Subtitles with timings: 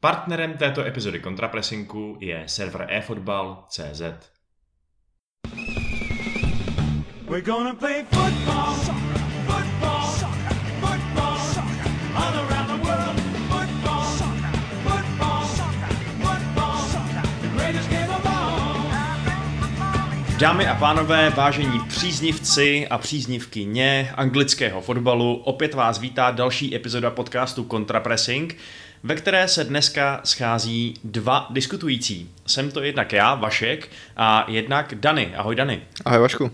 [0.00, 4.02] Partnerem této epizody kontrapresinku je server eFootball.cz.
[7.28, 8.74] We're gonna play football,
[9.46, 10.06] football,
[10.80, 11.38] football,
[12.14, 13.20] all around the world.
[13.48, 14.04] Football,
[14.84, 15.44] football,
[16.22, 16.78] football,
[17.42, 18.68] the greatest game of all.
[20.38, 27.64] Dámy a pánové, vážení příznivci a příznivkyně anglického fotbalu, opět vás vítá další epizoda podcastu
[27.70, 28.56] Contrapressing,
[29.02, 32.30] ve které se dneska schází dva diskutující.
[32.46, 35.32] Jsem to jednak já, Vašek, a jednak Dany.
[35.36, 35.80] Ahoj Dany.
[36.04, 36.50] Ahoj Vašku.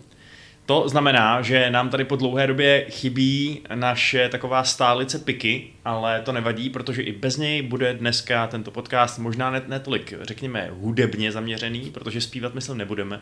[0.66, 6.32] To znamená, že nám tady po dlouhé době chybí naše taková stálice piky, ale to
[6.32, 11.90] nevadí, protože i bez něj bude dneska tento podcast možná net, netolik, řekněme, hudebně zaměřený,
[11.90, 13.20] protože zpívat myslím nebudeme,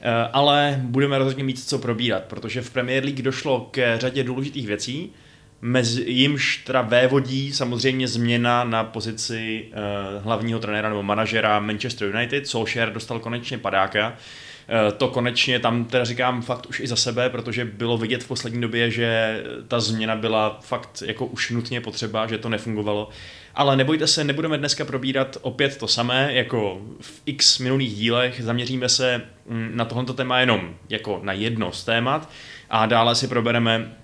[0.00, 4.66] eh, ale budeme rozhodně mít co probírat, protože v Premier League došlo k řadě důležitých
[4.66, 5.12] věcí,
[5.62, 12.46] mezi jimž teda vévodí samozřejmě změna na pozici uh, hlavního trenéra nebo manažera Manchester United.
[12.46, 14.08] Solskjaer dostal konečně padáka.
[14.08, 18.28] Uh, to konečně tam teda říkám fakt už i za sebe, protože bylo vidět v
[18.28, 23.08] poslední době, že ta změna byla fakt jako už nutně potřeba, že to nefungovalo.
[23.54, 28.40] Ale nebojte se, nebudeme dneska probírat opět to samé, jako v x minulých dílech.
[28.42, 32.30] Zaměříme se mm, na tohoto téma jenom jako na jedno z témat
[32.70, 33.96] a dále si probereme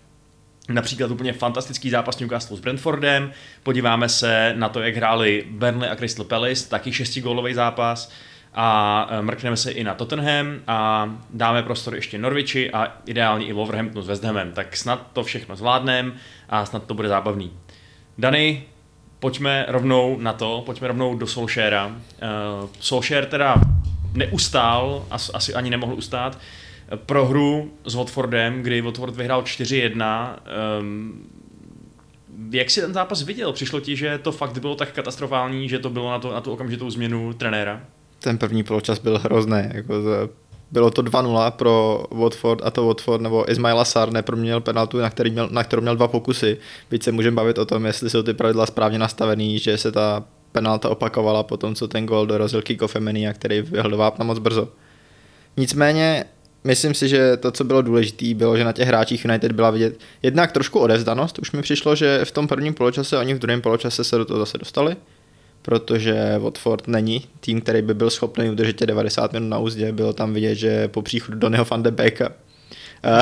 [0.69, 5.97] například úplně fantastický zápas Newcastle s Brentfordem, podíváme se na to, jak hráli Burnley a
[5.97, 8.12] Crystal Palace, taky šestigólový zápas.
[8.55, 13.52] A e, mrkneme se i na Tottenham a dáme prostor ještě Norwichi a ideálně i
[13.52, 16.12] Wolverhamptonu s West Hamem, tak snad to všechno zvládneme
[16.48, 17.52] a snad to bude zábavný.
[18.19, 18.64] Dany,
[19.19, 21.86] pojďme rovnou na to, pojďme rovnou do Solskjaera.
[21.86, 21.92] Uh,
[22.80, 23.61] Solskjaer teda
[24.14, 26.39] neustál, asi ani nemohl ustát,
[26.97, 30.36] prohru s Watfordem, kdy Watford vyhrál 4-1.
[30.81, 31.27] Um,
[32.50, 33.53] jak si ten zápas viděl?
[33.53, 36.53] Přišlo ti, že to fakt bylo tak katastrofální, že to bylo na, to, na tu
[36.53, 37.80] okamžitou změnu trenéra?
[38.19, 39.62] Ten první poločas byl hrozný.
[39.75, 39.95] Jako
[40.70, 45.30] bylo to 2-0 pro Watford a to Watford nebo Ismaila Sar neproměnil penaltu, na, který
[45.30, 46.58] měl, na kterou měl dva pokusy.
[46.90, 50.24] Byť se můžeme bavit o tom, jestli jsou ty pravidla správně nastavený, že se ta
[50.52, 54.39] penalta opakovala po tom, co ten gol dorazil kick a který vyhl do vápna moc
[54.39, 54.68] brzo.
[55.57, 56.24] Nicméně
[56.68, 60.01] myslím si, že to, co bylo důležité, bylo, že na těch hráčích United byla vidět
[60.23, 61.39] jednak trošku odezdanost.
[61.39, 64.40] Už mi přišlo, že v tom prvním poločase, oni v druhém poločase se do toho
[64.40, 64.96] zase dostali,
[65.62, 69.92] protože Watford není tým, který by byl schopný udržet 90 minut na úzdě.
[69.92, 72.33] Bylo tam vidět, že po příchodu Donnyho van de Beeka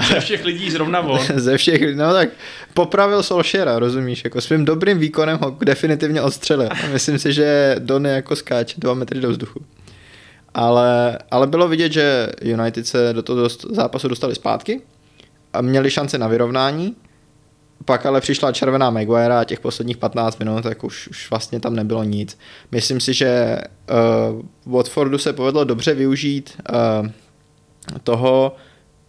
[0.08, 1.20] ze všech lidí zrovna on.
[1.36, 2.28] Ze všech, no tak
[2.74, 6.68] popravil Solšera, rozumíš, jako svým dobrým výkonem ho definitivně odstřelil.
[6.92, 9.60] Myslím si, že Donny jako skáče dva metry do vzduchu
[10.56, 14.80] ale, ale bylo vidět, že United se do toho zápasu dostali zpátky
[15.52, 16.96] a měli šance na vyrovnání,
[17.84, 21.76] pak ale přišla červená Maguire a těch posledních 15 minut, tak už, už vlastně tam
[21.76, 22.38] nebylo nic.
[22.72, 23.58] Myslím si, že
[24.66, 26.52] uh, Watfordu se povedlo dobře využít
[27.02, 27.08] uh,
[28.02, 28.56] toho,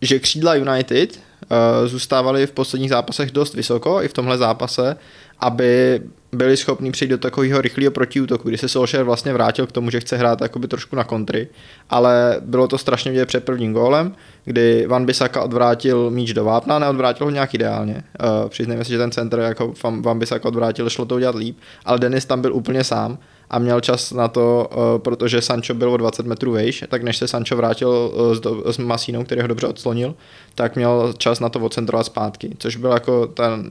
[0.01, 4.95] že křídla United uh, zůstávaly v posledních zápasech dost vysoko, i v tomhle zápase,
[5.39, 6.01] aby
[6.37, 9.99] byli schopni přijít do takového rychlého protiútoku, kdy se Solskjaer vlastně vrátil k tomu, že
[9.99, 11.47] chce hrát jakoby trošku na kontry,
[11.89, 14.15] ale bylo to strašně vidět před prvním gólem,
[14.45, 18.03] kdy Van Bissaka odvrátil míč do vápna, neodvrátil ho nějak ideálně.
[18.43, 21.99] Uh, přiznejme si, že ten center jako Van Bissaka odvrátil, šlo to udělat líp, ale
[21.99, 23.17] Denis tam byl úplně sám
[23.49, 27.17] a měl čas na to, uh, protože Sancho byl o 20 metrů vejš, tak než
[27.17, 30.15] se Sancho vrátil uh, s, do, s Masínou, který ho dobře odslonil,
[30.55, 33.69] tak měl čas na to odcentrovat zpátky, což byl jako ten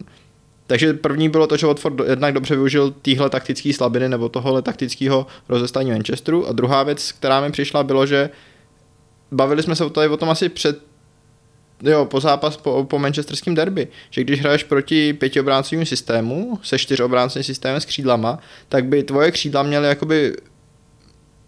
[0.67, 5.27] takže první bylo to, že Watford jednak dobře využil týhle taktické slabiny nebo tohohle taktického
[5.49, 8.31] rozestání Manchesteru a druhá věc, která mi přišla, bylo, že
[9.33, 10.79] bavili jsme se tady o tom asi před
[11.83, 17.45] jo, po zápas po, po manchesterském derby, že když hraješ proti pětiobráncovým systému se čtyřobráncovým
[17.45, 18.39] systémem s křídlama,
[18.69, 20.35] tak by tvoje křídla měly jakoby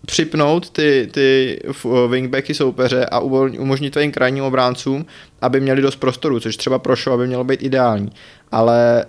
[0.07, 1.61] připnout ty, ty
[2.09, 3.19] wingbacky soupeře a
[3.59, 5.07] umožnit tvým krajním obráncům,
[5.41, 8.11] aby měli dost prostoru, což třeba pro show, aby mělo být ideální.
[8.53, 9.07] Ale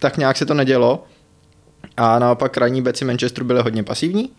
[0.00, 1.04] tak nějak se to nedělo
[1.96, 4.30] a naopak krajní beci Manchesteru byly hodně pasivní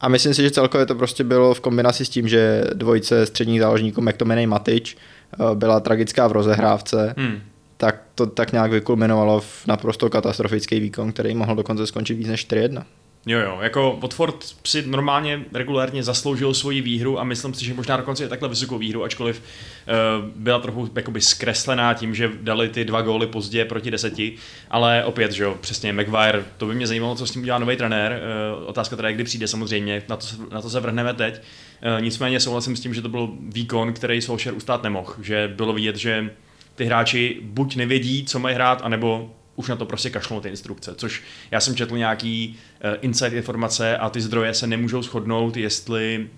[0.00, 3.60] a myslím si, že celkově to prostě bylo v kombinaci s tím, že dvojice středních
[3.60, 7.40] záložníků McTominay Matič eh, byla tragická v rozehrávce, hmm.
[7.76, 12.48] tak to tak nějak vykulminovalo v naprosto katastrofický výkon, který mohl dokonce skončit víc než
[12.48, 12.82] 4-1.
[13.28, 17.96] Jo, jo, jako Watford si normálně regulárně zasloužil svoji výhru a myslím si, že možná
[17.96, 22.84] dokonce je takhle vysokou výhru, ačkoliv uh, byla trochu jakoby zkreslená tím, že dali ty
[22.84, 24.34] dva góly pozdě proti deseti,
[24.70, 27.76] ale opět, že jo, přesně Maguire, to by mě zajímalo, co s tím udělá nový
[27.76, 28.20] trenér,
[28.60, 32.40] uh, otázka teda, kdy přijde samozřejmě, na to, na to se vrhneme teď, uh, nicméně
[32.40, 36.30] souhlasím s tím, že to byl výkon, který Solskjaer ustát nemohl, že bylo vidět, že
[36.74, 40.94] ty hráči buď nevědí, co mají hrát, anebo už na to prostě kašlou ty instrukce,
[40.94, 46.28] což já jsem četl nějaký uh, inside informace a ty zdroje se nemůžou shodnout, jestli,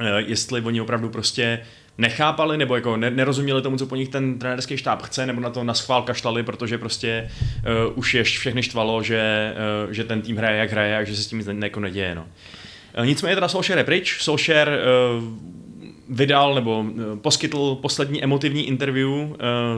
[0.00, 1.60] uh, jestli oni opravdu prostě
[1.98, 5.64] nechápali nebo jako nerozuměli tomu, co po nich ten trenérský štáb chce, nebo na to
[5.64, 7.30] na schvál kašlali, protože prostě
[7.88, 9.52] uh, už je všechny štvalo, že,
[9.86, 11.80] uh, že ten tým hraje jak hraje a že se s tím nic ne, jako
[11.80, 12.14] neděje.
[12.14, 12.26] No.
[12.98, 15.24] Uh, nicméně teda Solskjaer je pryč, Solskjaer uh,
[16.08, 19.34] vydal nebo uh, poskytl poslední emotivní interview uh,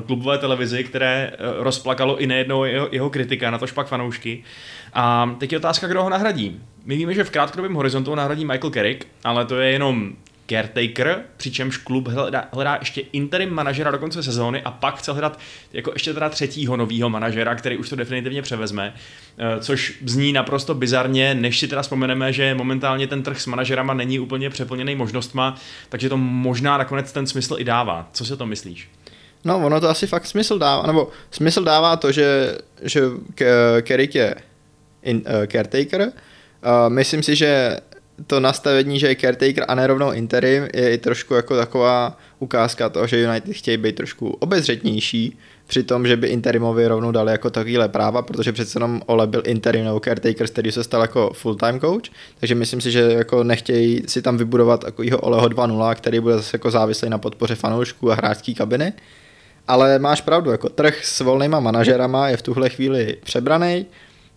[0.06, 4.44] klubové televizi, které uh, rozplakalo i nejednou jeho, jeho kritika, na to špak fanoušky.
[4.92, 6.60] A teď je otázka, kdo ho nahradí.
[6.84, 10.12] My víme, že v krátkodobém horizontu nahradí Michael Carrick, ale to je jenom
[10.50, 15.38] caretaker, přičemž klub hledá, hledá ještě interim manažera do konce sezóny a pak chce hledat
[15.72, 18.94] jako ještě teda třetího nového manažera, který už to definitivně převezme,
[19.38, 23.94] eh, což zní naprosto bizarně, než si teda vzpomeneme, že momentálně ten trh s manažerama
[23.94, 25.54] není úplně přeplněný možnostma,
[25.88, 28.08] takže to možná nakonec ten smysl i dává.
[28.12, 28.88] Co si to myslíš?
[29.44, 33.00] No, ono to asi fakt smysl dává, nebo smysl dává to, že, že
[33.88, 34.34] Carrick je
[35.02, 36.00] in, uh, caretaker.
[36.00, 36.08] Uh,
[36.88, 37.76] myslím si, že
[38.26, 43.06] to nastavení, že je caretaker a nerovnou interim, je i trošku jako taková ukázka toho,
[43.06, 47.88] že United chtějí být trošku obezřetnější při tom, že by interimovi rovnou dali jako takovýhle
[47.88, 52.10] práva, protože přece jenom Ole byl interim nebo caretaker, který se stal jako full-time coach,
[52.40, 56.54] takže myslím si, že jako nechtějí si tam vybudovat takovýho Oleho 2.0, který bude zase
[56.54, 58.92] jako závislý na podpoře fanoušků a hráčský kabiny.
[59.68, 63.86] Ale máš pravdu, jako trh s volnýma manažerama je v tuhle chvíli přebraný.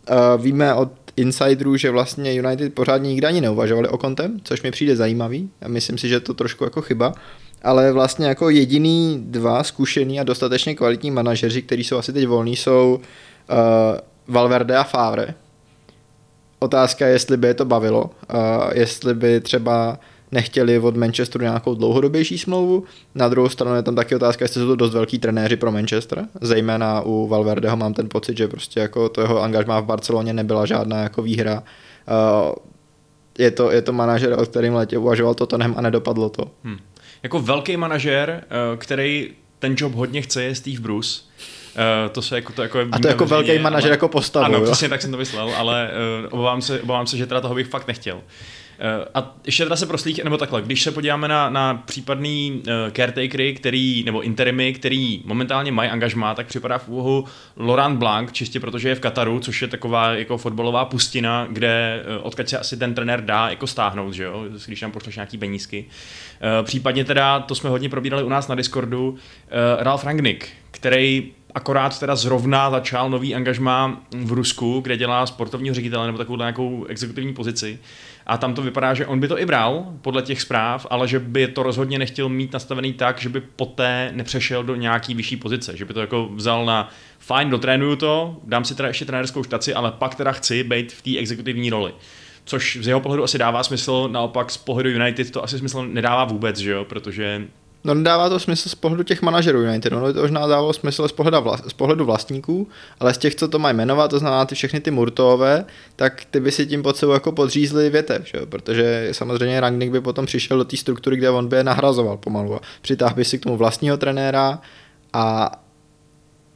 [0.09, 4.71] Uh, víme od insiderů, že vlastně United pořádně nikdy ani neuvažovali o kontem, což mi
[4.71, 7.13] přijde zajímavý a myslím si, že to trošku jako chyba,
[7.61, 12.55] ale vlastně jako jediný dva zkušený a dostatečně kvalitní manažeři, kteří jsou asi teď volní,
[12.55, 13.55] jsou uh,
[14.27, 15.33] Valverde a Favre.
[16.59, 18.09] Otázka je, jestli by je to bavilo, uh,
[18.73, 19.99] jestli by třeba
[20.31, 22.83] nechtěli od Manchesteru nějakou dlouhodobější smlouvu.
[23.15, 26.25] Na druhou stranu je tam taky otázka, jestli jsou to dost velký trenéři pro Manchester.
[26.41, 30.65] Zejména u Valverdeho mám ten pocit, že prostě jako to jeho angažmá v Barceloně nebyla
[30.65, 31.63] žádná jako výhra.
[32.43, 32.53] Uh,
[33.37, 36.51] je to, je to manažer, o kterým letě uvažoval Tottenham a nedopadlo to.
[36.63, 36.77] Hmm.
[37.23, 39.29] Jako velký manažer, eh, který
[39.59, 41.21] ten job hodně chce, je Steve Bruce.
[41.75, 44.45] Uh, to se jako to jako A to jako velký manažer ale, jako postavu.
[44.45, 44.63] Ano, jo?
[44.63, 45.91] přesně tak jsem to myslel, ale
[46.23, 48.21] uh, obávám, se, obávám se, že teda toho bych fakt nechtěl.
[48.81, 52.51] Uh, Eh, a ještě teda se proslých, nebo takhle, když se podíváme na, na případný
[52.65, 57.25] uh, caretakery, který, nebo interimy, který momentálně mají angažmá, tak připadá v úvahu
[57.57, 62.27] Laurent Blanc, čistě protože je v Kataru, což je taková jako fotbalová pustina, kde uh,
[62.27, 65.85] odkud se asi ten trenér dá jako stáhnout, že jo, když tam pošleš nějaký penízky.
[65.85, 69.17] Uh, případně teda, to jsme hodně probírali u nás na Discordu, uh,
[69.79, 76.05] Ralf Rangnick, který akorát teda zrovna začal nový angažmá v Rusku, kde dělá sportovního ředitele
[76.05, 77.79] nebo takovou nějakou exekutivní pozici.
[78.25, 81.19] A tam to vypadá, že on by to i bral podle těch zpráv, ale že
[81.19, 85.77] by to rozhodně nechtěl mít nastavený tak, že by poté nepřešel do nějaký vyšší pozice,
[85.77, 86.89] že by to jako vzal na
[87.19, 91.01] fajn, dotrénuju to, dám si teda ještě trenérskou štaci, ale pak teda chci být v
[91.01, 91.93] té exekutivní roli.
[92.45, 96.25] Což z jeho pohledu asi dává smysl, naopak z pohledu United to asi smysl nedává
[96.25, 97.47] vůbec, že jo, protože
[97.83, 101.11] No nedává to smysl z pohledu těch manažerů United, ono to možná dávalo smysl z
[101.11, 102.67] pohledu, vla, z pohledu vlastníků,
[102.99, 106.39] ale z těch, co to mají jmenovat, to znamená ty všechny ty Murtové, tak ty
[106.39, 108.39] by si tím pod sebou jako podřízli větev, že?
[108.45, 112.55] protože samozřejmě Rangnick by potom přišel do té struktury, kde on by je nahrazoval pomalu
[112.55, 114.59] a přitáhl by si k tomu vlastního trenéra
[115.13, 115.51] a,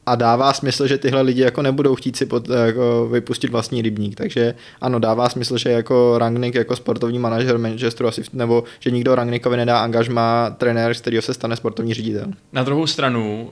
[0.06, 4.14] a dává smysl, že tyhle lidi jako nebudou chtít si pod, jako vypustit vlastní rybník,
[4.14, 9.14] takže ano, dává smysl, že jako Rangnick jako sportovní manažer Manchesteru asi, nebo že nikdo
[9.14, 12.26] Rangnickovi nedá angažma trenér, z kterého se stane sportovní ředitel.
[12.52, 13.50] Na druhou stranu,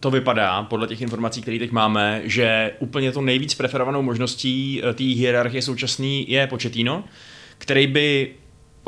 [0.00, 4.94] to vypadá, podle těch informací, které teď máme, že úplně to nejvíc preferovanou možností eh,
[4.94, 7.04] té hierarchie současný je Početino,
[7.58, 8.30] který by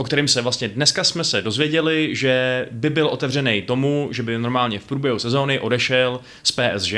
[0.00, 4.38] o kterým se vlastně dneska jsme se dozvěděli, že by byl otevřený tomu, že by
[4.38, 6.94] normálně v průběhu sezóny odešel z PSG,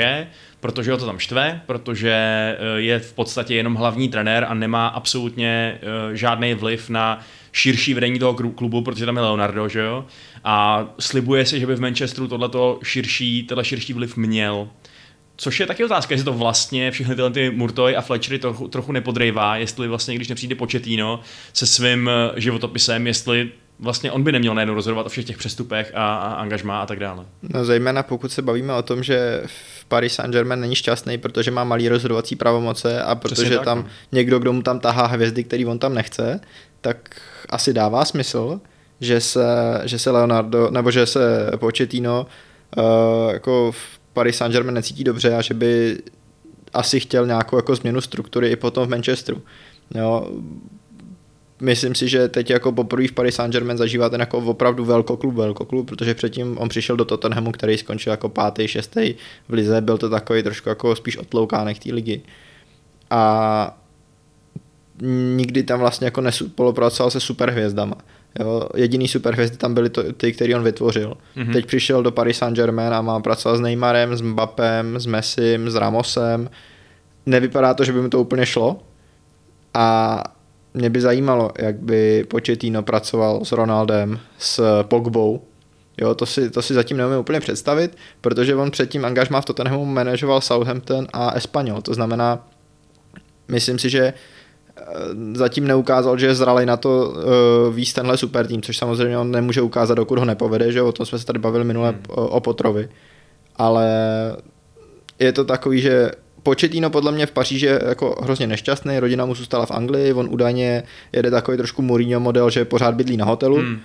[0.59, 4.87] protože ho to tam štve, protože eh, je v podstatě jenom hlavní trenér a nemá
[4.87, 7.19] absolutně eh, žádný vliv na
[7.51, 10.05] širší vedení toho klubu, protože tam je Leonardo, že jo?
[10.43, 14.67] A slibuje se, že by v Manchesteru tohleto širší, tenhle širší vliv měl.
[15.35, 18.91] Což je taky otázka, jestli to vlastně všechny tyhle ty Murtoy a Fletchery trochu, trochu
[18.91, 21.19] nepodrejvá, jestli vlastně, když nepřijde Početino
[21.53, 25.91] se svým eh, životopisem, jestli vlastně on by neměl najednou rozhodovat o všech těch přestupech
[25.95, 27.25] a, a angažmá a tak dále.
[27.41, 31.63] No zejména pokud se bavíme o tom, že v Paris Saint-Germain není šťastný, protože má
[31.63, 33.85] malý rozhodovací pravomoce a protože tak, tam no.
[34.11, 36.39] někdo, kdo mu tam tahá hvězdy, který on tam nechce,
[36.81, 38.61] tak asi dává smysl,
[38.99, 39.45] že se,
[39.83, 42.25] že se Leonardo, nebo že se Početino
[42.77, 45.97] uh, jako v Paris Saint-Germain necítí dobře a že by
[46.73, 49.41] asi chtěl nějakou jako změnu struktury i potom v Manchesteru.
[49.95, 50.31] Jo,
[51.61, 55.87] myslím si, že teď jako poprvé v Paris Saint-Germain zažívá ten jako opravdu velkoklub, velkoklub,
[55.87, 59.15] protože předtím on přišel do Tottenhamu, který skončil jako pátý, šestý
[59.49, 62.21] v lize, byl to takový trošku jako spíš otloukánek té ligy.
[63.09, 63.77] A
[65.35, 67.95] nikdy tam vlastně jako nespolupracoval se superhvězdama.
[68.39, 71.13] Jo, jediný superhvězdy tam byly to, ty, který on vytvořil.
[71.37, 71.53] Mm-hmm.
[71.53, 75.75] Teď přišel do Paris Saint-Germain a má pracovat s Neymarem, s Mbappem, s Messim, s
[75.75, 76.49] Ramosem.
[77.25, 78.79] Nevypadá to, že by mu to úplně šlo.
[79.73, 80.23] A
[80.73, 85.41] mě by zajímalo, jak by Pochettino pracoval s Ronaldem, s Pogbou.
[86.01, 89.85] Jo, to si, to si zatím neumím úplně představit, protože on předtím angažmá v Tottenhamu
[89.85, 91.81] manažoval Southampton a Espanyol.
[91.81, 92.47] To znamená,
[93.47, 94.13] myslím si, že
[95.33, 99.31] zatím neukázal, že je zralý na to uh, víc tenhle super tým, což samozřejmě on
[99.31, 102.01] nemůže ukázat, dokud ho nepovede, že o tom jsme se tady bavili minule hmm.
[102.07, 102.89] o, o Potrovi.
[103.55, 103.87] Ale
[105.19, 106.11] je to takový, že
[106.43, 110.27] Početino podle mě v Paříži je jako hrozně nešťastný, rodina mu zůstala v Anglii, on
[110.31, 113.79] údajně jede takový trošku Mourinho model, že pořád bydlí na hotelu hmm.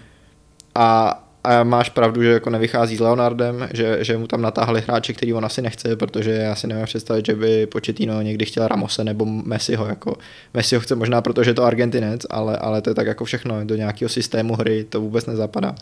[0.74, 5.12] a a máš pravdu, že jako nevychází s Leonardem, že, že mu tam natáhli hráče,
[5.12, 9.04] který on asi nechce, protože já si nevím představit, že by Početino někdy chtěl Ramose
[9.04, 9.86] nebo Messiho.
[9.86, 10.16] Jako
[10.54, 13.64] Messiho chce možná, protože je to Argentinec, ale, ale to je tak jako všechno.
[13.64, 15.74] Do nějakého systému hry to vůbec nezapadá.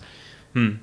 [0.54, 0.78] Hmm.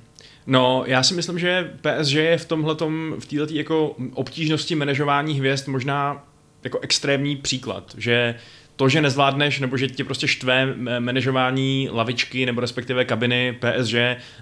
[0.47, 5.67] No, já si myslím, že PSG je v tomhletom, v této jako obtížnosti manažování hvězd
[5.67, 6.25] možná
[6.63, 8.35] jako extrémní příklad, že
[8.75, 13.95] to, že nezvládneš, nebo že tě prostě štve manažování lavičky nebo respektive kabiny PSG,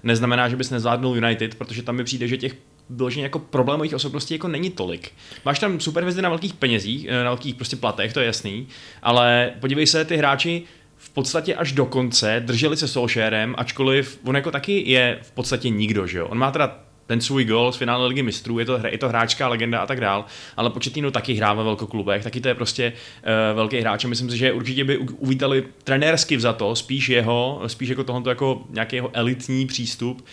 [0.03, 2.55] neznamená, že bys nezvládnul United, protože tam mi přijde, že těch
[2.89, 5.11] vyloženě jako problémových osobností jako není tolik.
[5.45, 8.67] Máš tam superhvězdy na velkých penězích, eh, na velkých prostě platech, to je jasný,
[9.03, 10.63] ale podívej se, ty hráči
[10.97, 15.69] v podstatě až do konce drželi se Solskjaerem, ačkoliv on jako taky je v podstatě
[15.69, 16.27] nikdo, že jo.
[16.27, 19.47] On má teda ten svůj gol z finále ligy mistrů, je to, je to hráčská
[19.47, 20.25] legenda a tak dál,
[20.57, 24.29] ale Početino taky hrá ve velkoklubech, taky to je prostě uh, velký hráč a myslím
[24.29, 28.95] si, že určitě by uvítali trenérsky za to, spíš jeho, spíš jako tohoto jako nějaký
[28.95, 30.25] jeho elitní přístup, uh,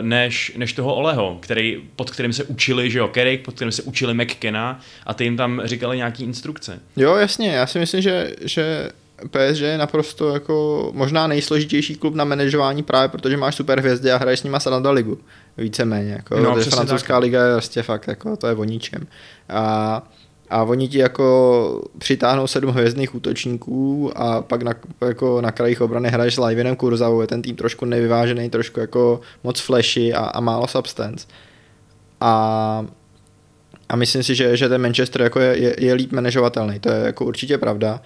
[0.00, 3.82] než, než toho Oleho, který, pod kterým se učili, že jo, Kerik, pod kterým se
[3.82, 6.80] učili McKenna a ty jim tam říkali nějaký instrukce.
[6.96, 8.90] Jo, jasně, já si myslím, že, že
[9.30, 14.16] PSG je naprosto jako možná nejsložitější klub na manažování právě protože máš super hvězdy a
[14.16, 15.18] hraješ s nima Sanada ligu.
[15.58, 16.12] Víceméně.
[16.12, 17.22] Jako, no, francouzská tak.
[17.22, 19.06] liga je prostě fakt, jako, to je o ničem.
[19.48, 20.02] A,
[20.50, 24.74] a oni ti jako přitáhnou sedm hvězdných útočníků a pak na,
[25.06, 29.20] jako na krajích obrany hraješ s Livinem Kurzavou, je ten tým trošku nevyvážený, trošku jako
[29.44, 31.26] moc flashy a, a málo substance.
[32.20, 32.86] A,
[33.88, 37.06] a myslím si, že, že ten Manchester jako je, je, je líp manažovatelný, to je
[37.06, 38.00] jako určitě pravda.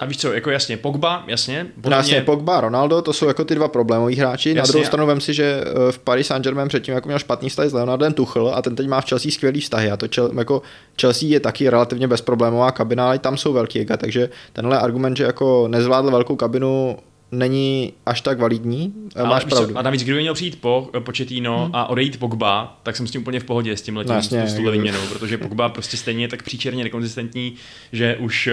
[0.00, 1.66] A víš co, jako jasně, Pogba, jasně.
[1.80, 2.22] Podle jasně, mě...
[2.22, 4.48] Pogba, Ronaldo, to jsou jako ty dva problémoví hráči.
[4.48, 7.48] Jasně, Na druhou stranu vem si, že eh, v Paris Saint-Germain předtím jako měl špatný
[7.48, 10.30] vztah s Leonardem Tuchl a ten teď má v Chelsea skvělý vztahy a to čel,
[10.38, 10.62] jako
[11.00, 15.24] Chelsea je taky relativně bezproblémová kabina, ale tam jsou velký ega, takže tenhle argument, že
[15.24, 16.96] jako nezvládl velkou kabinu
[17.32, 18.94] není až tak validní.
[19.16, 19.78] Ale máš pravdu.
[19.78, 21.74] A navíc, kdyby měl přijít po Početino hmm.
[21.74, 24.54] a odejít Pogba, tak jsem s tím úplně v pohodě s tím letím no, s
[24.54, 27.54] tou výměnou, protože Pogba prostě stejně je tak příčerně nekonzistentní,
[27.92, 28.52] že už eh,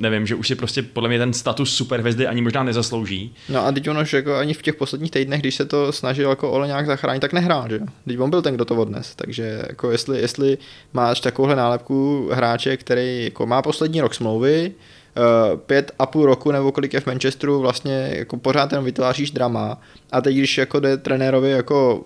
[0.00, 3.34] nevím, že už si prostě podle mě ten status superhvězdy ani možná nezaslouží.
[3.48, 6.30] No a teď ono, že jako ani v těch posledních týdnech, když se to snažil
[6.30, 7.80] jako Ole nějak zachránit, tak nehrál, že?
[8.06, 10.58] Teď on byl ten, kdo to odnes, takže jako jestli, jestli
[10.92, 14.95] máš takovouhle nálepku hráče, který jako má poslední rok smlouvy, Eh,
[15.56, 19.80] pět a půl roku nebo kolik je v Manchesteru vlastně jako pořád ten vytváříš drama
[20.12, 22.04] a teď když jako jde trenérovi jako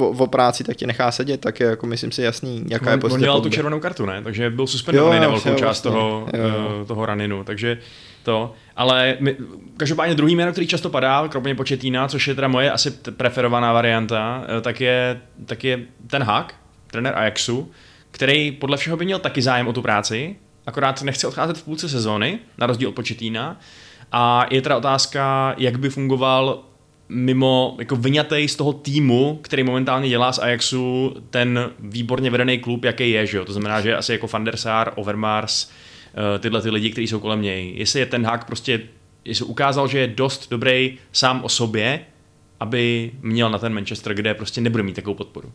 [0.00, 2.96] o, o práci, tak tě nechá sedět, tak je jako myslím si jasný, jaká je
[2.96, 3.14] pozice.
[3.14, 4.22] On měl tu červenou kartu, ne?
[4.22, 6.78] Takže byl suspendovaný na velkou jo, část vlastně, toho, jo.
[6.80, 7.78] Uh, toho raninu, takže
[8.22, 8.52] to.
[8.76, 9.36] Ale my,
[9.76, 14.44] každopádně druhý jméno, který často padá, kromě Početína, což je teda moje asi preferovaná varianta,
[14.58, 16.54] eh, tak je, tak je ten Hak,
[16.90, 17.70] trenér Ajaxu,
[18.10, 20.36] který podle všeho by měl taky zájem o tu práci,
[20.66, 23.60] akorát nechce odcházet v půlce sezóny, na rozdíl od Početína.
[24.12, 26.64] A je teda otázka, jak by fungoval
[27.08, 32.84] mimo, jako vyňatej z toho týmu, který momentálně dělá z Ajaxu ten výborně vedený klub,
[32.84, 33.44] jaký je, že jo?
[33.44, 35.70] To znamená, že asi jako Van der Sar, Overmars,
[36.34, 37.72] eh, tyhle ty lidi, kteří jsou kolem něj.
[37.76, 38.80] Jestli je ten hák prostě,
[39.24, 42.00] jestli ukázal, že je dost dobrý sám o sobě,
[42.60, 45.52] aby měl na ten Manchester, kde prostě nebude mít takovou podporu.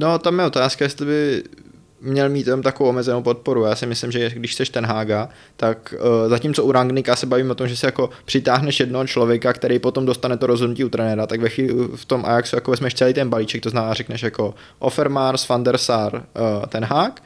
[0.00, 1.42] No, tam je otázka, jestli by
[2.00, 3.64] měl mít tam takovou omezenou podporu.
[3.64, 7.50] Já si myslím, že když jsi ten Hága, tak uh, zatímco u Rangnika se bavím
[7.50, 11.26] o tom, že si jako přitáhneš jednoho člověka, který potom dostane to rozhodnutí u trenéra,
[11.26, 14.54] tak ve chvíli v tom Ajaxu jako vezmeš celý ten balíček, to znamená řekneš jako
[14.78, 17.22] Offermars, Van der Sar, uh, ten Hák,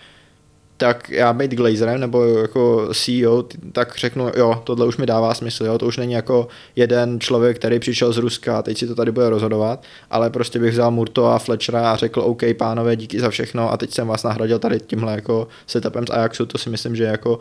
[0.82, 5.64] tak já být Glazerem nebo jako CEO, tak řeknu, jo, tohle už mi dává smysl,
[5.64, 8.94] jo, to už není jako jeden člověk, který přišel z Ruska a teď si to
[8.94, 13.20] tady bude rozhodovat, ale prostě bych vzal Murto a Fletchera a řekl, OK, pánové, díky
[13.20, 16.70] za všechno a teď jsem vás nahradil tady tímhle jako setupem z Ajaxu, to si
[16.70, 17.38] myslím, že jako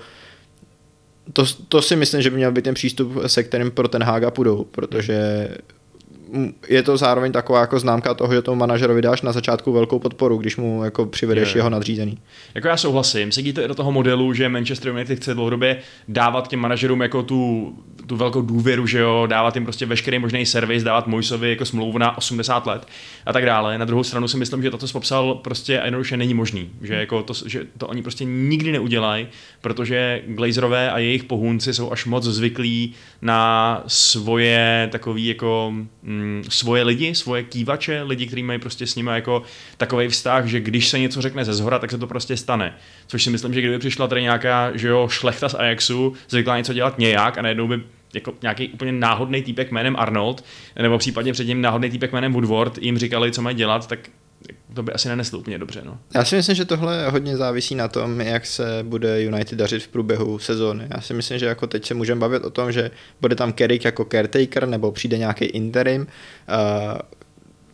[1.33, 4.31] to, to si myslím, že by měl být ten přístup, se kterým pro ten Haga
[4.31, 5.47] půjdou, protože
[6.67, 10.37] je to zároveň taková jako známka toho, že tomu manažerovi dáš na začátku velkou podporu,
[10.37, 11.59] když mu jako přivedeš je.
[11.59, 12.17] jeho nadřízený.
[12.55, 17.01] Jako já souhlasím, sedíte do toho modelu, že Manchester United chce dlouhodobě dávat těm manažerům
[17.01, 17.73] jako tu,
[18.07, 21.97] tu velkou důvěru, že jo, dávat jim prostě veškerý možný servis, dávat Mojsovi jako smlouvu
[21.97, 22.87] na 80 let
[23.25, 23.77] a tak dále.
[23.77, 26.93] Na druhou stranu si myslím, že to, co jsi popsal, prostě jednoduše není možný, že,
[26.93, 29.27] jako to, že to oni prostě nikdy neudělají,
[29.61, 36.83] protože Glazerové a jejich pohůnci jsou až moc zvyklí na svoje takový jako mm, svoje
[36.83, 39.43] lidi, svoje kývače, lidi, kteří mají prostě s nimi jako
[39.77, 42.73] takový vztah, že když se něco řekne ze zhora, tak se to prostě stane.
[43.07, 46.73] Což si myslím, že kdyby přišla tady nějaká, že jo, šlechta z Ajaxu, zvykla něco
[46.73, 47.81] dělat nějak a najednou by
[48.13, 50.45] jako nějaký úplně náhodný týpek jménem Arnold,
[50.81, 53.99] nebo případně předtím náhodný týpek jménem Woodward jim říkali, co mají dělat, tak
[54.73, 55.81] to by asi neneslo úplně dobře.
[55.85, 55.97] No.
[56.15, 59.87] Já si myslím, že tohle hodně závisí na tom, jak se bude United dařit v
[59.87, 60.87] průběhu sezóny.
[60.95, 63.85] Já si myslím, že jako teď se můžeme bavit o tom, že bude tam Carrick
[63.85, 66.07] jako caretaker, nebo přijde nějaký interim, uh,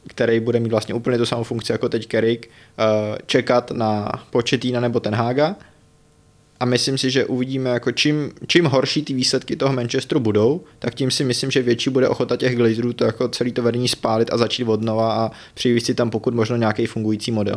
[0.07, 4.79] který bude mít vlastně úplně tu samou funkci jako teď Carrick, uh, čekat na Početína
[4.79, 5.55] nebo ten Haga
[6.59, 10.95] a myslím si, že uvidíme, jako čím, čím horší ty výsledky toho Manchesteru budou, tak
[10.95, 14.33] tím si myslím, že větší bude ochota těch Glazerů to jako celý to vedení spálit
[14.33, 17.55] a začít od nova a přivést si tam pokud možno nějaký fungující model.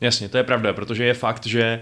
[0.00, 1.80] Jasně, to je pravda, protože je fakt, že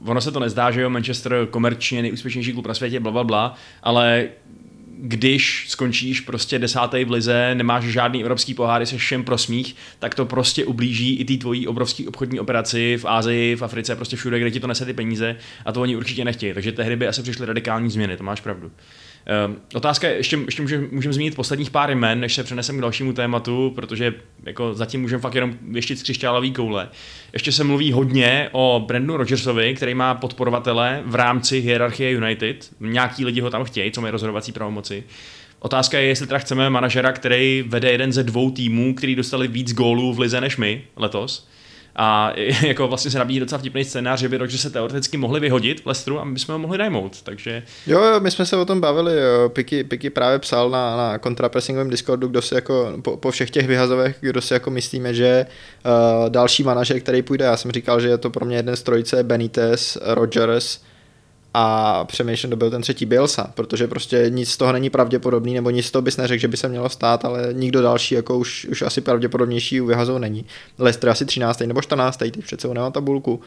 [0.00, 3.24] uh, ono se to nezdá, že jo, Manchester komerčně nejúspěšnější klub na světě, bla, bla,
[3.24, 4.28] bla, ale
[4.98, 10.26] když skončíš prostě desátý v lize, nemáš žádný evropský poháry, se všem prosmích, tak to
[10.26, 14.50] prostě ublíží i té tvojí obrovské obchodní operaci v Ázii, v Africe, prostě všude, kde
[14.50, 16.54] ti to nese ty peníze a to oni určitě nechtějí.
[16.54, 18.70] Takže tehdy by asi přišly radikální změny, to máš pravdu.
[19.46, 22.80] Um, otázka je, ještě, ještě můžeme můžem zmínit posledních pár jmen, než se přenesem k
[22.80, 24.14] dalšímu tématu, protože
[24.44, 26.88] jako zatím můžeme fakt jenom věštit z křišťálový koule.
[27.32, 32.70] Ještě se mluví hodně o Brandu Rodgersovi, který má podporovatele v rámci hierarchie United.
[32.80, 35.04] Nějaký lidi ho tam chtějí, co mají rozhodovací pravomoci.
[35.58, 39.72] Otázka je, jestli teda chceme manažera, který vede jeden ze dvou týmů, který dostali víc
[39.72, 41.48] gólů v lize než my letos
[41.96, 42.32] a
[42.66, 45.86] jako vlastně se nabíjí docela vtipný scénář, že by Rodgers se teoreticky mohli vyhodit v
[45.86, 47.62] Lestru a my bychom ho mohli najmout, takže...
[47.86, 49.12] Jo, jo, my jsme se o tom bavili.
[49.48, 53.66] Piky, Piky právě psal na, na kontrapressingovém Discordu, kdo si jako, po, po všech těch
[53.66, 55.46] vyhazovech, kdo si jako myslíme, že
[55.84, 58.82] uh, další manažer, který půjde, já jsem říkal, že je to pro mě jeden z
[58.82, 60.80] trojice Benitez, Rodgers,
[61.58, 65.70] a přemýšlím, kdo byl ten třetí Bielsa, protože prostě nic z toho není pravděpodobný, nebo
[65.70, 68.64] nic z toho bys neřekl, že by se mělo stát, ale nikdo další jako už,
[68.64, 70.46] už asi pravděpodobnější u vyhazou není.
[70.78, 71.60] Leicester asi 13.
[71.60, 72.16] nebo 14.
[72.16, 73.40] teď přece nemá tabulku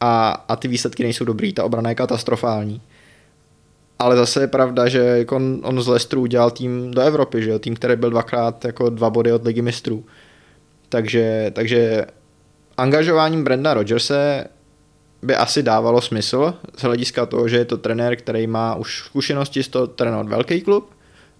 [0.00, 2.80] a, a ty výsledky nejsou dobrý, ta obrana je katastrofální.
[3.98, 7.50] Ale zase je pravda, že jako on, on z Leicesteru udělal tým do Evropy, že
[7.50, 7.58] jo?
[7.58, 10.04] tým, který byl dvakrát jako dva body od ligy mistrů.
[10.88, 12.06] Takže, takže
[12.76, 14.44] angažováním Brenda Rodgerse
[15.22, 19.62] by asi dávalo smysl z hlediska toho, že je to trenér, který má už zkušenosti
[19.62, 20.90] z toho trénovat velký klub,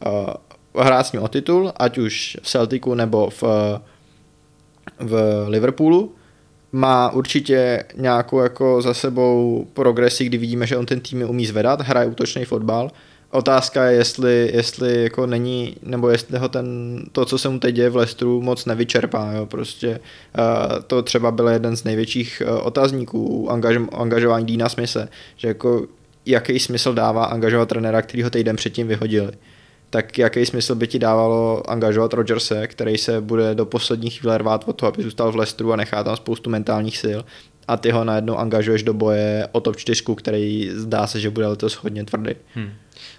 [0.07, 3.43] uh, hrát s ním o titul, ať už v Celticu nebo v,
[4.99, 6.15] v Liverpoolu.
[6.73, 11.81] Má určitě nějakou jako za sebou progresi, kdy vidíme, že on ten tým umí zvedat,
[11.81, 12.91] hraje útočný fotbal
[13.35, 17.75] Otázka je, jestli, jestli jako není, nebo jestli ho ten, to, co se mu teď
[17.75, 19.33] děje v Lestru, moc nevyčerpá.
[19.33, 19.47] Jo.
[19.47, 25.49] Prostě uh, to třeba byl jeden z největších uh, otazníků angaž, angažování Dina Smise, že
[25.49, 25.87] jako
[26.27, 29.33] jaký smysl dává angažovat trenéra, který ho týden předtím vyhodili.
[29.91, 34.65] Tak jaký smysl by ti dávalo angažovat Rodgerse, který se bude do poslední chvíle rvát
[34.69, 37.21] o to, aby zůstal v Lestru a nechá tam spoustu mentálních sil
[37.69, 41.47] a ty ho najednou angažuješ do boje o top 4, který zdá se, že bude
[41.47, 42.33] letos hodně tvrdý.
[42.55, 42.71] Hmm.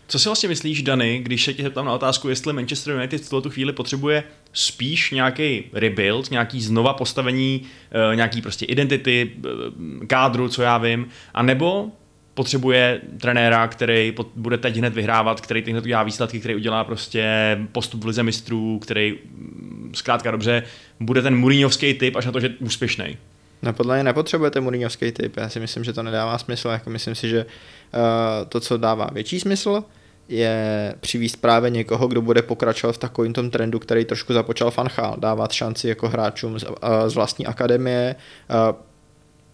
[0.08, 3.30] Co si vlastně myslíš, Dany, když se tě zeptám na otázku, jestli Manchester United v
[3.30, 10.50] tuto chvíli potřebuje spíš nějaký rebuild, nějaký znova postavení, uh, nějaký prostě identity, uh, kádru,
[10.50, 11.92] co já vím, a nebo
[12.34, 17.58] potřebuje trenéra, který bude teď hned vyhrávat, který teď hned udělá výsledky, který udělá prostě
[17.72, 20.64] postup v lize mistrů, který mm, zkrátka dobře
[21.00, 23.18] bude ten Mourinhovský typ až na to, že úspěšný.
[23.62, 27.16] No podle mě nepotřebujete Mourinhovský typ, já si myslím, že to nedává smysl, jako myslím
[27.16, 27.46] si, že
[28.50, 29.84] to, co dává větší smysl,
[30.28, 35.16] je přivíst právě někoho, kdo bude pokračovat v takovém tom trendu, který trošku započal Fanchal,
[35.20, 36.76] dávat šanci jako hráčům z, uh,
[37.08, 38.16] z vlastní akademie,
[38.70, 38.76] uh,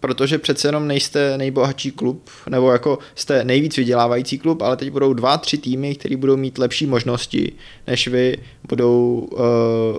[0.00, 5.12] protože přece jenom nejste nejbohatší klub, nebo jako jste nejvíc vydělávající klub, ale teď budou
[5.12, 7.52] dva, tři týmy, které budou mít lepší možnosti,
[7.86, 8.36] než vy
[8.68, 9.40] budou uh,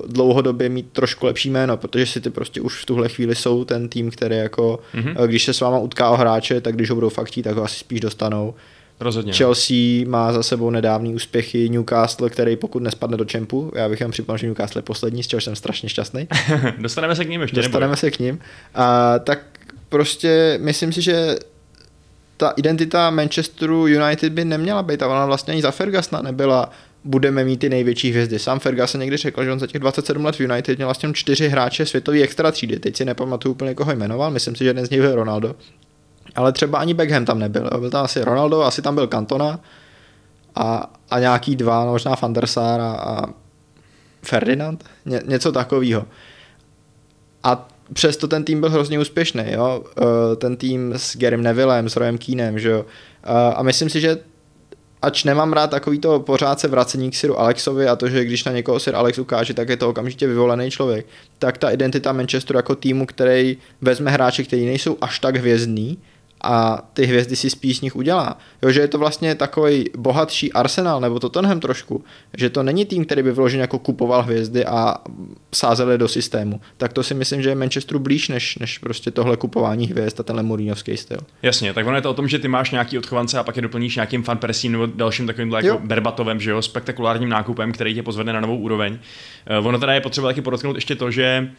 [0.07, 3.89] dlouhodobě mít trošku lepší jméno, protože si ty prostě už v tuhle chvíli jsou ten
[3.89, 5.27] tým, který jako, mm-hmm.
[5.27, 7.79] když se s váma utká o hráče, tak když ho budou faktí, tak ho asi
[7.79, 8.53] spíš dostanou.
[9.01, 9.33] Rozhodně.
[9.33, 14.11] Chelsea má za sebou nedávný úspěchy, Newcastle, který pokud nespadne do čempu, já bych jen
[14.11, 16.27] připomněl, že Newcastle je poslední, z čehož jsem strašně šťastný.
[16.77, 17.55] Dostaneme se k ním ještě.
[17.55, 17.97] Dostaneme nebo?
[17.97, 18.39] se k ním.
[18.75, 19.39] A, tak
[19.91, 21.35] prostě myslím si, že
[22.37, 26.69] ta identita Manchesteru United by neměla být a ona vlastně ani za Fergusona nebyla
[27.03, 28.39] budeme mít ty největší hvězdy.
[28.39, 31.49] Sam Ferguson někdy řekl, že on za těch 27 let v United měl vlastně čtyři
[31.49, 32.79] hráče světový extra třídy.
[32.79, 35.55] Teď si nepamatuju úplně, koho jmenoval, myslím si, že jeden z nich byl Ronaldo.
[36.35, 37.69] Ale třeba ani Beckham tam nebyl.
[37.79, 39.59] Byl tam asi Ronaldo, asi tam byl Cantona
[40.55, 43.25] a, a nějaký dva, no, možná Van der Sar a, a
[44.23, 46.05] Ferdinand, Ně, něco takového.
[47.43, 49.83] A přesto ten tým byl hrozně úspěšný, jo?
[49.97, 52.85] Eh, ten tým s Garym Nevillem, s Royem Keenem, že jo?
[53.23, 54.17] Eh, a myslím si, že
[55.01, 58.43] ač nemám rád takový to pořád se vracení k Siru Alexovi a to, že když
[58.43, 61.05] na někoho Sir Alex ukáže, tak je to okamžitě vyvolený člověk,
[61.39, 65.97] tak ta identita Manchesteru jako týmu, který vezme hráče, kteří nejsou až tak hvězdný,
[66.43, 68.37] a ty hvězdy si spíš z nich udělá.
[68.61, 72.03] Jo, že je to vlastně takový bohatší Arsenal nebo Tottenham trošku,
[72.37, 74.95] že to není tým, který by vyloženě jako kupoval hvězdy a
[75.55, 76.61] sázeli do systému.
[76.77, 80.23] Tak to si myslím, že je Manchesteru blíž než, než prostě tohle kupování hvězd a
[80.23, 81.17] tenhle Mourinhovský styl.
[81.41, 83.61] Jasně, tak ono je to o tom, že ty máš nějaký odchovance a pak je
[83.61, 88.33] doplníš nějakým fan nebo dalším takovým jako Berbatovem, že jo, spektakulárním nákupem, který tě pozvede
[88.33, 88.99] na novou úroveň.
[89.59, 91.51] Uh, ono teda je potřeba taky podotknout ještě to, že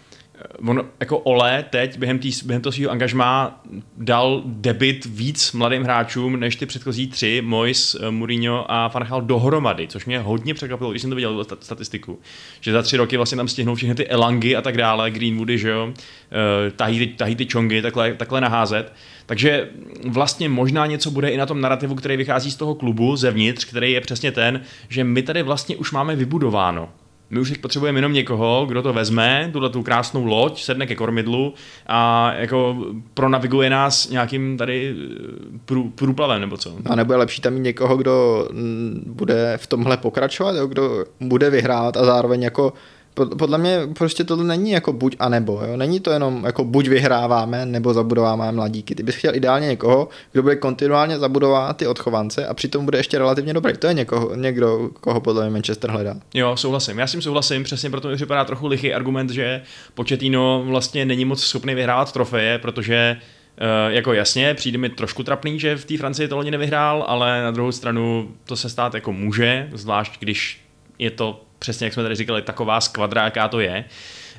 [0.66, 3.62] on jako Ole teď během, tý, během toho svého angažmá
[3.96, 9.86] dal debit víc mladým hráčům než ty předchozí tři, Mois, eh, Mourinho a Farhal dohromady,
[9.88, 12.18] což mě hodně překvapilo, když jsem to viděl statistiku,
[12.60, 15.70] že za tři roky vlastně tam stihnou všechny ty Elangy a tak dále, Greenwoody, že
[15.70, 18.92] jo, eh, tahí ty, tahí ty čongy, takhle, takhle naházet.
[19.26, 19.68] Takže
[20.06, 23.92] vlastně možná něco bude i na tom narrativu, který vychází z toho klubu zevnitř, který
[23.92, 26.88] je přesně ten, že my tady vlastně už máme vybudováno
[27.32, 31.54] my už potřebujeme jenom někoho, kdo to vezme, tuhle tu krásnou loď, sedne ke kormidlu
[31.86, 32.76] a jako
[33.14, 36.76] pronaviguje nás nějakým tady eh, prů, průplavem nebo co.
[36.86, 40.66] A nebo je lepší tam mít někoho, kdo mm, bude v tomhle pokračovat, jo?
[40.66, 42.72] kdo bude vyhrát a zároveň jako
[43.14, 45.76] podle mě prostě tohle není jako buď a nebo, jo?
[45.76, 48.94] není to jenom jako buď vyhráváme, nebo zabudováváme mladíky.
[48.94, 53.18] Ty bys chtěl ideálně někoho, kdo bude kontinuálně zabudovat ty odchovance a přitom bude ještě
[53.18, 53.76] relativně dobrý.
[53.76, 56.14] To je někoho, někdo, koho podle mě Manchester hledá.
[56.34, 56.98] Jo, souhlasím.
[56.98, 59.62] Já s tím souhlasím, přesně proto mi připadá trochu lichý argument, že
[59.94, 63.16] Početino vlastně není moc schopný vyhrávat trofeje, protože
[63.52, 67.42] Uh, jako jasně, přijde mi trošku trapný, že v té Francii to loni nevyhrál, ale
[67.42, 70.64] na druhou stranu to se stát jako může, zvlášť když
[70.98, 73.84] je to přesně jak jsme tady říkali, taková skvadra, jaká to je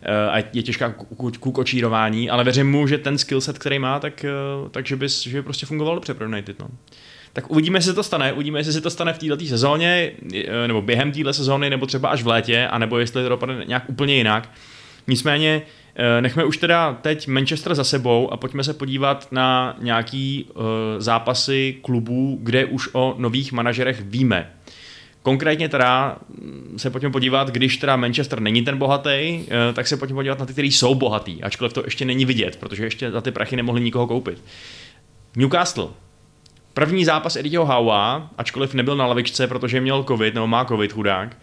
[0.02, 4.26] eh, a je těžká k kočírování, ale věřím mu, že ten skillset, který má, tak,
[4.26, 4.30] eh,
[4.72, 6.60] takže by, že by prostě fungoval dobře pro United.
[6.60, 6.68] No.
[7.34, 10.82] Tak uvidíme, jestli to stane, uvidíme, jestli se to stane v této sezóně, eh, nebo
[10.82, 14.50] během této sezóny, nebo třeba až v létě, anebo jestli to dopadne nějak úplně jinak.
[15.08, 15.62] Nicméně,
[16.20, 20.48] nechme už teda teď Manchester za sebou a pojďme se podívat na nějaký
[20.98, 24.52] zápasy klubů, kde už o nových manažerech víme.
[25.24, 29.98] Konkrétně teda mm, se pojďme podívat, když teda Manchester není ten bohatý, eh, tak se
[29.98, 33.22] pojďme podívat na ty, kteří jsou bohatý, ačkoliv to ještě není vidět, protože ještě za
[33.22, 34.44] ty prachy nemohli nikoho koupit.
[35.36, 35.88] Newcastle.
[36.74, 41.38] První zápas Eddieho Howa, ačkoliv nebyl na lavičce, protože měl covid, nebo má covid chudák.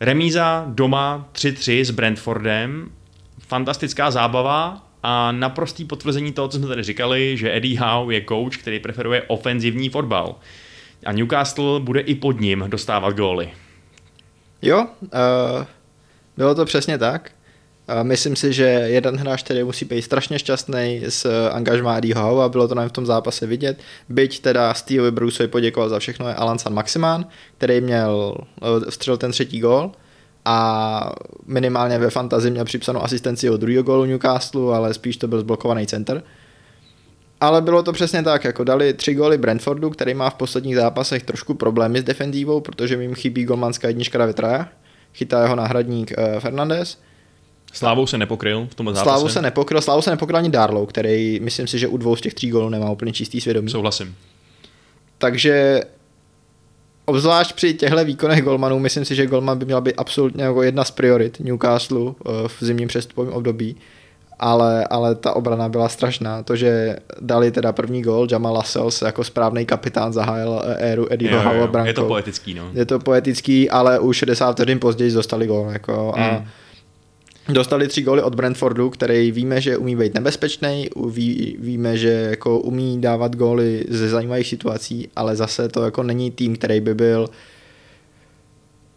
[0.00, 2.90] Remíza doma 3-3 s Brentfordem.
[3.38, 8.56] Fantastická zábava a naprostý potvrzení toho, co jsme tady říkali, že Eddie Howe je coach,
[8.56, 10.34] který preferuje ofenzivní fotbal
[11.04, 13.50] a Newcastle bude i pod ním dostávat góly.
[14.62, 15.64] Jo, uh,
[16.36, 17.30] bylo to přesně tak.
[17.88, 22.44] Uh, myslím si, že jeden hráč, který musí být strašně šťastný s angažmá Eddie Howe
[22.44, 23.78] a bylo to nám v tom zápase vidět.
[24.08, 27.26] Byť teda Steve Bruceovi poděkoval za všechno je Alan San Maximán,
[27.58, 28.34] který měl
[29.10, 29.92] uh, ten třetí gól
[30.44, 31.12] a
[31.46, 35.86] minimálně ve fantazii měl připsanou asistenci od druhého gólu Newcastle, ale spíš to byl zblokovaný
[35.86, 36.22] center.
[37.40, 41.22] Ale bylo to přesně tak, jako dali tři góly Brentfordu, který má v posledních zápasech
[41.22, 44.68] trošku problémy s defenzívou, protože jim chybí golmanská jednička David Raya,
[45.14, 46.98] chytá jeho náhradník uh, Fernandez.
[47.72, 49.02] Slávou se nepokryl v tom zápase.
[49.02, 52.20] Slávou se nepokryl, Slávou se nepokryl ani Darlow, který myslím si, že u dvou z
[52.20, 53.70] těch tří gólů nemá úplně čistý svědomí.
[53.70, 54.16] Souhlasím.
[55.18, 55.80] Takže
[57.04, 60.84] obzvlášť při těchto výkonech golmanů, myslím si, že golman by měla být absolutně jako jedna
[60.84, 62.12] z priorit Newcastle uh,
[62.46, 63.76] v zimním přestupovém období
[64.38, 66.42] ale, ale ta obrana byla strašná.
[66.42, 71.68] To, že dali teda první gol, Jamal Lascelles jako správný kapitán zahájil éru Eddieho Howe
[71.68, 71.88] brankou.
[71.88, 72.70] Je to poetický, no.
[72.74, 75.68] Je to poetický, ale už 60 vteřin později dostali gol.
[75.72, 76.46] Jako, a mm.
[77.48, 82.58] Dostali tři góly od Brentfordu, který víme, že umí být nebezpečný, ví, víme, že jako
[82.58, 87.28] umí dávat góly ze zajímavých situací, ale zase to jako není tým, který by byl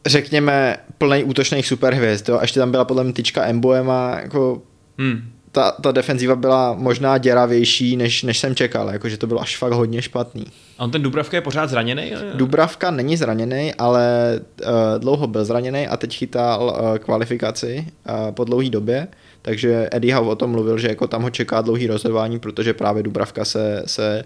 [0.06, 2.30] řekněme plný útočných superhvězd.
[2.30, 2.38] Jo?
[2.38, 4.62] A ještě tam byla podle mě tyčka Emboema, jako
[4.98, 5.22] Hmm.
[5.52, 9.72] Ta, ta defenziva byla možná děravější, než, než jsem čekal, jakože to bylo až fakt
[9.72, 10.46] hodně špatný.
[10.78, 12.14] A on ten Dubravka je pořád zraněný?
[12.34, 18.44] Dubravka není zraněný, ale uh, dlouho byl zraněný a teď chytal uh, kvalifikaci uh, po
[18.44, 19.08] dlouhé době,
[19.42, 23.04] takže Eddie Howe o tom mluvil, že jako tam ho čeká dlouhý rozhodování, protože právě
[23.04, 24.24] Dubravka se, se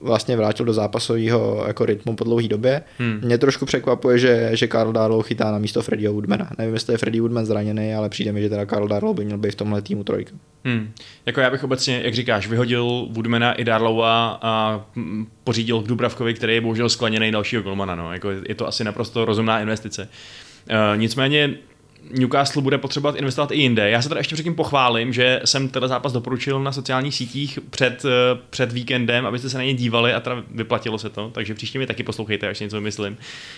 [0.00, 2.82] vlastně vrátil do zápasového jako rytmu po dlouhé době.
[2.98, 3.20] Hmm.
[3.24, 6.50] Mě trošku překvapuje, že, že Karl Darlow chytá na místo Freddieho Woodmana.
[6.58, 9.38] Nevím, jestli je Freddie Woodman zraněný, ale přijde mi, že teda Karl Darlow by měl
[9.38, 10.32] být v tomhle týmu trojka.
[10.64, 10.90] Hmm.
[11.26, 14.84] Jako já bych obecně, jak říkáš, vyhodil Woodmana i Darlowa a
[15.44, 17.94] pořídil k Dubravkovi, který je bohužel skleněný dalšího golmana.
[17.94, 18.12] No.
[18.12, 20.08] Jako je to asi naprosto rozumná investice.
[20.70, 21.54] Uh, nicméně
[22.10, 23.90] Newcastle bude potřebovat investovat i jinde.
[23.90, 28.04] Já se tady ještě předtím pochválím, že jsem ten zápas doporučil na sociálních sítích před,
[28.04, 31.78] eh, před víkendem, abyste se na ně dívali a teda vyplatilo se to, takže příště
[31.78, 33.16] mi taky poslouchejte, až něco vymyslím,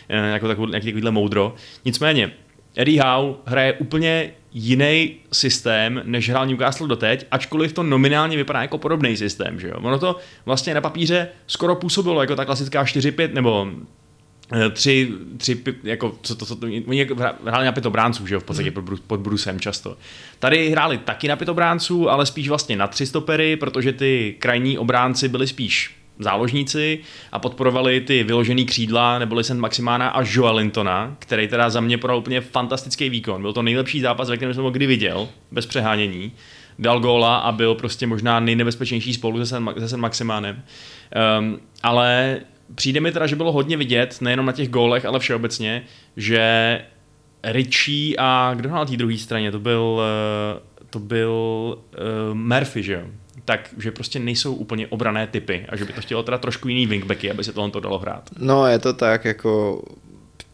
[0.09, 1.55] eh, jako takový, nějaký takovýhle moudro.
[1.85, 2.33] Nicméně,
[2.77, 8.79] Eddie Howe hraje úplně jiný systém, než hrál Newcastle doteď, ačkoliv to nominálně vypadá jako
[8.79, 9.61] podobný systém.
[9.61, 9.75] Že jo?
[9.83, 13.67] Ono to vlastně na papíře skoro působilo jako ta klasická 4-5 nebo
[14.71, 17.07] tři, tři jako, co to, co to, oni
[17.45, 18.85] hráli na pět obránců, že jo, v podstatě hmm.
[18.85, 19.97] pod, pod Brusem často.
[20.39, 24.79] Tady hráli taky na pět obránců, ale spíš vlastně na tři stopery, protože ty krajní
[24.79, 26.99] obránci byli spíš záložníci
[27.33, 29.55] a podporovali ty vyložený křídla, neboli St.
[29.55, 33.43] Maximána a Joelintona, který teda za mě podal úplně fantastický výkon.
[33.43, 36.33] Byl to nejlepší zápas, ve kterém jsem ho kdy viděl, bez přehánění.
[36.79, 39.97] Dal góla a byl prostě možná nejnebezpečnější spolu se St.
[39.97, 40.63] Maximánem.
[41.39, 42.41] Um, ale
[42.75, 45.83] přijde mi teda, že bylo hodně vidět, nejenom na těch gólech, ale všeobecně,
[46.17, 46.81] že
[47.43, 51.33] Richie a kdo na té druhé straně, to byl, eh, to byl
[51.79, 53.03] uh, Murphy, že jo?
[53.49, 56.87] tak, že prostě nejsou úplně obrané typy a že by to chtělo teda trošku jiný
[56.87, 58.31] wingbacky, aby se tohle to dalo hrát.
[58.39, 59.83] No, je to tak, jako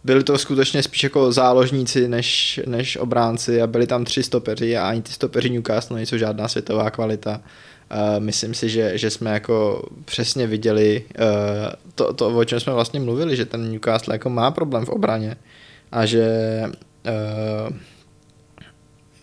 [0.04, 4.88] byli to skutečně spíš jako záložníci než, než obránci a byli tam tři stopeři a
[4.88, 7.40] ani ty stopeři Newcastle nejsou žádná světová kvalita.
[7.94, 12.72] Uh, myslím si, že, že jsme jako přesně viděli uh, to, to, o čem jsme
[12.72, 15.36] vlastně mluvili, že ten Newcastle jako má problém v obraně
[15.92, 16.28] a že
[17.06, 17.76] uh,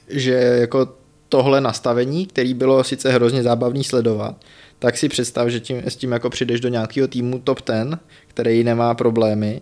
[0.08, 0.88] že jako
[1.30, 4.36] tohle nastavení, který bylo sice hrozně zábavný sledovat,
[4.80, 8.64] tak si představ, že tím, s tím jako přijdeš do nějakého týmu top 10, který
[8.64, 9.62] nemá problémy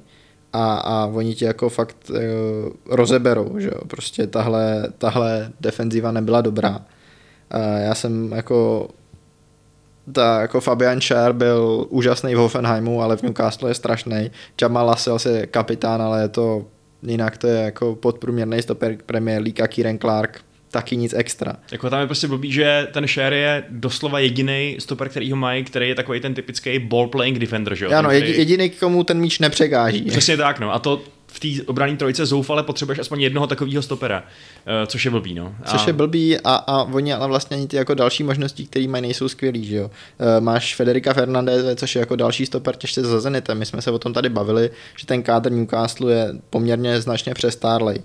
[0.54, 2.18] a, a oni ti jako fakt uh,
[2.86, 3.82] rozeberou, že jo?
[3.88, 6.86] prostě tahle, tahle defenziva nebyla dobrá
[7.78, 8.90] já jsem jako
[10.12, 14.32] ta, jako Fabian Schär byl úžasný v Hoffenheimu, ale v Newcastle je strašný.
[14.62, 16.66] Jamal Lascelles je kapitán, ale je to
[17.04, 20.42] jinak to je jako podprůměrný stoper Premier League a Kieran Clark
[20.72, 21.56] taky nic extra.
[21.72, 25.64] Jako tam je prostě blbý, že ten Share je doslova jediný stoper, který ho mají,
[25.64, 27.92] který je takový ten typický ball playing defender, že jo?
[27.92, 28.38] Ano, který...
[28.38, 30.02] jediný, komu ten míč nepřekáží.
[30.02, 30.74] Přesně tak, no.
[30.74, 35.12] A to v té obrané trojice zoufale potřebuješ aspoň jednoho takového stopera, uh, což je
[35.12, 35.56] blbý, no.
[35.64, 35.72] A...
[35.72, 39.02] Což je blbý a, a oni ale vlastně ani ty jako další možnosti, které mají,
[39.02, 39.86] nejsou skvělý, že jo.
[39.86, 43.58] Uh, máš Federica Fernandez, což je jako další stoper těžce za Zenitem.
[43.58, 48.02] My jsme se o tom tady bavili, že ten kádr Newcastle je poměrně značně přestárlej.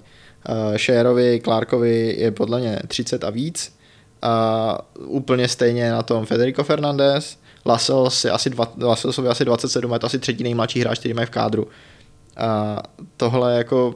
[0.49, 3.75] Uh, Shearovi, Clarkovi je podle mě 30 a víc.
[4.23, 8.73] A úplně stejně na tom Federico Fernandez, Lascelles je asi, dva,
[9.31, 11.69] asi 27, je to asi třetí nejmladší hráč, který mají v kádru.
[12.37, 12.83] A
[13.17, 13.95] tohle jako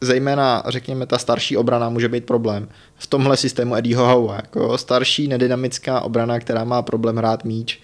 [0.00, 2.68] zejména, řekněme, ta starší obrana může být problém.
[2.96, 7.80] V tomhle systému Eddieho Howe, jako starší nedynamická obrana, která má problém hrát míč,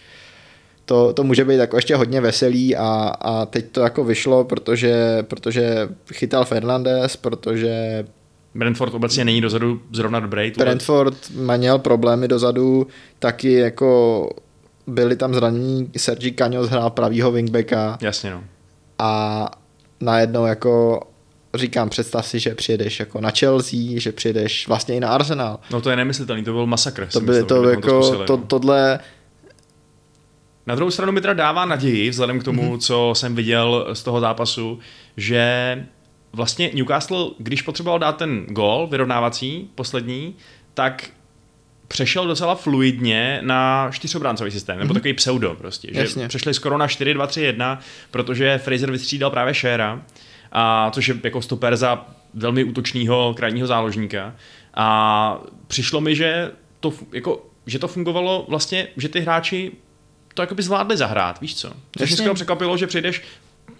[0.84, 5.22] to, to může být jako ještě hodně veselý a, a teď to jako vyšlo, protože,
[5.22, 8.04] protože chytal Fernandez, protože
[8.54, 10.52] Brentford obecně není dozadu zrovna dobrý.
[10.58, 12.86] Brentford měl problémy dozadu,
[13.18, 14.30] taky jako
[14.86, 17.98] byli tam zranění, Sergi Kaňos hrál pravýho wingbacka.
[18.00, 18.44] Jasně no.
[18.98, 19.50] A
[20.04, 21.02] najednou jako
[21.54, 25.60] říkám, představ si, že přijedeš jako na Chelsea, že přijedeš vlastně i na Arsenal.
[25.70, 27.06] No to je nemyslitelný, to byl masakr.
[27.06, 28.42] To by to, jako, to, zkusili, to, no.
[28.42, 28.98] tohle...
[30.66, 32.78] Na druhou stranu mi teda dává naději, vzhledem k tomu, mm-hmm.
[32.78, 34.78] co jsem viděl z toho zápasu,
[35.16, 35.86] že
[36.32, 40.36] vlastně Newcastle, když potřeboval dát ten gol vyrovnávací, poslední,
[40.74, 41.10] tak
[41.88, 44.94] přešel docela fluidně na čtyřobráncový systém, nebo mm-hmm.
[44.94, 45.88] takový pseudo prostě.
[45.92, 46.29] Že Jasně.
[46.29, 47.79] přešli skoro na 4-2-3-1,
[48.11, 50.03] protože Fraser vystřídal právě Shera,
[50.53, 54.35] a což je jako stoper za velmi útočného krajního záložníka.
[54.75, 59.73] A přišlo mi, že to, jako, že to fungovalo vlastně, že ty hráči
[60.35, 61.73] to jako by zvládli zahrát, víš co?
[61.99, 63.23] Což mě skoro překvapilo, že přijdeš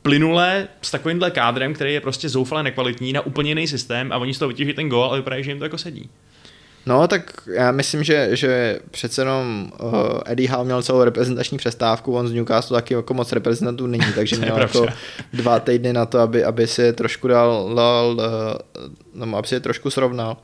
[0.03, 4.35] plynule s takovýmhle kádrem, který je prostě zoufale nekvalitní na úplně jiný systém a oni
[4.35, 6.11] z toho vytěží ten gol a vypadá, že jim to jako sedí.
[6.87, 9.93] No, tak já myslím, že, že přece jenom uh,
[10.27, 14.37] Eddie Howe měl celou reprezentační přestávku, on z Newcastle taky jako moc reprezentantů není, takže
[14.37, 14.87] měl jako
[15.33, 18.17] dva týdny na to, aby, aby si je trošku dal, dal
[19.15, 20.37] uh, no, aby si je trošku srovnal.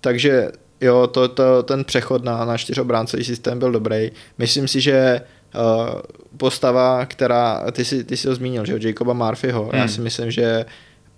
[0.00, 4.10] Takže jo, to, to, ten přechod na, na čtyřobráncový systém byl dobrý.
[4.38, 5.20] Myslím si, že
[5.54, 6.00] uh,
[6.36, 9.80] postava, která, ty si, ty si ho zmínil, že jo, Jacoba Murphyho, hmm.
[9.80, 10.64] já si myslím, že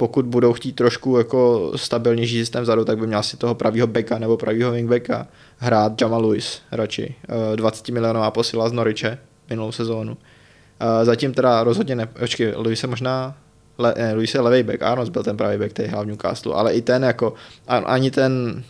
[0.02, 4.18] pokud budou chtít trošku jako stabilnější systém vzadu, tak by měl si toho pravýho beka
[4.18, 5.26] nebo pravýho wingbacka
[5.58, 7.14] hrát Jamal Lewis radši.
[7.56, 9.18] 20 eh, milionová posila z Noriče,
[9.50, 10.12] minulou sezónu.
[10.12, 13.36] Uh, zatím teda rozhodně ne, počkej, Luis se možná
[13.78, 16.74] le, ne, Luis je levý back, Arnold byl ten pravý back, který hrál v ale
[16.74, 17.34] i ten jako,
[17.66, 18.62] ani ten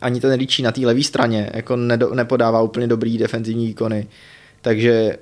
[0.00, 4.06] ani ten líčí na té levé straně jako nedo, nepodává úplně dobrý defenzivní výkony.
[4.60, 5.18] Takže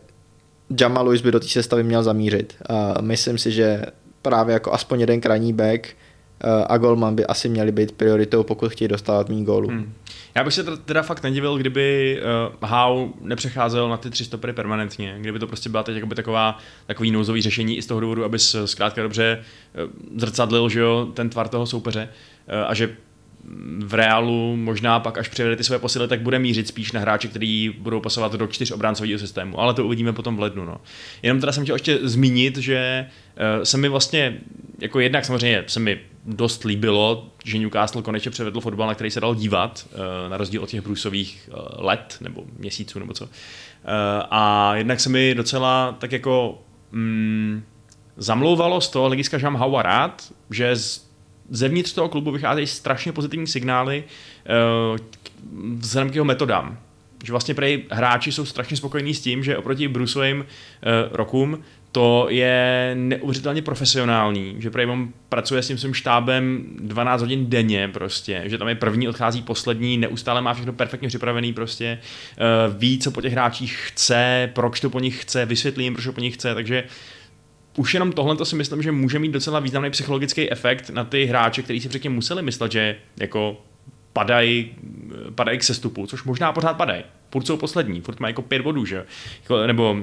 [0.80, 2.54] Jamal Lewis by do té sestavy měl zamířit.
[2.68, 3.82] A myslím si, že
[4.28, 8.72] právě jako aspoň jeden krajní back eh, a Golman by asi měli být prioritou, pokud
[8.72, 9.68] chtějí dostávat méně gólů.
[9.68, 9.92] Hmm.
[10.34, 12.20] Já bych se teda fakt nedivil, kdyby
[12.62, 17.10] Hau nepřecházel na ty tři stopery permanentně, kdyby to prostě byla teď jakoby taková, takový
[17.10, 19.38] nouzový řešení i z toho důvodu, aby zkrátka dobře
[19.84, 22.08] uh, zrcadlil že jo, ten tvar toho soupeře
[22.66, 22.96] a že
[23.78, 27.28] v reálu možná pak, až přivede ty své posily, tak bude mířit spíš na hráče,
[27.28, 30.64] který budou pasovat do čtyř obráncového systému, ale to uvidíme potom v lednu.
[30.64, 30.80] No.
[31.22, 33.06] Jenom teda jsem chtěl ještě zmínit, že
[33.56, 34.38] uh, se mi vlastně,
[34.78, 39.20] jako jednak samozřejmě se mi dost líbilo, že Newcastle konečně převedl fotbal, na který se
[39.20, 43.28] dal dívat, uh, na rozdíl od těch brusových uh, let nebo měsíců nebo co.
[44.30, 47.62] A jednak se mi docela tak jako mm,
[48.16, 51.05] zamlouvalo z toho hlediska, že mám Hawa rád, že z
[51.50, 54.04] zevnitř toho klubu vycházejí strašně pozitivní signály
[54.92, 54.98] uh,
[55.78, 56.78] vzhledem k jeho metodám.
[57.24, 60.44] Že vlastně prej hráči jsou strašně spokojení s tím, že oproti Bruceovým uh,
[61.12, 61.58] rokům
[61.96, 67.88] to je neuvěřitelně profesionální, že prej on pracuje s tím svým štábem 12 hodin denně
[67.88, 71.98] prostě, že tam je první, odchází poslední, neustále má všechno perfektně připravený prostě,
[72.68, 76.04] uh, ví, co po těch hráčích chce, proč to po nich chce, vysvětlí jim, proč
[76.04, 76.84] to po nich chce, takže
[77.76, 81.24] už jenom tohle to si myslím, že může mít docela významný psychologický efekt na ty
[81.24, 83.62] hráče, kteří si předtím museli myslet, že jako
[84.12, 84.70] padají,
[85.34, 87.04] padají k sestupu, což možná pořád padají.
[87.30, 89.04] Furt jsou poslední, furt mají jako pět bodů, že?
[89.42, 89.96] Jako, nebo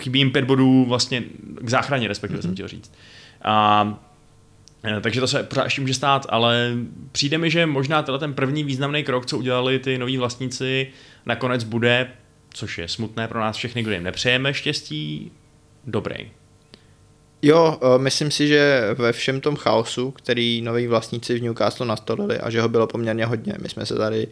[0.00, 1.22] chybí jim pět bodů vlastně
[1.60, 2.42] k záchraně, respektive mm-hmm.
[2.42, 2.92] jsem chtěl říct.
[3.42, 3.98] A
[4.84, 6.72] e, takže to se pořád ještě může stát, ale
[7.12, 10.86] přijde mi, že možná tenhle ten první významný krok, co udělali ty noví vlastníci,
[11.26, 12.10] nakonec bude,
[12.54, 15.32] což je smutné pro nás všechny, kdo jim nepřejeme štěstí,
[15.86, 16.30] dobrý.
[17.42, 22.38] Jo, eh, myslím si, že ve všem tom chaosu, který noví vlastníci v Newcastle nastolili
[22.38, 24.28] a že ho bylo poměrně hodně, my jsme se tady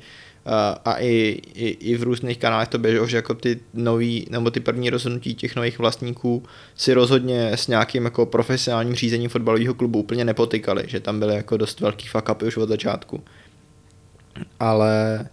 [0.47, 0.51] eh,
[0.85, 4.61] a i, i, i v různých kanálech to běželo, že jako ty nový, nebo ty
[4.61, 6.43] první rozhodnutí těch nových vlastníků
[6.75, 11.57] si rozhodně s nějakým jako profesionálním řízením fotbalového klubu úplně nepotykali, že tam byly jako
[11.57, 13.25] dost velký fuck upy už od začátku.
[14.61, 15.27] Ale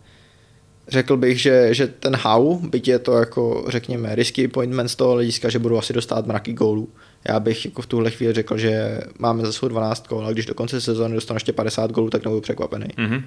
[0.88, 5.14] řekl bych, že, že ten how, byť je to jako řekněme risky appointment z toho
[5.14, 6.90] hlediska, že budou asi dostat mraky gólů,
[7.26, 10.46] já bych jako v tuhle chvíli řekl, že máme za svou 12 gól, a když
[10.46, 12.86] do konce sezóny dostanu ještě 50 gólů, tak nebudu překvapený.
[12.86, 13.24] Mm-hmm.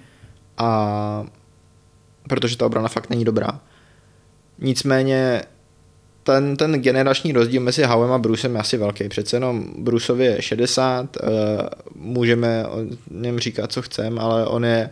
[0.58, 1.26] A
[2.28, 3.60] protože ta obrana fakt není dobrá.
[4.58, 5.42] Nicméně
[6.22, 9.08] ten, ten generační rozdíl mezi Howem a Brucem je asi velký.
[9.08, 12.78] Přece jenom Bruceovi je 60, uh, eh, můžeme o
[13.10, 14.90] něm říkat, co chceme, ale on je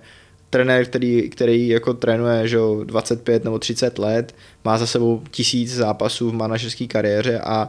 [0.50, 6.30] trenér, který, který jako trénuje že 25 nebo 30 let, má za sebou tisíc zápasů
[6.30, 7.68] v manažerské kariéře a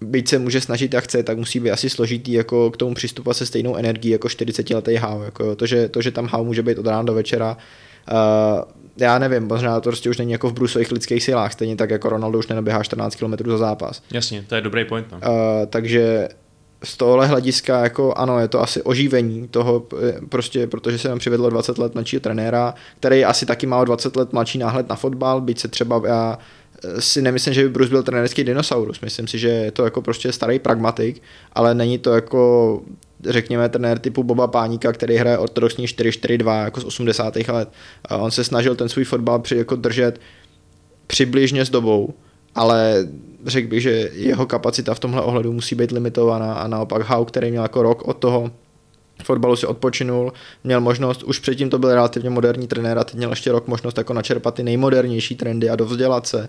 [0.00, 3.36] byť se může snažit jak chce, tak musí být asi složitý jako k tomu přistupovat
[3.36, 5.22] se stejnou energií jako 40 letý Hau.
[5.22, 7.56] Jako to, že, to, že tam Hau může být od rána do večera,
[8.12, 8.62] uh,
[8.96, 12.08] já nevím, možná to prostě už není jako v brusových lidských silách, stejně tak jako
[12.08, 14.02] Ronaldo už nenaběhá 14 km za zápas.
[14.12, 15.06] Jasně, to je dobrý point.
[15.12, 15.18] No.
[15.18, 16.28] Uh, takže
[16.84, 19.86] z tohohle hlediska jako ano, je to asi oživení toho,
[20.28, 24.16] prostě protože se nám přivedlo 20 let mladšího trenéra, který asi taky má o 20
[24.16, 26.38] let mladší náhled na fotbal, byť se třeba já
[26.98, 29.00] si nemyslím, že by Bruce byl trenérský dinosaurus.
[29.00, 32.82] Myslím si, že je to jako prostě starý pragmatik, ale není to jako
[33.24, 37.36] řekněme trenér typu Boba Páníka, který hraje ortodoxní 4-4-2 jako z 80.
[37.36, 37.68] let.
[38.04, 40.20] A on se snažil ten svůj fotbal při, jako držet
[41.06, 42.14] přibližně s dobou,
[42.54, 43.08] ale
[43.46, 47.50] řekl bych, že jeho kapacita v tomhle ohledu musí být limitovaná a naopak Hau, který
[47.50, 48.50] měl jako rok od toho
[49.24, 50.32] fotbalu si odpočinul,
[50.64, 53.98] měl možnost, už předtím to byl relativně moderní trenér a teď měl ještě rok možnost
[53.98, 56.48] jako načerpat ty nejmodernější trendy a dovzdělat se,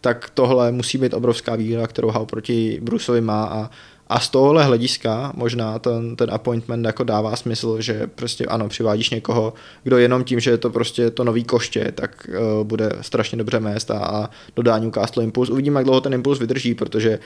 [0.00, 3.70] tak tohle musí být obrovská výhoda, kterou Hau proti Brusovi má a,
[4.06, 9.10] a z tohohle hlediska možná ten, ten appointment jako dává smysl, že prostě ano, přivádíš
[9.10, 9.52] někoho,
[9.82, 13.60] kdo jenom tím, že je to prostě to nový koště, tak uh, bude strašně dobře
[13.60, 15.50] mést a, a dodá Newcastle impuls.
[15.50, 17.18] Uvidíme, jak dlouho ten impuls vydrží, protože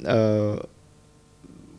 [0.00, 0.08] uh,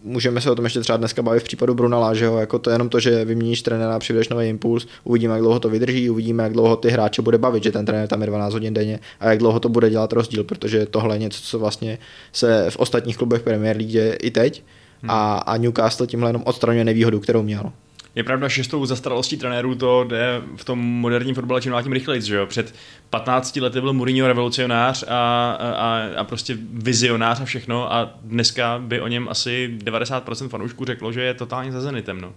[0.03, 2.69] můžeme se o tom ještě třeba dneska bavit v případu Brunala, že jo, jako to
[2.69, 6.43] je jenom to, že vyměníš trenéra přivedeš nový impuls, uvidíme, jak dlouho to vydrží, uvidíme,
[6.43, 9.29] jak dlouho ty hráče bude bavit, že ten trenér tam je 12 hodin denně a
[9.29, 11.97] jak dlouho to bude dělat rozdíl, protože tohle je něco, co vlastně
[12.31, 14.63] se v ostatních klubech Premier League děje i teď
[15.01, 15.11] hmm.
[15.11, 17.71] a, a Newcastle tímhle jenom odstraňuje nevýhodu, kterou měl.
[18.15, 21.83] Je pravda, že s tou zastaralostí trenérů to jde v tom moderním fotbale čím dál
[21.83, 22.45] tím rychleji, že jo?
[22.45, 22.75] Před
[23.09, 29.01] 15 lety byl Mourinho revolucionář a, a, a prostě vizionář a všechno a dneska by
[29.01, 32.33] o něm asi 90% fanoušků řeklo, že je totálně za Zenitem, no.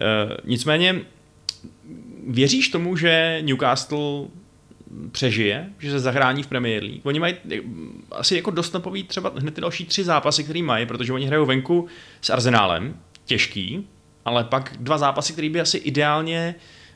[0.00, 1.00] E, nicméně,
[2.28, 4.26] věříš tomu, že Newcastle
[5.12, 7.00] přežije, že se zachrání v Premier League.
[7.06, 7.34] Oni mají
[8.12, 11.46] asi jako dost napoví třeba hned ty další tři zápasy, které mají, protože oni hrajou
[11.46, 11.86] venku
[12.20, 13.86] s Arsenálem, těžký,
[14.28, 16.54] ale pak dva zápasy, které by asi ideálně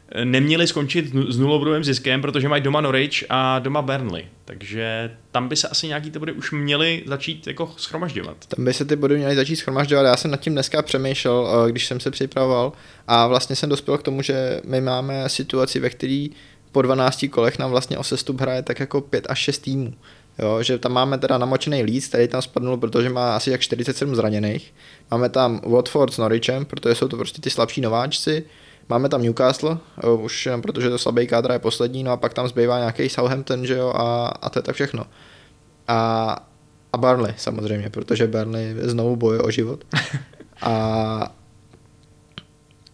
[0.08, 4.26] eh, neměli skončit s nulovým ziskem, protože mají doma Norwich a doma Burnley.
[4.44, 8.36] Takže tam by se asi nějaký ty body už měli začít jako schromažďovat.
[8.46, 10.06] Tam by se ty body měly začít schromažďovat.
[10.06, 12.72] Já jsem nad tím dneska přemýšlel, eh, když jsem se připravoval
[13.08, 16.26] a vlastně jsem dospěl k tomu, že my máme situaci, ve které
[16.72, 19.94] po 12 kolech nám vlastně o sestup hraje tak jako 5 až 6 týmů.
[20.38, 24.16] Jo, že tam máme teda namočený Leeds, který tam spadnul, protože má asi jak 47
[24.16, 24.74] zraněných.
[25.10, 28.44] Máme tam Watford s Norwichem, protože jsou to prostě ty slabší nováčci.
[28.88, 32.34] Máme tam Newcastle, jo, už jenom protože to slabý kádra je poslední, no a pak
[32.34, 35.06] tam zbývá nějaký Southampton, že jo, a, a to je tak všechno.
[35.88, 36.36] A,
[36.92, 39.84] a Burnley samozřejmě, protože Burnley znovu boje o život.
[40.62, 41.34] A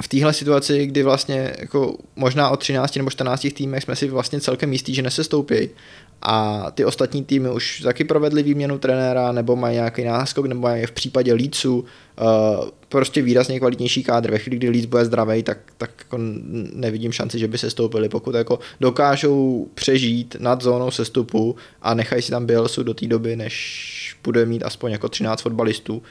[0.03, 4.41] v téhle situaci, kdy vlastně jako možná o 13 nebo 14 týmech jsme si vlastně
[4.41, 5.69] celkem jistí, že nesestoupí
[6.23, 10.87] a ty ostatní týmy už taky provedly výměnu trenéra nebo mají nějaký náskok nebo mají
[10.87, 14.31] v případě Leedsu uh, prostě výrazně kvalitnější kádr.
[14.31, 16.19] Ve chvíli, kdy Leeds bude zdravý, tak, tak jako
[16.73, 18.09] nevidím šanci, že by se stoupili.
[18.09, 23.37] Pokud jako dokážou přežít nad zónou sestupu a nechají si tam Bielsu do té doby,
[23.37, 26.03] než bude mít aspoň jako 13 fotbalistů,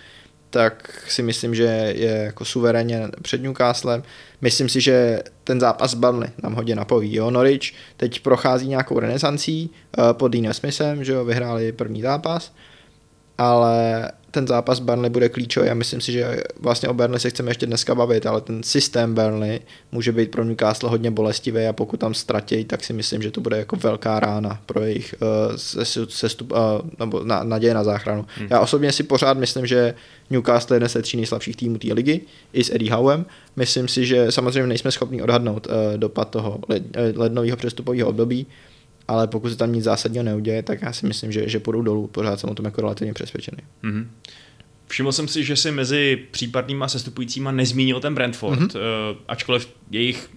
[0.49, 4.03] tak si myslím, že je jako suverénně před Newcastlem.
[4.42, 7.16] Myslím si, že ten zápas Burnley nám hodně napoví.
[7.16, 7.32] Jo?
[7.32, 12.54] Norwich teď prochází nějakou renesancí uh, pod Deanem Smithem, že jo, vyhráli první zápas,
[13.38, 17.51] ale ten zápas Burnley bude klíčový a myslím si, že vlastně o Burnley se chceme
[17.51, 19.59] ještě dneska bavit, ale ten systém Burnley
[19.91, 23.41] může být pro Newcastle hodně bolestivý a pokud tam ztratí, tak si myslím, že to
[23.41, 26.57] bude jako velká rána pro jejich uh, sestup, uh,
[26.99, 28.25] nebo na, naděje na záchranu.
[28.38, 28.47] Hmm.
[28.51, 29.93] Já osobně si pořád myslím, že
[30.30, 32.21] Newcastle je jeden ze tří nejslabších týmů té ligy,
[32.53, 33.25] i s Eddie Howem.
[33.55, 36.84] Myslím si, že samozřejmě nejsme schopni odhadnout uh, dopad toho led,
[37.15, 38.47] lednového přestupového období,
[39.08, 42.08] ale pokud se tam nic zásadního neuděje, tak já si myslím, že, že půjdou dolů.
[42.08, 43.58] Pořád jsem o tom jako relativně přesvědčený.
[43.84, 44.08] Mm-hmm.
[44.88, 49.18] Všiml jsem si, že si mezi případnýma sestupujícíma nezmínil ten Brentford, mm-hmm.
[49.28, 50.30] ačkoliv jejich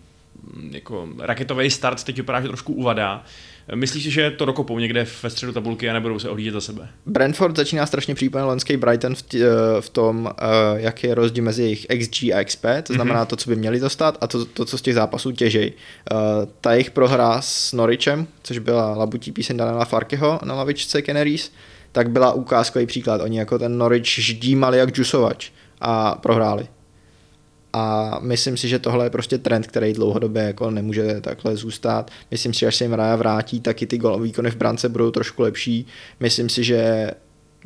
[0.54, 3.24] mm, jako raketový start teď vypadá, že trošku uvadá.
[3.74, 6.88] Myslíš si, že to dokopou někde ve středu tabulky a nebudou se ohlížet za sebe?
[7.06, 9.44] Brentford začíná strašně připomínat loňský Brighton v, tě,
[9.80, 13.28] v tom, uh, jak je rozdíl mezi jejich XG a XP, to znamená mm-hmm.
[13.28, 15.72] to, co by měli dostat a to, to co z těch zápasů těžej.
[16.12, 16.18] Uh,
[16.60, 21.52] ta jejich prohra s Norwichem, což byla labutí píseň Daniela Farkeho na lavičce Canaries,
[21.92, 23.20] tak byla ukázkový příklad.
[23.20, 25.50] Oni jako ten Norwich ždímali jak džusovač
[25.80, 26.66] a prohráli.
[27.72, 32.10] A myslím si, že tohle je prostě trend, který dlouhodobě jako nemůže takhle zůstat.
[32.30, 34.88] Myslím si, že až se jim Raja vrátí, tak i ty gol, výkony v brance
[34.88, 35.86] budou trošku lepší.
[36.20, 37.10] Myslím si, že...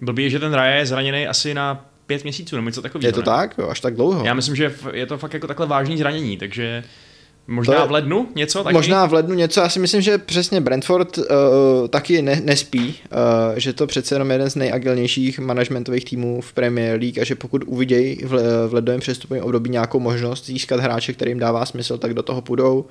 [0.02, 3.08] Blbý že ten Raja je zraněný asi na pět měsíců nebo něco takového.
[3.08, 3.24] Je to ne?
[3.24, 3.54] tak?
[3.58, 4.24] Jo, až tak dlouho.
[4.24, 6.84] Já myslím, že je to fakt jako takhle vážný zranění, takže
[7.46, 8.64] Možná je, v lednu něco?
[8.64, 8.74] Taky?
[8.74, 11.24] Možná v lednu něco, já si myslím, že přesně Brentford uh,
[11.88, 17.00] taky ne, nespí, uh, že to přece jenom jeden z nejagilnějších managementových týmů v Premier
[17.00, 21.38] League a že pokud uvidějí v, v ledovém přestupovém období nějakou možnost získat hráče, kterým
[21.38, 22.86] dává smysl, tak do toho půjdou uh,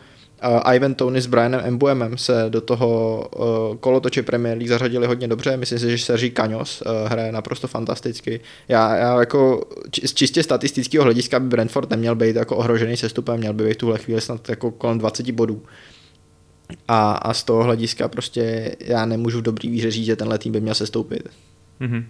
[0.75, 5.57] Ivan Tony s Brianem Mbuemem se do toho uh, kolotoče Premier League zařadili hodně dobře.
[5.57, 8.39] Myslím si, že Sergi Kaňos uh, hraje naprosto fantasticky.
[8.67, 9.63] Já, já jako
[10.05, 13.77] z čistě statistického hlediska by Brentford neměl být jako ohrožený sestupem, měl by být v
[13.77, 15.63] tuhle chvíli snad jako kolem 20 bodů.
[16.87, 20.51] A, a z toho hlediska prostě já nemůžu v dobrý víře říct, že tenhle tým
[20.51, 21.29] by měl sestoupit.
[21.81, 22.03] Mm-hmm.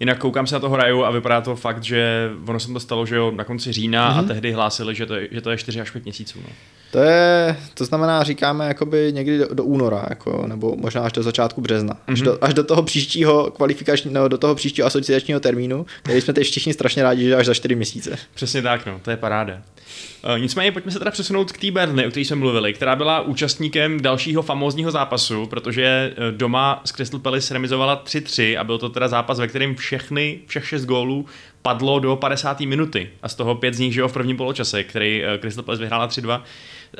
[0.00, 3.06] Jinak koukám se na toho Raju a vypadá to fakt, že ono se to stalo,
[3.06, 4.18] že jo, na konci října mm-hmm.
[4.18, 4.28] a mhm.
[4.28, 6.38] tehdy hlásili, že to, je, že to je 4 až 5 měsíců.
[6.42, 6.48] No.
[6.94, 11.22] To je, to znamená, říkáme jakoby někdy do, do února, jako, nebo možná až do
[11.22, 11.96] začátku března.
[12.06, 12.24] Až, mm-hmm.
[12.24, 16.72] do, až do toho příštího kvalifikačního, do toho příštího asociačního termínu, který jsme teď všichni
[16.72, 18.18] strašně rádi, že až za 4 měsíce.
[18.34, 19.54] Přesně tak, no, to je paráda.
[19.54, 23.20] Uh, nicméně pojďme se teda přesunout k té Burnley, o které jsme mluvili, která byla
[23.20, 28.88] účastníkem dalšího famózního zápasu, protože eh, doma s Crystal Palace remizovala 3-3 a byl to
[28.88, 31.26] teda zápas, ve kterém všechny, všech šest gólů
[31.62, 32.60] padlo do 50.
[32.60, 35.64] minuty a z toho pět z nich, že jo, v prvním poločase, který uh, Crystal
[35.64, 36.42] Palace vyhrála 3-2.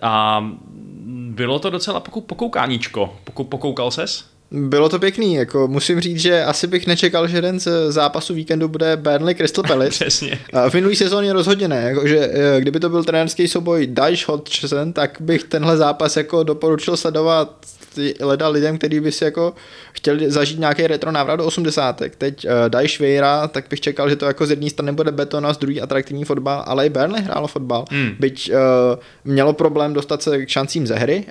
[0.02, 0.44] A
[1.28, 3.16] bylo to docela pokoukáníčko.
[3.34, 4.24] Pokoukal ses?
[4.50, 8.68] Bylo to pěkný, jako musím říct, že asi bych nečekal, že jeden z zápasů víkendu
[8.68, 9.90] bude Burnley Crystal Palace.
[9.90, 10.38] Přesně.
[10.52, 14.28] A v minulý sezóně rozhodně ne, jako, že eh, kdyby to byl trenérský souboj Daesh
[14.28, 17.56] Hodgson, tak bych tenhle zápas jako doporučil sledovat
[18.20, 19.54] leda lidem, kteří by si jako
[19.92, 22.02] chtěli zažít nějaký retro návrat do 80.
[22.18, 25.46] Teď uh, Daesh Vejra, tak bych čekal, že to jako z jedné strany bude beton
[25.46, 27.84] a z druhé atraktivní fotbal, ale i Burnley hrálo fotbal.
[27.90, 28.10] Hmm.
[28.20, 28.56] Byť uh,
[29.24, 31.24] mělo problém dostat se k šancím ze hry,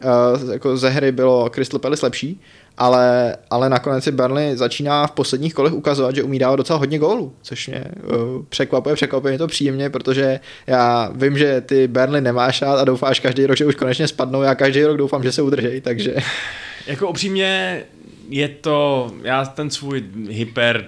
[0.43, 2.41] uh, jako ze hry bylo Crystal Palace lepší,
[2.78, 6.99] ale, ale nakonec si Burnley začíná v posledních kolech ukazovat, že umí dávat docela hodně
[6.99, 12.21] gólů, což mě uh, překvapuje, překvapuje mě to příjemně, protože já vím, že ty Burnley
[12.21, 15.32] nemáš rád a doufáš každý rok, že už konečně spadnou, já každý rok doufám, že
[15.32, 16.15] se udrží, takže
[16.88, 17.84] Jako upřímně
[18.30, 20.86] je to, já ten svůj hyper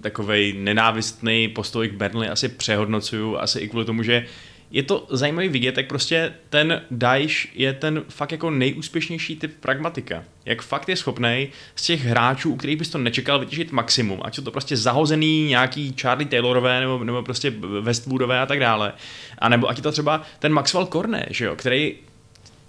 [0.00, 4.24] takovej nenávistný postoj k Burnley asi přehodnocuju, asi i kvůli tomu, že
[4.70, 10.24] je to zajímavý vidět, jak prostě ten Daesh je ten fakt jako nejúspěšnější typ pragmatika.
[10.44, 14.20] Jak fakt je schopný z těch hráčů, u kterých bys to nečekal, vytěžit maximum.
[14.22, 18.92] Ať jsou to prostě zahozený nějaký Charlie Taylorové nebo, nebo prostě Westwoodové a tak dále.
[19.38, 21.94] A nebo ať je to třeba ten Maxwell Cornet, že jo, který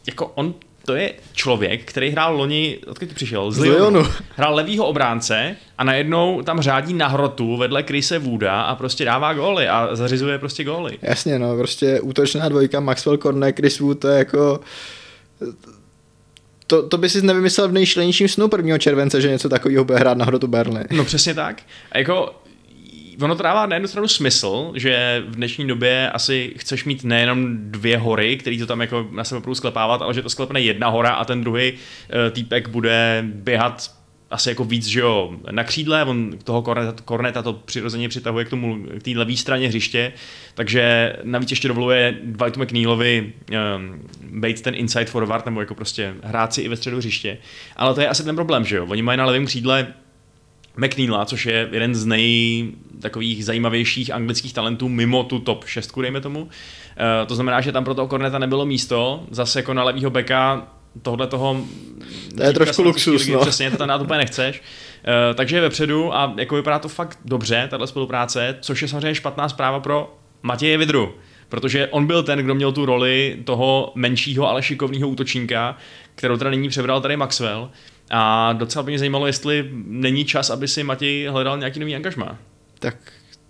[0.07, 0.53] jako on
[0.87, 3.51] to je člověk, který hrál loni, odkud přišel?
[3.51, 4.03] Z Lyonu.
[4.35, 9.33] Hrál levýho obránce a najednou tam řádí na hrotu vedle Krise Wooda a prostě dává
[9.33, 10.97] góly a zařizuje prostě góly.
[11.01, 14.59] Jasně, no, prostě útočná dvojka Maxwell Cornet, Chris Wood, to je jako
[16.67, 18.77] to, to by si nevymyslel v nejšlenějším snu 1.
[18.77, 20.83] července, že něco takového bude hrát na hrotu Burnley.
[20.91, 21.61] No přesně tak.
[21.91, 22.35] A jako
[23.21, 27.57] ono to dává na jednu stranu smysl, že v dnešní době asi chceš mít nejenom
[27.57, 30.89] dvě hory, který to tam jako na sebe budou sklepávat, ale že to sklepne jedna
[30.89, 31.77] hora a ten druhý uh,
[32.31, 33.97] týpek bude běhat
[34.31, 38.49] asi jako víc, že jo, na křídle, on toho korneta, korneta to přirozeně přitahuje k
[38.49, 40.13] tomu, k té levé straně hřiště,
[40.53, 46.53] takže navíc ještě dovoluje Dwightu McNeilovi um, být ten inside forward, nebo jako prostě hrát
[46.53, 47.37] si i ve středu hřiště.
[47.75, 49.87] Ale to je asi ten problém, že jo, oni mají na levém křídle
[50.77, 52.67] McNeila, což je jeden z nej
[53.01, 56.41] takových zajímavějších anglických talentů mimo tu top 6, dejme tomu.
[56.41, 56.49] Uh,
[57.27, 60.67] to znamená, že tam pro toho Korneta nebylo místo, zase jako na levýho beka
[61.01, 61.61] tohle toho...
[62.37, 63.39] To je trošku luxus, no.
[63.39, 64.59] Přesně, to tam dát úplně nechceš.
[64.59, 69.15] Uh, takže je vepředu a jako vypadá to fakt dobře, tahle spolupráce, což je samozřejmě
[69.15, 71.13] špatná zpráva pro Matěje Vidru,
[71.49, 75.77] protože on byl ten, kdo měl tu roli toho menšího, ale šikovného útočníka,
[76.15, 77.69] kterou teda nyní přebral tady Maxwell.
[78.11, 82.37] A docela by mě zajímalo, jestli není čas, aby si Matěj hledal nějaký nový angažmá.
[82.79, 82.95] Tak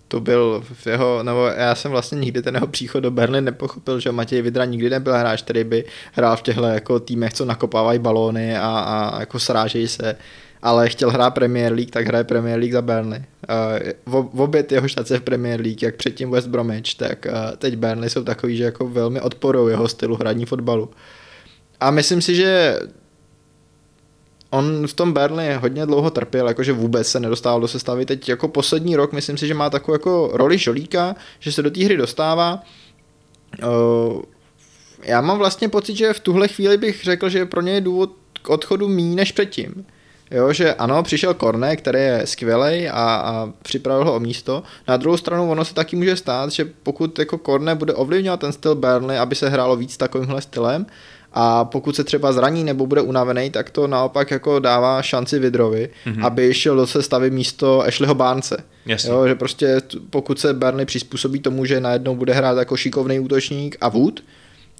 [0.08, 4.00] to byl v jeho, nebo já jsem vlastně nikdy ten jeho příchod do Berlin nepochopil,
[4.00, 7.98] že Matěj Vidra nikdy nebyl hráč, který by hrál v těchto jako týmech, co nakopávají
[7.98, 10.16] balóny a, a jako srážejí se
[10.62, 13.22] ale chtěl hrát Premier League, tak hraje Premier League za Burnley.
[14.06, 18.10] V obě jeho štace v Premier League, jak předtím West Bromwich, tak uh, teď Burnley
[18.10, 20.90] jsou takový, že jako velmi odporují jeho stylu hraní fotbalu.
[21.80, 22.78] A myslím si, že
[24.50, 28.06] on v tom Burnley hodně dlouho trpěl, jakože vůbec se nedostával do sestavy.
[28.06, 31.70] Teď jako poslední rok myslím si, že má takovou jako roli žolíka, že se do
[31.70, 32.62] té hry dostává.
[33.62, 34.22] Uh,
[35.02, 38.10] já mám vlastně pocit, že v tuhle chvíli bych řekl, že pro ně je důvod
[38.42, 39.86] k odchodu méně než předtím.
[40.30, 44.62] Jo, že ano, přišel Korne, který je skvělý a, a připravil ho o místo.
[44.88, 48.52] Na druhou stranu ono se taky může stát, že pokud jako Korne bude ovlivňovat ten
[48.52, 50.86] styl Burnley, aby se hrálo víc takovýmhle stylem,
[51.32, 55.88] a pokud se třeba zraní nebo bude unavený, tak to naopak jako dává šanci Vidrovi,
[56.06, 56.26] mm-hmm.
[56.26, 58.64] aby šel do sestavy místo Ashleyho Bánce.
[59.08, 63.76] Jo, že prostě pokud se Burnley přizpůsobí tomu, že najednou bude hrát jako šikovný útočník
[63.80, 64.20] a Wood,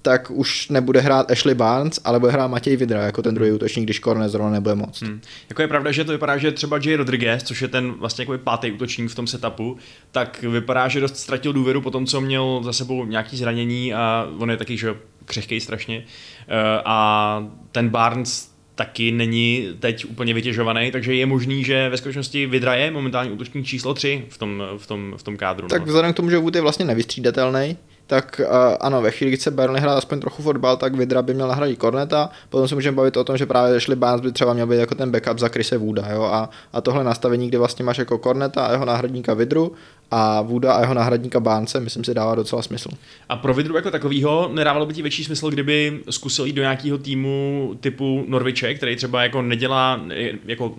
[0.01, 3.85] tak už nebude hrát Ashley Barnes, ale bude hrát Matěj Vidra jako ten druhý útočník,
[3.85, 5.01] když Korne zrovna nebude moc.
[5.01, 5.21] Hmm.
[5.49, 8.37] Jako je pravda, že to vypadá, že třeba Jay Rodriguez, což je ten vlastně jako
[8.37, 9.77] pátý útočník v tom setupu,
[10.11, 14.27] tak vypadá, že dost ztratil důvěru po tom, co měl za sebou nějaký zranění a
[14.39, 14.95] on je taky, že
[15.29, 16.03] křehkej strašně.
[16.47, 22.45] Eh, a ten Barnes taky není teď úplně vytěžovaný, takže je možný, že ve skutečnosti
[22.45, 25.67] Vidra je momentálně útočník číslo 3 v tom, v tom, v tom kádru.
[25.67, 25.85] Tak no.
[25.85, 27.77] vzhledem k tomu, že Wood je vlastně nevystřídatelný,
[28.09, 28.41] tak
[28.79, 31.79] ano, ve chvíli, kdy se Burnley hrát aspoň trochu fotbal, tak Vidra by měl nahradit
[31.79, 34.77] Korneta, potom se můžeme bavit o tom, že právě Ashley Barnes by třeba měl být
[34.77, 36.23] jako ten backup za Krise Wooda, jo?
[36.23, 39.71] A, a tohle nastavení, kdy vlastně máš jako Korneta a jeho náhradníka Vidru
[40.11, 42.89] a Wooda a jeho náhradníka Barnese, myslím si, dává docela smysl.
[43.29, 46.97] A pro Vidru jako takovýho nedávalo by ti větší smysl, kdyby zkusil jít do nějakého
[46.97, 50.01] týmu typu Norviče, který třeba jako nedělá,
[50.45, 50.75] jako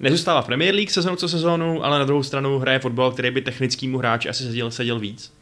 [0.00, 3.40] nezůstává v Premier League sezonu co sezónu, ale na druhou stranu hraje fotbal, který by
[3.40, 5.33] technickýmu hráči asi seděl, seděl víc.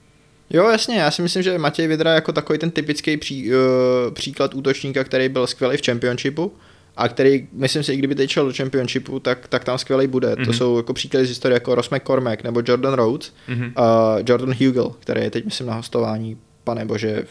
[0.53, 3.57] Jo, jasně, já si myslím, že Matěj Vidra jako takový ten typický pří, uh,
[4.15, 6.53] příklad útočníka, který byl skvělý v Championshipu
[6.97, 10.29] a který, myslím si, i kdyby teď šel do Championshipu, tak, tak tam skvělý bude.
[10.29, 10.45] Mm-hmm.
[10.45, 10.53] To mhm.
[10.53, 13.73] jsou jako příklady z historie jako Ross McCormack nebo Jordan Rhodes, mm-hmm.
[13.79, 17.25] uh, Jordan Hugel, který je teď, myslím, na hostování, pane bože,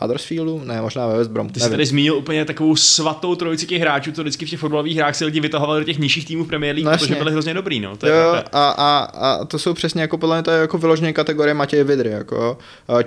[0.00, 0.62] Huddersfieldu?
[0.64, 1.48] Ne, možná ve West Brom.
[1.48, 4.96] Ty jsi tady zmínil úplně takovou svatou trojici těch hráčů, co vždycky v těch fotbalových
[4.96, 7.54] hrách si lidi vytahovali do těch nižších týmů v Premier League, no, protože byli hrozně
[7.54, 7.80] dobrý.
[7.80, 7.96] No.
[7.96, 10.78] To je jo, a, a, a, to jsou přesně jako podle mě to je jako
[10.78, 12.58] vyloženě kategorie Matěje Vidry, jako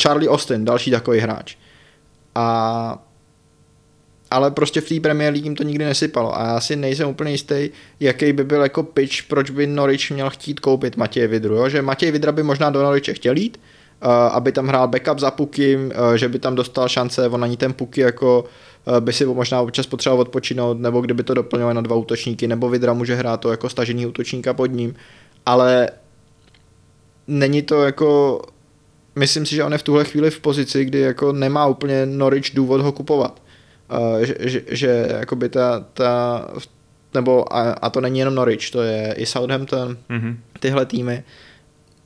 [0.03, 1.55] Charlie Austin, další takový hráč.
[2.35, 3.05] A
[4.31, 7.31] ale prostě v té Premier League jim to nikdy nesypalo a já si nejsem úplně
[7.31, 7.69] jistý,
[7.99, 11.69] jaký by byl jako pitch, proč by Norwich měl chtít koupit Matěje Vidru, jo?
[11.69, 13.59] že Matěj Vidra by možná do Norwiche chtěl jít,
[14.08, 17.74] aby tam hrál backup za Pukim, eh, že by tam dostal šance, on ani ten
[17.74, 18.45] Puky jako
[18.97, 22.70] eh, by si možná občas potřeboval odpočinout, nebo kdyby to doplňoval na dva útočníky, nebo
[22.70, 24.95] Vidra může hrát to jako stažený útočníka pod ním,
[25.45, 25.89] ale
[27.28, 28.41] není to jako,
[29.16, 32.52] myslím si, že on je v tuhle chvíli v pozici, kdy jako nemá úplně Norwich
[32.54, 33.41] důvod ho kupovat.
[33.91, 36.41] uh, že, že, že jakoby ta, ta
[37.14, 40.36] nebo a, a to není jenom Norwich, to je i Southampton, mm-hmm.
[40.60, 41.24] tyhle týmy,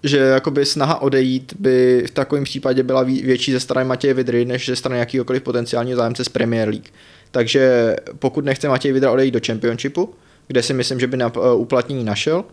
[0.05, 4.65] že jakoby snaha odejít by v takovém případě byla větší ze strany Matěje Vidry, než
[4.65, 6.89] ze strany jakýkoliv potenciálního zájemce z Premier League.
[7.31, 10.13] Takže pokud nechce Matěj Vidra odejít do Championshipu,
[10.47, 12.43] kde si myslím, že by na uh, uplatnění našel,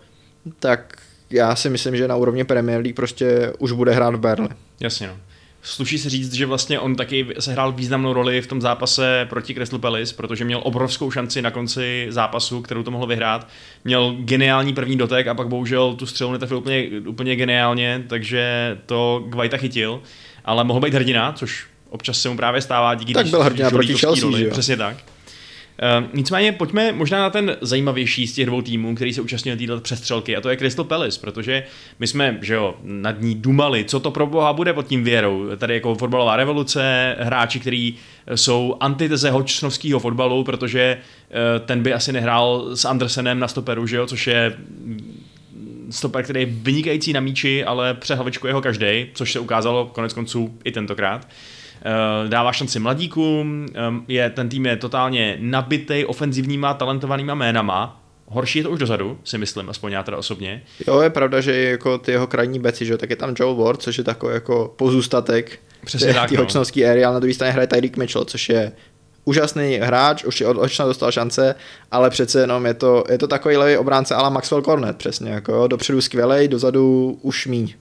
[0.58, 0.96] tak
[1.30, 4.48] já si myslím, že na úrovni Premier League prostě už bude hrát v Berle.
[4.80, 5.16] Jasně no.
[5.64, 9.78] Sluší se říct, že vlastně on taky sehrál významnou roli v tom zápase proti Crystal
[9.78, 13.48] Palace, protože měl obrovskou šanci na konci zápasu, kterou to mohl vyhrát.
[13.84, 19.24] Měl geniální první dotek a pak bohužel tu střelu netrefil úplně, úplně geniálně, takže to
[19.28, 20.02] Gvajta chytil,
[20.44, 23.94] ale mohl být hrdina, což občas se mu právě stává díky Tak byl hrdina proti
[23.94, 24.96] Chelsea, roli, Přesně tak.
[25.72, 29.80] Uh, nicméně pojďme možná na ten zajímavější z těch dvou týmů, který se účastnil této
[29.80, 31.64] přestřelky, a to je Crystal Palace, protože
[31.98, 35.56] my jsme, že jo, nad ní dumali, co to pro boha bude pod tím věrou.
[35.56, 37.96] Tady jako fotbalová revoluce, hráči, kteří
[38.34, 43.96] jsou antiteze hočsnovského fotbalu, protože uh, ten by asi nehrál s Andersenem na stoperu, že
[43.96, 44.56] jo, což je
[45.90, 50.58] stoper, který je vynikající na míči, ale přehlavičku jeho každý, což se ukázalo konec konců
[50.64, 51.28] i tentokrát.
[51.28, 51.61] Eh,
[52.28, 53.66] dává šanci mladíkům,
[54.08, 58.02] je, ten tým je totálně nabitý ofenzivníma, talentovanýma jménama,
[58.32, 60.62] Horší je to už dozadu, si myslím, aspoň já teda osobně.
[60.86, 63.82] Jo, je pravda, že jako ty jeho krajní beci, že tak je tam Joe Ward,
[63.82, 66.42] což je takový jako pozůstatek Přesně tak, té no.
[66.42, 68.72] hočnovské éry, ale na druhé straně hraje Tyreek Mitchell, což je
[69.24, 71.54] úžasný hráč, už je od Hočna dostal šance,
[71.90, 75.52] ale přece jenom je to, je to takový levý obránce ale Maxwell Cornet, přesně, jako
[75.52, 77.74] jo, dopředu skvělej, dozadu už míň.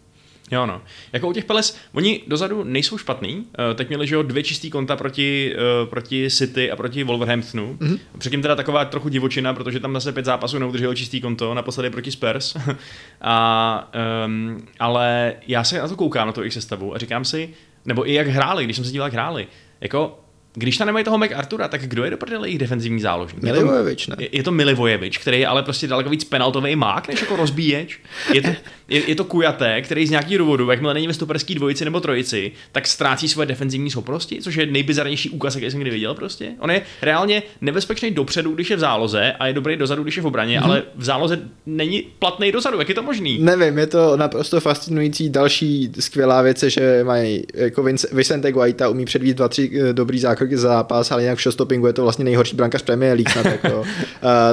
[0.51, 0.81] Jo, no.
[1.13, 3.35] Jako u těch Peles, oni dozadu nejsou špatný.
[3.35, 3.45] Uh,
[3.75, 7.77] teď měli, že jo, dvě čistý konta proti, uh, proti City a proti Wolverhamptonu.
[7.79, 7.99] Mm-hmm.
[8.17, 12.11] Předtím teda taková trochu divočina, protože tam zase pět zápasů neudrželo čistý konto, naposledy proti
[12.11, 12.55] Spurs.
[13.21, 13.91] a,
[14.25, 17.49] um, ale já se na to koukám, na to jejich sestavu a říkám si,
[17.85, 19.47] nebo i jak hráli, když jsem se díval, jak hráli.
[19.81, 20.19] Jako
[20.53, 23.43] když tam nemají toho MacArthura, tak kdo je do prdele jejich defenzivní záložník?
[23.43, 24.15] Milivojevič, ne?
[24.19, 27.99] Je, je to Milivojevič, který je ale prostě daleko víc penaltový mák, než jako rozbíječ.
[28.33, 28.49] Je to,
[28.89, 32.51] je, je to Kujaté, který z nějakého důvodu, jakmile není ve stoperský dvojici nebo trojici,
[32.71, 36.51] tak ztrácí svoje defenzivní schopnosti, což je nejbizarnější úkaz, jaký jsem kdy viděl prostě.
[36.59, 40.21] On je reálně nebezpečný dopředu, když je v záloze a je dobrý dozadu, když je
[40.21, 40.65] v obraně, mm-hmm.
[40.65, 42.79] ale v záloze není platný dozadu.
[42.79, 43.39] Jak je to možný?
[43.39, 45.29] Nevím, je to naprosto fascinující.
[45.29, 50.19] Další skvělá věc je, že mají jako Vicente Guaita umí předvíst dva, tři eh, dobrý
[50.19, 53.29] zákroky za zápas, ale jinak v showstoppingu je to vlastně nejhorší brankář Premier League.
[53.29, 53.79] Snad, jako.
[53.79, 53.85] uh,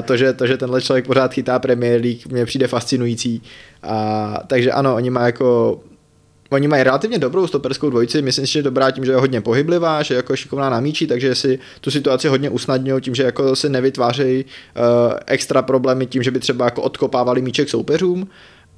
[0.04, 3.42] to, že, to, že tenhle člověk pořád chytá Premier League, mě přijde fascinující.
[3.82, 5.80] A, takže ano, oni mají jako
[6.50, 9.40] Oni mají relativně dobrou stoperskou dvojici, myslím si, že je dobrá tím, že je hodně
[9.40, 13.22] pohyblivá, že je jako šikovná na míči, takže si tu situaci hodně usnadňují tím, že
[13.22, 18.28] jako si nevytvářejí uh, extra problémy tím, že by třeba jako odkopávali míček soupeřům.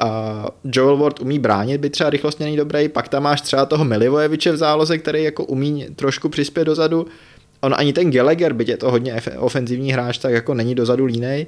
[0.01, 3.85] A Joel Ward umí bránit, by třeba rychlostně není dobrý, pak tam máš třeba toho
[3.85, 7.07] Milivojeviče v záloze, který jako umí trošku přispět dozadu.
[7.61, 11.47] On ani ten Gallagher, byť je to hodně ofenzivní hráč, tak jako není dozadu línej.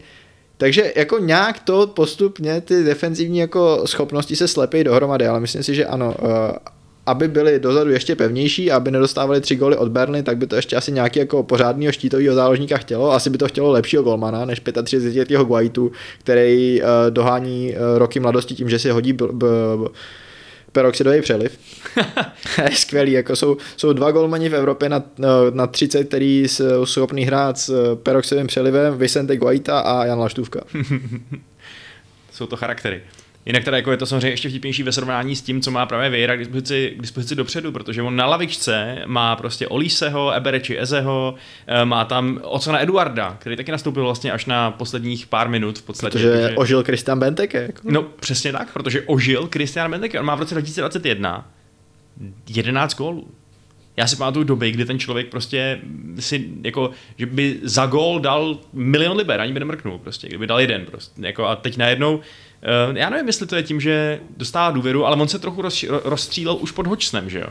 [0.56, 5.74] Takže jako nějak to postupně ty defenzivní jako schopnosti se slepí dohromady, ale myslím si,
[5.74, 6.58] že ano, eh,
[7.06, 10.76] aby byli dozadu ještě pevnější, aby nedostávali tři góly od Berny, tak by to ještě
[10.76, 13.12] asi nějaký jako pořádného štítového záložníka chtělo.
[13.12, 18.54] Asi by to chtělo lepšího golmana než 35 Guaitu, který uh, dohání uh, roky mladosti
[18.54, 19.46] tím, že si hodí b- b-
[20.72, 21.58] peroxidový přeliv.
[22.64, 25.02] je skvělý, jako jsou, jsou dva golmani v Evropě na,
[25.52, 30.60] na 30, který jsou schopný hrát s peroxidovým přelivem, Vicente Guaita a Jan Laštůvka.
[32.32, 33.02] jsou to charaktery.
[33.46, 36.10] Jinak teda jako je to samozřejmě ještě vtipnější ve srovnání s tím, co má právě
[36.10, 41.34] Vejra k dispozici, k dispozici dopředu, protože on na lavičce má prostě Oliseho, Ebereči Ezeho,
[41.66, 45.82] eh, má tam Ocona Eduarda, který taky nastoupil vlastně až na posledních pár minut v
[45.82, 46.18] podstatě.
[46.18, 46.56] Protože protože...
[46.56, 47.62] ožil Christian Benteke.
[47.62, 47.80] Jako.
[47.84, 50.20] No přesně tak, protože ožil Christian Benteke.
[50.20, 51.50] On má v roce 2021
[52.48, 53.28] 11 gólů.
[53.96, 55.80] Já si pamatuju doby, kdy ten člověk prostě
[56.18, 60.60] si jako, že by za gól dal milion liber, ani by nemrknul prostě, kdyby dal
[60.60, 62.20] jeden prostě, jako a teď najednou
[62.90, 65.84] Uh, já nevím, jestli to je tím, že dostává důvěru, ale on se trochu roz,
[66.04, 67.46] rozstřílel už pod hočsnem, že jo.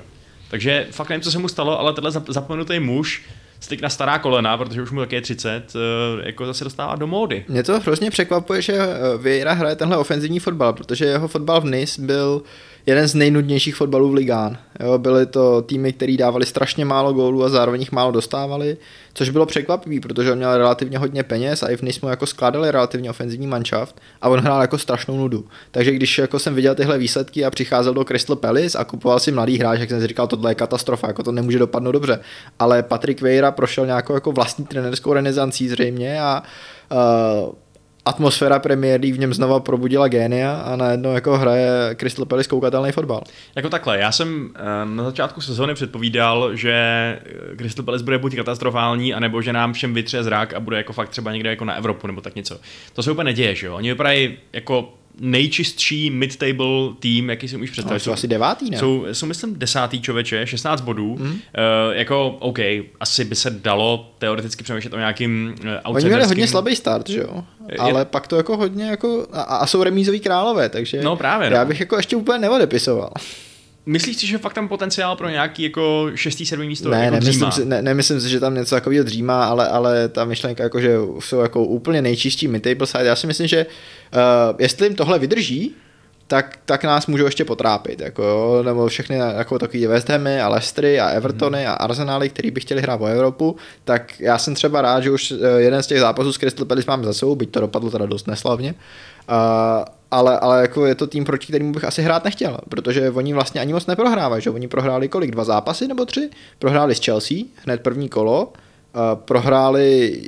[0.49, 3.23] Takže fakt nevím, co se mu stalo, ale tenhle zapomenutý muž
[3.59, 7.07] styk na stará kolena, protože už mu také je 30, eh, jako zase dostává do
[7.07, 7.45] módy.
[7.47, 11.65] Mě to hrozně překvapuje, že eh, Vieira hraje tenhle ofenzivní fotbal, protože jeho fotbal v
[11.65, 12.43] Nice byl
[12.85, 14.57] jeden z nejnudnějších fotbalů v ligán.
[14.79, 18.77] Jo, byly to týmy, které dávali strašně málo gólů a zároveň jich málo dostávali,
[19.13, 22.71] což bylo překvapivé, protože on měl relativně hodně peněz a i v Nismu jako skládali
[22.71, 25.45] relativně ofenzivní manšaft a on hrál jako strašnou nudu.
[25.71, 29.31] Takže když jako jsem viděl tyhle výsledky a přicházel do Crystal Palace a kupoval si
[29.31, 32.19] mladý hráč, jak jsem si říkal, tohle je katastrofa, jako to nemůže dopadnout dobře.
[32.59, 36.43] Ale Patrick Vieira prošel nějakou jako vlastní trenerskou renesancí zřejmě a
[36.91, 37.53] uh,
[38.05, 42.91] atmosféra Premier League v něm znova probudila génia a najednou jako hraje Crystal Palace koukatelný
[42.91, 43.21] fotbal.
[43.55, 48.35] Jako takhle, já jsem eh, na začátku sezóny předpovídal, že eh, Crystal Palace bude buď
[48.35, 51.73] katastrofální, anebo že nám všem vytře zrak a bude jako fakt třeba někde jako na
[51.73, 52.59] Evropu nebo tak něco.
[52.93, 53.75] To se úplně neděje, že jo?
[53.75, 57.95] Oni vypadají jako nejčistší mid-table tým, jaký si můžeš představit.
[57.95, 58.77] No, jsou asi devátý, ne?
[58.77, 61.15] Jsou, jsou myslím desátý člověče, 16 bodů.
[61.19, 61.25] Mm.
[61.25, 61.39] Uh,
[61.91, 62.59] jako, OK,
[62.99, 65.55] asi by se dalo teoreticky přemýšlet o nějakým
[65.85, 67.43] uh, Oni měli hodně slabý start, že jo?
[67.79, 68.05] Ale je...
[68.05, 71.65] pak to jako hodně jako, a, a jsou remízoví králové, takže no, právě, já no.
[71.65, 73.11] bych jako ještě úplně neodepisoval.
[73.85, 77.51] Myslíš si, že fakt tam potenciál pro nějaký jako šestý, sedmý místo ne, jako nemyslím,
[77.51, 80.97] si, ne, nemyslím si, že tam něco takového dřímá, ale, ale ta myšlenka, jako, že
[81.19, 85.75] jsou jako úplně nejčistší mid-table side, já si myslím, že uh, jestli jim tohle vydrží,
[86.31, 90.47] tak, tak nás můžou ještě potrápit, jako jo, nebo všechny jako takový West Hamy a
[90.47, 91.71] Leicestery a Evertony hmm.
[91.71, 95.31] a Arsenaly, který by chtěli hrát o Evropu, tak já jsem třeba rád, že už
[95.31, 98.05] eh, jeden z těch zápasů s Crystal Palace máme za sebou, byť to dopadlo teda
[98.05, 98.75] dost neslavně,
[99.29, 99.35] uh,
[100.11, 103.61] ale, ale jako je to tým, proti kterému bych asi hrát nechtěl, protože oni vlastně
[103.61, 106.29] ani moc neprohrávají, že oni prohráli kolik, dva zápasy nebo tři?
[106.59, 108.51] Prohráli s Chelsea, hned první kolo, uh,
[109.15, 110.21] prohráli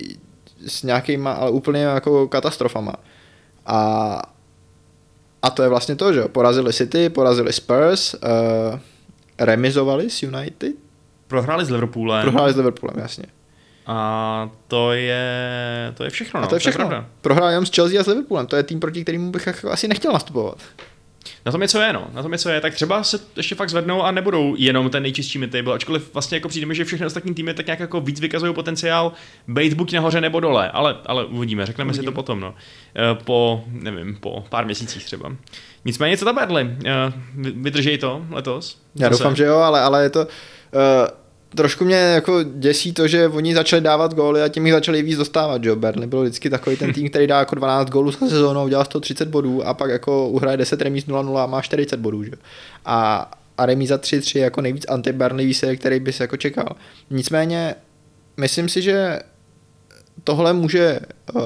[0.68, 2.94] s nějakýma, ale úplně jako katastrofama.
[3.66, 4.22] A,
[5.42, 8.20] a to je vlastně to, že porazili City, porazili Spurs, uh,
[9.40, 10.74] remizovali s United.
[11.28, 12.22] Prohráli s Liverpoolem.
[12.22, 13.26] Prohráli s Liverpoolem, jasně.
[13.88, 16.40] A to je, to je všechno.
[16.40, 16.46] No.
[16.46, 16.88] A to je všechno.
[16.88, 18.48] To je Prohrál jenom s Chelsea a s Liverpoolem.
[18.48, 20.58] To je tým, proti kterému bych asi nechtěl nastupovat.
[21.46, 22.08] Na tom je co je, no.
[22.14, 22.62] Na tom je co je.
[22.62, 26.50] Tak třeba se ještě fakt zvednou a nebudou jenom ten nejčistší midtable, ačkoliv vlastně jako
[26.50, 29.12] přijde že všechny ostatní týmy tak nějak jako víc vykazují potenciál
[29.48, 32.04] být buď nahoře nebo dole, ale, ale uvidíme, řekneme uvidíme.
[32.04, 32.56] si to potom, no.
[32.96, 35.36] Eh, po, nevím, po pár měsících třeba.
[35.86, 36.76] Nicméně, co ta Berly?
[36.86, 38.82] Eh, vydržej to letos?
[38.96, 40.20] Já doufám, že jo, ale, ale je to...
[40.20, 41.23] Uh
[41.56, 45.18] trošku mě jako děsí to, že oni začali dávat góly a tím jich začali víc
[45.18, 48.66] dostávat, že Burnley byl vždycky takový ten tým, který dá jako 12 gólů za sezónou,
[48.66, 52.32] udělá 130 bodů a pak jako uhraje 10 remíz 0-0 a má 40 bodů, že?
[52.86, 56.76] A, a remíza 3-3 jako nejvíc anti Burnley výsledek, který bys jako čekal.
[57.10, 57.76] Nicméně,
[58.38, 59.20] myslím si, že
[60.24, 61.00] tohle může
[61.34, 61.42] uh,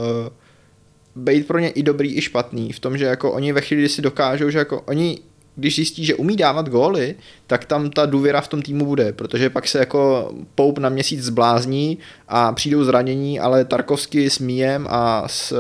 [1.16, 3.90] být pro ně i dobrý, i špatný, v tom, že jako oni ve chvíli, kdy
[3.90, 5.20] si dokážou, že jako oni
[5.58, 7.16] když zjistí, že umí dávat góly,
[7.48, 11.24] tak tam ta důvěra v tom týmu bude, protože pak se jako Poup na měsíc
[11.24, 11.98] zblázní
[12.28, 15.58] a přijdou zranění, ale Tarkovsky s Míjem a s uh,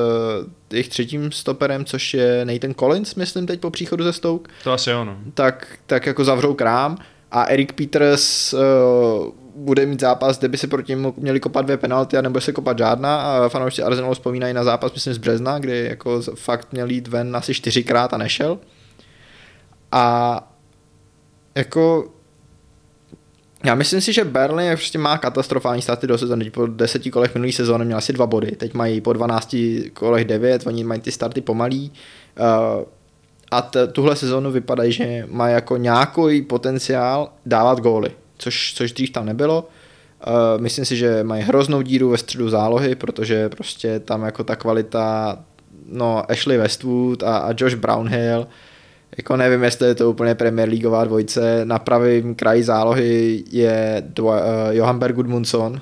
[0.71, 4.51] jejich třetím stoperem, což je Nathan Collins, myslím teď po příchodu ze Stoke.
[4.63, 5.17] To asi ono.
[5.33, 6.97] Tak, tak jako zavřou krám
[7.31, 8.59] a Eric Peters uh,
[9.55, 12.51] bude mít zápas, kde by se proti němu měli kopat dvě penalty a nebo se
[12.51, 16.89] kopat žádná a fanoušci Arsenalu vzpomínají na zápas, myslím z března, kdy jako fakt měl
[16.89, 18.59] jít ven asi čtyřikrát a nešel.
[19.91, 20.53] A
[21.55, 22.11] jako
[23.63, 26.49] já myslím si, že Berlin prostě má katastrofální státy do sezóny.
[26.49, 28.51] Po deseti kolech minulý sezóny měl asi dva body.
[28.51, 29.55] Teď mají po 12
[29.93, 31.91] kolech devět, oni mají ty starty pomalý.
[32.39, 32.83] Uh,
[33.51, 39.09] a t- tuhle sezónu vypadá, že má jako nějaký potenciál dávat góly, což, což dřív
[39.09, 39.67] tam nebylo.
[40.27, 44.55] Uh, myslím si, že mají hroznou díru ve středu zálohy, protože prostě tam jako ta
[44.55, 45.37] kvalita,
[45.85, 48.47] no Ashley Westwood a, a Josh Brownhill,
[49.17, 51.65] jako nevím, jestli je to úplně Premier Leagueová dvojce.
[51.65, 55.81] Na pravém kraji zálohy je Dwa, uh, Johan Berg Gudmundsson,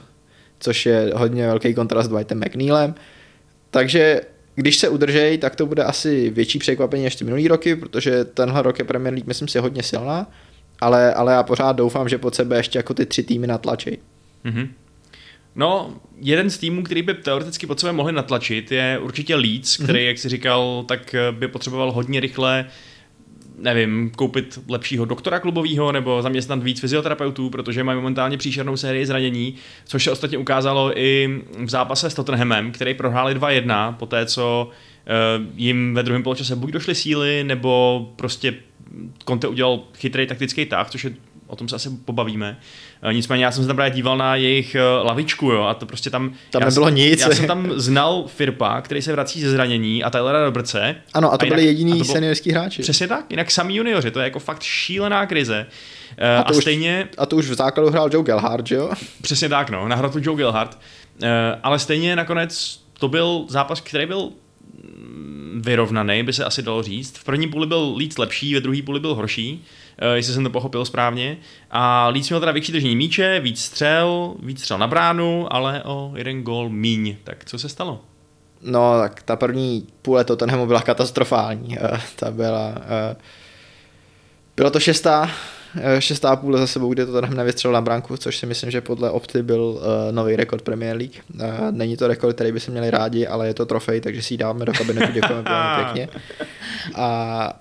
[0.59, 2.95] což je hodně velký kontrast s Dwightem McNeilem.
[3.69, 4.21] Takže
[4.55, 8.61] když se udržejí, tak to bude asi větší překvapení než ty minulý roky, protože tenhle
[8.61, 10.31] rok je Premier League, myslím si, hodně silná,
[10.79, 13.97] ale, ale já pořád doufám, že pod sebe ještě jako ty tři týmy natlačí.
[14.45, 14.67] Mm-hmm.
[15.55, 19.99] No, jeden z týmů, který by teoreticky pod sebe mohli natlačit, je určitě Leeds, který,
[19.99, 20.07] mm-hmm.
[20.07, 22.65] jak si říkal, tak by potřeboval hodně rychle
[23.57, 29.55] nevím, koupit lepšího doktora klubového nebo zaměstnat víc fyzioterapeutů, protože mají momentálně příšernou sérii zranění,
[29.85, 34.69] což se ostatně ukázalo i v zápase s Tottenhamem, který prohráli 2-1 po té, co
[34.69, 38.53] uh, jim ve druhém poločase buď došly síly, nebo prostě
[39.27, 41.13] Conte udělal chytrý taktický tah, což je
[41.47, 42.59] o tom se asi pobavíme.
[43.01, 45.85] Eh, nicméně já jsem se tam právě díval na jejich eh, lavičku, jo, a to
[45.85, 46.33] prostě tam...
[46.49, 47.21] Tam nebylo jsem, nic.
[47.21, 50.95] Já jsem tam znal Firpa, který se vrací ze zranění a Tylera Robertse.
[51.13, 52.81] Ano, a to a byli jediní bylo, seniorský hráči.
[52.81, 55.65] Přesně tak, jinak sami junioři, to je jako fakt šílená krize.
[56.17, 57.07] Eh, a, to a už, stejně...
[57.17, 58.91] A to už v základu hrál Joe Gelhardt, jo?
[59.21, 60.77] Přesně tak, no, nahrál to Joe Gelhardt.
[61.63, 64.29] Ale stejně nakonec to byl zápas, který byl
[64.83, 67.17] mm, vyrovnaný, by se asi dalo říct.
[67.17, 69.63] V první půli byl Leeds lepší, ve druhé půli byl horší.
[69.97, 71.37] Eh, jestli jsem to pochopil správně.
[71.71, 76.11] A Leeds měl teda větší držení míče, víc střel, víc střel na bránu, ale o
[76.15, 77.15] jeden gol míň.
[77.23, 78.01] Tak co se stalo?
[78.61, 81.77] No, tak ta první půle Tottenhamu byla katastrofální.
[81.79, 82.73] Eh, ta byla...
[82.77, 83.15] Eh,
[84.55, 85.29] bylo to šestá
[85.99, 89.09] šestá půl za sebou, kde to Tottenham nevystřelil na branku, což si myslím, že podle
[89.09, 89.81] Opty byl uh,
[90.11, 91.15] nový rekord Premier League.
[91.33, 91.41] Uh,
[91.71, 94.37] není to rekord, který by se měli rádi, ale je to trofej, takže si ji
[94.37, 95.43] dáváme do kabinetu, děkujeme
[95.75, 96.09] pěkně.
[96.95, 97.59] A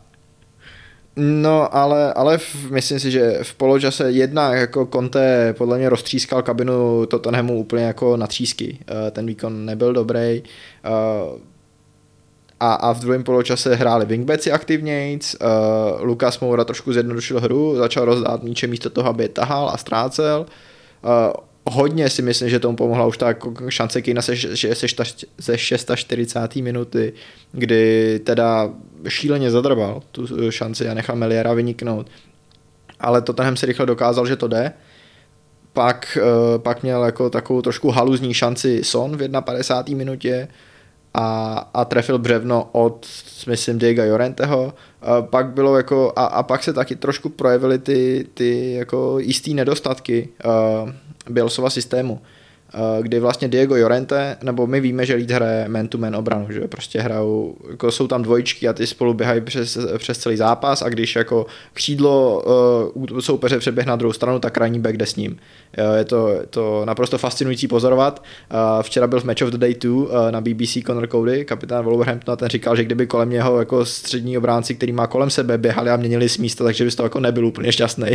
[1.17, 6.43] No, ale, ale v, myslím si, že v poločase jedna jako Conte podle mě roztřískal
[6.43, 8.79] kabinu Tottenhamu úplně jako na třísky.
[8.91, 10.43] Uh, ten výkon nebyl dobrý.
[10.43, 11.39] Uh,
[12.61, 18.05] a, a v druhém poločase hráli wingbacki aktivnějc, uh, Lukas Moura trošku zjednodušil hru, začal
[18.05, 20.47] rozdát míče místo toho, aby je tahal a ztrácel.
[21.65, 24.87] Hodně si myslím, že tomu pomohla už ta jako šance Kejna se, se,
[25.39, 26.57] ze 640.
[26.57, 27.13] minuty,
[27.53, 28.71] kdy teda
[29.09, 32.07] šíleně zadrbal tu šanci a nechal Meliera vyniknout.
[33.01, 34.73] Ale Tottenham si rychle dokázal, že to jde.
[35.73, 39.99] Pak, uh, pak měl jako takovou trošku haluzní šanci Son v 51.
[39.99, 40.49] minutě,
[41.15, 43.07] a, a trefil břevno od,
[43.47, 44.75] myslím, Diego Jorenteho.
[45.03, 49.55] A pak bylo jako, a, a pak se taky trošku projevily ty, ty jako jistý
[49.55, 50.91] nedostatky uh,
[51.31, 52.21] Bielsova systému.
[52.75, 57.01] Eh, kdy vlastně Diego Jorente, nebo my víme, že Leeds hraje man-to-man obranu, že prostě
[57.01, 61.17] hrajou, jako jsou tam dvojčky a ty spolu běhají přes, přes celý zápas a když
[61.17, 62.43] jako křídlo
[62.95, 65.33] uh, soupeře přeběh na druhou stranu, tak krajní back jde s ním.
[65.79, 68.25] Uh, je to, to naprosto fascinující pozorovat.
[68.83, 72.33] Včera byl v Match of the Day 2 uh, na BBC Conor Cody, kapitán Wolverhamptonu
[72.33, 75.91] a ten říkal, že kdyby kolem něho jako střední obránci, který má kolem sebe, běhali
[75.91, 78.07] a měnili s místa, takže by to jako nebyl úplně šťastný.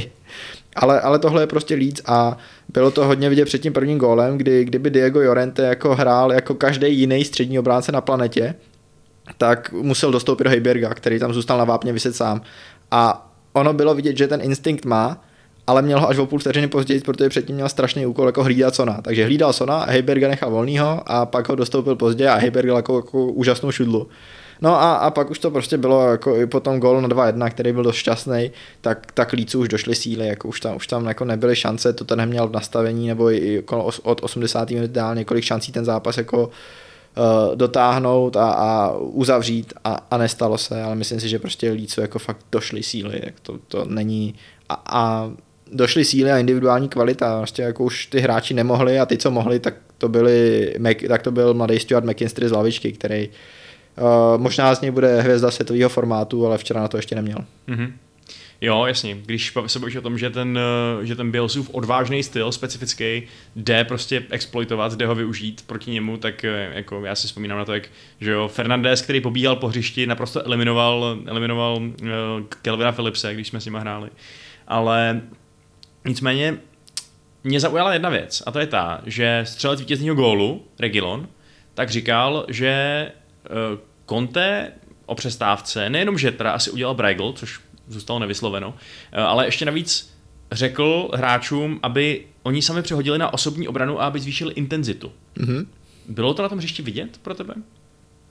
[0.76, 2.38] Ale, ale tohle je prostě Leeds a
[2.74, 6.54] bylo to hodně vidět před tím prvním gólem, kdy kdyby Diego Llorente jako hrál jako
[6.54, 8.56] každý jiný střední obránce na planetě,
[9.38, 12.42] tak musel dostoupit do Heiberga, který tam zůstal na vápně vyset sám.
[12.92, 15.24] A ono bylo vidět, že ten instinkt má,
[15.68, 18.76] ale měl ho až o půl vteřiny později, protože předtím měl strašný úkol jako hlídat
[18.76, 19.02] Sona.
[19.02, 23.26] Takže hlídal Sona, Heiberga nechal volnýho a pak ho dostoupil později a Heiberga jako, jako
[23.26, 24.08] úžasnou šudlu.
[24.62, 27.74] No a, a pak už to prostě bylo jako i po tom na 2-1, který
[27.74, 28.52] byl dost šťastný,
[28.82, 32.06] tak, tak Lícu už došly síly, jako už tam, už tam jako nebyly šance, to
[32.06, 33.64] ten neměl v nastavení, nebo i
[34.04, 34.70] od 80.
[34.70, 40.58] minut dál několik šancí ten zápas jako uh, dotáhnout a, a uzavřít a, a, nestalo
[40.58, 44.36] se, ale myslím si, že prostě Lícu jako fakt došly síly, jak to, to není
[44.70, 45.32] a, a
[45.72, 49.60] došly síly a individuální kvalita, prostě jako už ty hráči nemohli a ty, co mohli,
[49.60, 50.74] tak to byli,
[51.08, 53.30] tak to byl mladý Stuart McKinstry z lavičky, který
[54.38, 57.38] možná z něj bude hvězda světového formátu, ale včera na to ještě neměl.
[57.68, 57.92] Mm-hmm.
[58.62, 59.18] Jo, jasně.
[59.26, 60.60] Když se bojíš o tom, že ten,
[61.02, 63.24] eh, že ten Bielsův odvážný styl, specifický,
[63.56, 67.66] jde prostě exploitovat, jde ho využít proti němu, tak eh, jako já si vzpomínám na
[67.66, 67.90] to, jak
[68.22, 72.08] že jo, Fernandez, který pobíhal po hřišti, naprosto eliminoval, eliminoval uh,
[72.62, 74.10] Kelvina Philipse, když jsme s nimi hráli.
[74.68, 75.22] Ale
[76.06, 76.58] nicméně
[77.44, 81.28] mě zaujala jedna věc, a to je ta, že střelec vítězního gólu, Regilon,
[81.74, 83.12] tak říkal, že
[84.10, 84.72] Conte
[85.06, 88.74] o přestávce, nejenom, že teda asi udělal Braigl, což zůstalo nevysloveno,
[89.12, 90.14] eh, ale ještě navíc
[90.52, 95.12] řekl hráčům, aby oni sami přehodili na osobní obranu a aby zvýšili intenzitu.
[95.38, 95.66] Mm-hmm.
[96.10, 97.54] Bylo to na tom hřišti vidět pro tebe?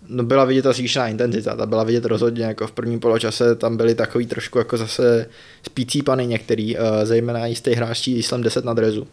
[0.09, 3.77] No byla vidět ta zvýšená intenzita, ta byla vidět rozhodně, jako v prvním poločase tam
[3.77, 5.27] byly takový trošku jako zase
[5.63, 9.07] spící pany některý, uh, zejména jistý hráč číslem 10 na drezu.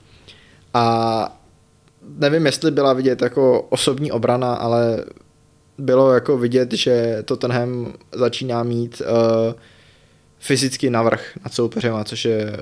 [0.73, 1.41] A
[2.17, 5.05] nevím, jestli byla vidět jako osobní obrana, ale
[5.77, 9.53] bylo jako vidět, že Tottenham začíná mít uh,
[10.39, 12.57] fyzicky navrh nad soupeřema, což je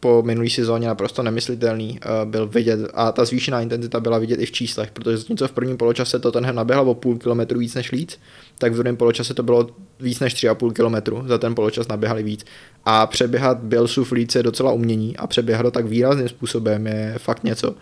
[0.00, 2.80] po minulý sezóně naprosto nemyslitelný uh, byl vidět.
[2.94, 6.54] A ta zvýšená intenzita byla vidět i v číslech, protože zatímco v prvním poločase Tottenham
[6.54, 8.16] naběhla o půl kilometru víc než Leeds,
[8.58, 12.44] tak v druhém poločase to bylo víc než 3,5 kilometru, za ten poločas naběhali víc.
[12.84, 17.74] A přeběhat Bielsův Leeds je docela umění a přeběhat tak výrazným způsobem je fakt něco.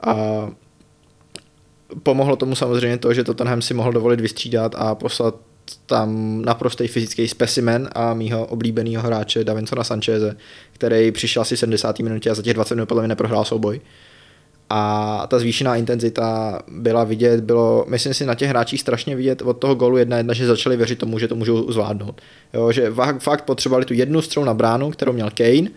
[0.00, 0.48] A
[2.02, 5.34] pomohlo tomu samozřejmě to, že Tottenham si mohl dovolit vystřídat a poslat
[5.86, 10.36] tam naprostý fyzický specimen a mýho oblíbeného hráče Davinsona Sancheze,
[10.72, 11.98] který přišel asi 70.
[11.98, 13.80] minutě a za těch 20 minut podle mě neprohrál souboj.
[14.70, 19.52] A ta zvýšená intenzita byla vidět, bylo, myslím si, na těch hráčích strašně vidět od
[19.52, 22.20] toho golu jedna jedna, že začali věřit tomu, že to můžou zvládnout.
[22.54, 25.70] Jo, že fakt potřebovali tu jednu střelu na bránu, kterou měl Kane,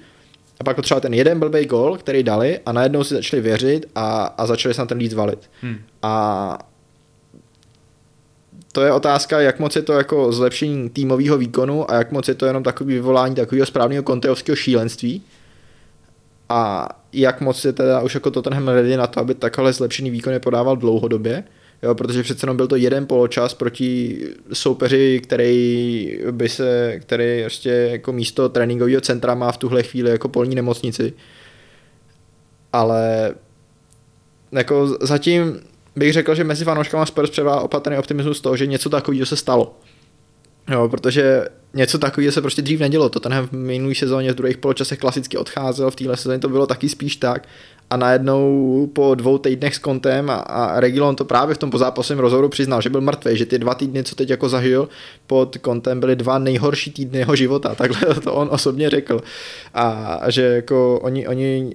[0.60, 4.24] a pak potřeba ten jeden blbý gol, který dali a najednou si začali věřit a,
[4.38, 5.49] a začali se na ten líc valit.
[5.62, 5.78] Hmm.
[6.01, 6.58] A
[8.72, 12.34] to je otázka, jak moc je to jako zlepšení týmového výkonu a jak moc je
[12.34, 15.24] to jenom takový vyvolání takového správného konteovského šílenství
[16.49, 20.34] a jak moc je teda už jako Tottenham ready na to, aby takhle zlepšený výkon
[20.34, 21.43] je podával dlouhodobě
[21.84, 24.20] jo, protože přece jenom byl to jeden poločas proti
[24.54, 30.30] soupeři, který by se, který ještě jako místo tréninkového centra má v tuhle chvíli jako
[30.30, 31.14] polní nemocnici.
[32.74, 33.34] Ale
[34.52, 35.60] jako zatím
[35.96, 39.36] bych řekl, že mezi fanouškama Spurs převá opatrný optimismus z toho, že něco takového se
[39.36, 39.80] stalo.
[40.72, 43.10] Jo, protože něco takového se prostě dřív nedělo.
[43.10, 46.68] To tenhle v minulý sezóně v druhých poločasech klasicky odcházel, v téhle sezóně to bylo
[46.68, 47.48] taky spíš tak
[47.90, 52.20] a najednou po dvou týdnech s kontem a, a Regilon to právě v tom pozápasovém
[52.20, 54.90] rozhovoru přiznal, že byl mrtvý, že ty dva týdny, co teď jako zažil
[55.28, 59.22] pod kontem, byly dva nejhorší týdny jeho života, takhle to on osobně řekl.
[59.74, 61.74] A že jako oni, oni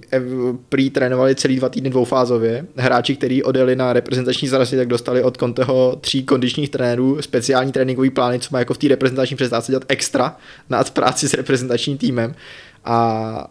[0.69, 2.65] prý trénovali celý dva týdny dvoufázově.
[2.75, 8.09] Hráči, kteří odjeli na reprezentační zarazy, tak dostali od Conteho tří kondičních trenérů speciální tréninkový
[8.09, 10.37] plány, co má jako v té reprezentační přestávce dělat extra
[10.69, 12.35] nad práci s reprezentačním týmem.
[12.85, 13.47] A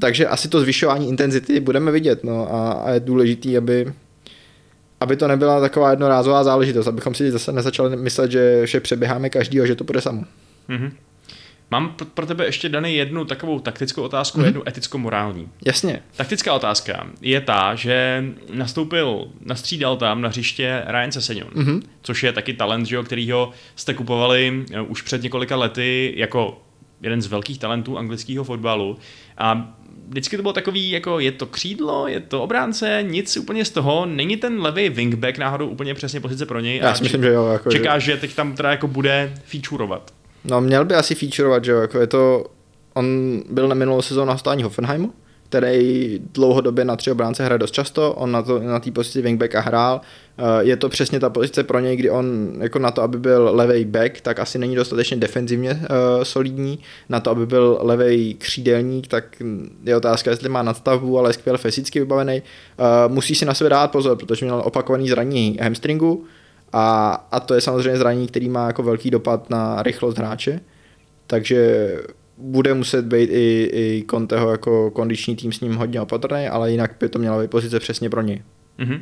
[0.00, 3.92] takže asi to zvyšování intenzity budeme vidět no, a, a je důležitý, aby,
[5.00, 9.66] aby to nebyla taková jednorázová záležitost, abychom si zase nezačali myslet, že, že přeběháme každýho,
[9.66, 10.24] že to bude samo.
[10.68, 10.92] Mm-hmm.
[11.72, 14.44] Mám pro tebe ještě daný jednu takovou taktickou otázku, mm-hmm.
[14.44, 15.48] jednu eticko-morální.
[15.64, 16.02] Jasně.
[16.16, 21.82] Taktická otázka je ta, že nastoupil, nastřídal tam na hřiště Ryan Sessegnon, mm-hmm.
[22.02, 26.62] což je taky talent, že jo, kterýho jste kupovali eh, už před několika lety jako
[27.02, 28.98] jeden z velkých talentů anglického fotbalu
[29.38, 29.78] a
[30.08, 34.06] vždycky to bylo takový, jako je to křídlo, je to obránce, nic úplně z toho,
[34.06, 36.76] není ten levý wingback náhodou úplně přesně pozice pro něj.
[36.76, 37.46] Já si myslím, že jo.
[37.46, 38.12] Jako čekáš, že...
[38.12, 40.10] že teď tam teda jako bude featurovat.
[40.44, 42.46] No měl by asi featurovat, že jo, jako je to,
[42.94, 43.06] on
[43.50, 45.12] byl na minulou sezónu na hostání Hoffenheimu,
[45.52, 50.00] který dlouhodobě na tři obránce hraje dost často, on na, to, na pozici wingbacka hrál,
[50.38, 53.50] eh, je to přesně ta pozice pro něj, kdy on jako na to, aby byl
[53.52, 56.78] levý back, tak asi není dostatečně defenzivně uh, solidní,
[57.08, 59.24] na to, aby byl levý křídelník, tak
[59.84, 62.42] je otázka, jestli má nadstavbu, ale je skvěle fyzicky vybavený.
[62.42, 66.24] Uh, musí si na sebe dát pozor, protože měl opakovaný zranění hamstringu
[66.72, 70.60] a, a to je samozřejmě zranění, který má jako velký dopad na rychlost hráče,
[71.26, 71.86] takže
[72.38, 76.96] bude muset být i, i Conteho jako kondiční tým s ním hodně opatrný, ale jinak
[77.00, 78.42] by to měla být pozice přesně pro něj.
[78.78, 79.00] Mm-hmm.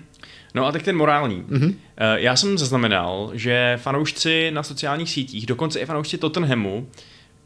[0.54, 1.42] No a teď ten morální.
[1.42, 1.74] Mm-hmm.
[2.14, 6.88] Já jsem zaznamenal, že fanoušci na sociálních sítích, dokonce i fanoušci Tottenhamu,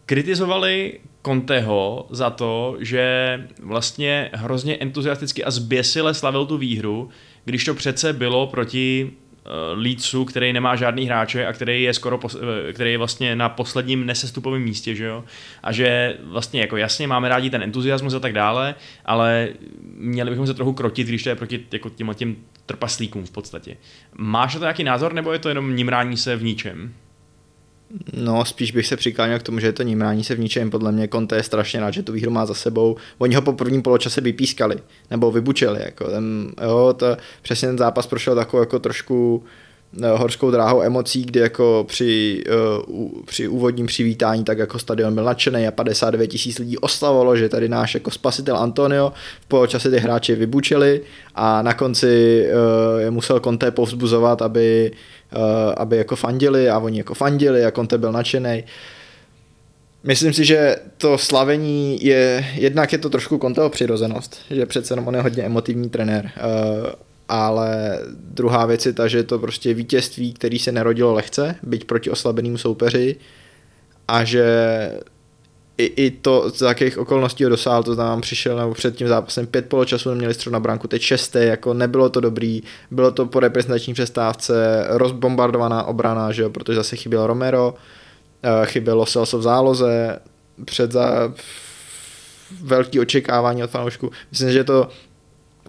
[0.06, 7.08] kritizovali Conteho za to, že vlastně hrozně entuziasticky a zběsile slavil tu výhru,
[7.44, 9.10] když to přece bylo proti
[9.74, 12.20] Leedsu, který nemá žádný hráče a který je skoro,
[12.68, 15.24] eh, který je vlastně na posledním nesestupovém místě, že jo?
[15.62, 18.74] A že vlastně jako jasně máme rádi ten entuziasmus a tak dále,
[19.04, 19.48] ale
[19.96, 22.36] měli bychom se trochu krotit, když to je proti jako těm, těm
[22.66, 23.76] trpaslíkům v podstatě.
[24.14, 26.94] Máš to nějaký názor, nebo je to jenom nimrání se v ničem?
[28.12, 30.70] No, spíš bych se přikláněl k tomu, že je to nímrání se v ničem.
[30.70, 32.96] Podle mě Conte je strašně rád, že tu výhru má za sebou.
[33.18, 34.76] Oni ho po prvním poločase vypískali,
[35.10, 35.80] nebo vybučili.
[35.84, 39.44] Jako ten, jo, to, přesně ten zápas prošel takovou jako trošku
[40.02, 42.44] eh, horskou dráhou emocí, kdy jako při,
[42.86, 47.48] uh, při úvodním přivítání tak jako stadion byl nadšený a 59 tisíc lidí oslavovalo, že
[47.48, 51.00] tady náš jako spasitel Antonio v poločase ty hráči vybučili
[51.34, 54.92] a na konci uh, je musel Conte povzbuzovat, aby
[55.76, 58.64] aby jako fandili a oni jako fandili a Conte byl nadšený.
[60.04, 65.08] Myslím si, že to slavení je, jednak je to trošku Conteho přirozenost, že přece jenom
[65.08, 66.40] on je hodně emotivní trenér, eh,
[67.28, 71.84] ale druhá věc je ta, že je to prostě vítězství, který se nerodilo lehce, byť
[71.84, 73.16] proti oslabeným soupeři
[74.08, 74.44] a že
[75.78, 79.46] i, i to, z jakých okolností ho dosáhl, to znamená, přišel nebo před tím zápasem
[79.46, 83.40] pět poločasů, neměli střed na branku, teď šesté, jako nebylo to dobrý, bylo to po
[83.40, 87.74] reprezentační přestávce, rozbombardovaná obrana, že jo, protože zase chyběl Romero,
[88.42, 90.18] eh, chybělo Celso v záloze,
[90.64, 91.32] před za
[92.62, 94.10] velký očekávání od fanoušků.
[94.30, 94.88] Myslím, že to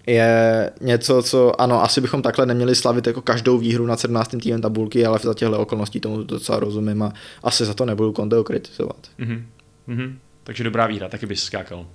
[0.08, 4.42] je něco, co ano, asi bychom takhle neměli slavit jako každou výhru na 17.
[4.42, 8.44] týden tabulky, ale za těchto okolností tomu docela rozumím a asi za to nebudu Konteo
[8.44, 8.98] kritizovat.
[9.20, 9.44] Mm-hmm.
[9.88, 10.16] Mm-hmm.
[10.44, 11.88] Takže dobrá výhra, taky bys skákal.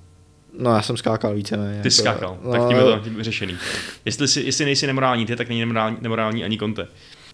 [0.59, 1.57] No já jsem skákal více.
[1.57, 3.57] Ty jako, skákal, no, tak tím je to tím řešený.
[4.05, 6.87] Jestli, si, jestli nejsi nemorální ty, tak není nemorální, nemorální ani Conte.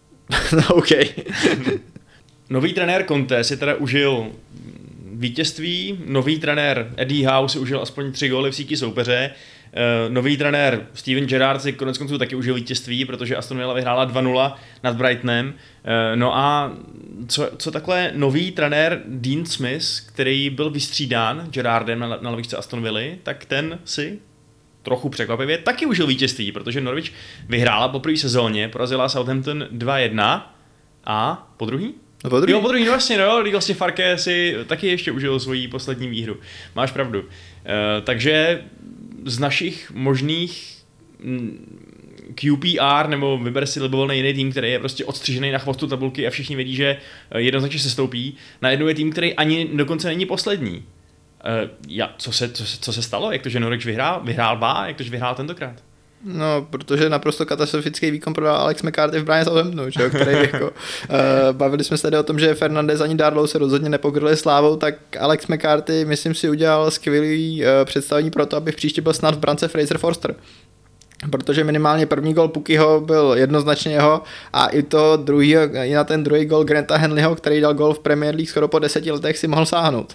[0.53, 0.89] no OK.
[2.51, 4.27] Nový trenér Conte si teda užil
[5.13, 9.31] vítězství, nový trenér Eddie Howe si užil aspoň tři góly v síti soupeře,
[9.77, 14.11] Uh, nový trenér Steven Gerrard si konec konců taky užil vítězství, protože Aston Villa vyhrála
[14.11, 15.47] 2-0 nad Brightonem.
[15.47, 15.53] Uh,
[16.15, 16.73] no a
[17.29, 22.83] co, co takhle nový trenér Dean Smith, který byl vystřídán Gerrardem na, na lavičce Aston
[22.83, 24.19] Villa, tak ten si
[24.83, 27.13] trochu překvapivě taky užil vítězství, protože Norwich
[27.49, 30.43] vyhrála po první sezóně, porazila Southampton 2-1
[31.05, 31.95] a po druhý?
[32.25, 32.53] No po druhý.
[32.53, 36.37] Jo, po druhý, no vlastně, no, vlastně Farke si taky ještě užil svoji poslední výhru.
[36.75, 37.21] Máš pravdu.
[37.21, 37.27] Uh,
[38.05, 38.63] takže
[39.27, 40.83] z našich možných
[41.19, 41.81] mm,
[42.35, 46.31] QPR nebo vyber si libovolný jiný tým, který je prostě odstřižený na chvostu tabulky a
[46.31, 46.97] všichni vědí, že
[47.31, 48.35] eh, jednoznačně se stoupí.
[48.63, 50.77] Najednou je tým, který ani dokonce není poslední.
[50.77, 53.33] Uh, ja, co, se, co, se, co se stalo?
[53.33, 54.87] Jak to, že Norwich vyhrál, vyhrál bá?
[54.87, 55.83] Jak to, že vyhrál tentokrát?
[56.29, 60.65] No, protože naprosto katastrofický výkon prodal Alex McCarthy v Brian Southamptonu, že jo, který jako,
[60.67, 60.73] uh,
[61.53, 64.95] bavili jsme se tady o tom, že Fernandez ani Darlow se rozhodně nepokryli slávou, tak
[65.21, 69.35] Alex McCarthy, myslím si, udělal skvělý uh, představení pro to, aby v příště byl snad
[69.35, 70.35] v brance Fraser Forster
[71.31, 74.23] protože minimálně první gol Pukyho byl jednoznačně jeho
[74.53, 77.99] a i to druhý, i na ten druhý gol Granta Henleyho, který dal gol v
[77.99, 80.15] Premier League skoro po deseti letech, si mohl sáhnout.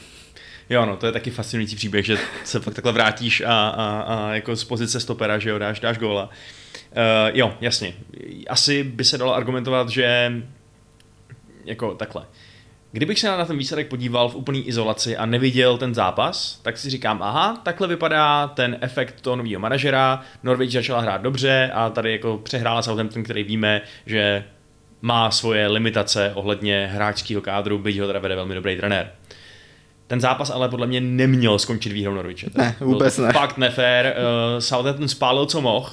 [0.72, 4.34] Jo, no, to je taky fascinující příběh, že se fakt takhle vrátíš a, a, a
[4.34, 6.24] jako z pozice stopera, že jo, dáš, dáš góla.
[6.24, 6.30] Uh,
[7.34, 7.94] jo, jasně.
[8.50, 10.34] Asi by se dalo argumentovat, že
[11.66, 12.26] jako takhle.
[12.92, 16.90] Kdybych se na ten výsledek podíval v úplné izolaci a neviděl ten zápas, tak si
[16.90, 22.12] říkám, aha, takhle vypadá ten efekt toho nového manažera, Norwich začala hrát dobře a tady
[22.12, 24.44] jako přehrála Southampton, který víme, že
[25.02, 29.12] má svoje limitace ohledně hráčského kádru, byť ho teda vede velmi dobrý trenér.
[30.12, 32.48] Ten zápas ale podle mě neměl skončit výhrou Norwiche.
[32.56, 33.34] Ne, vůbec ne.
[33.34, 34.16] Fakt nefér.
[34.16, 35.90] Uh, Southampton spálil, co mohl.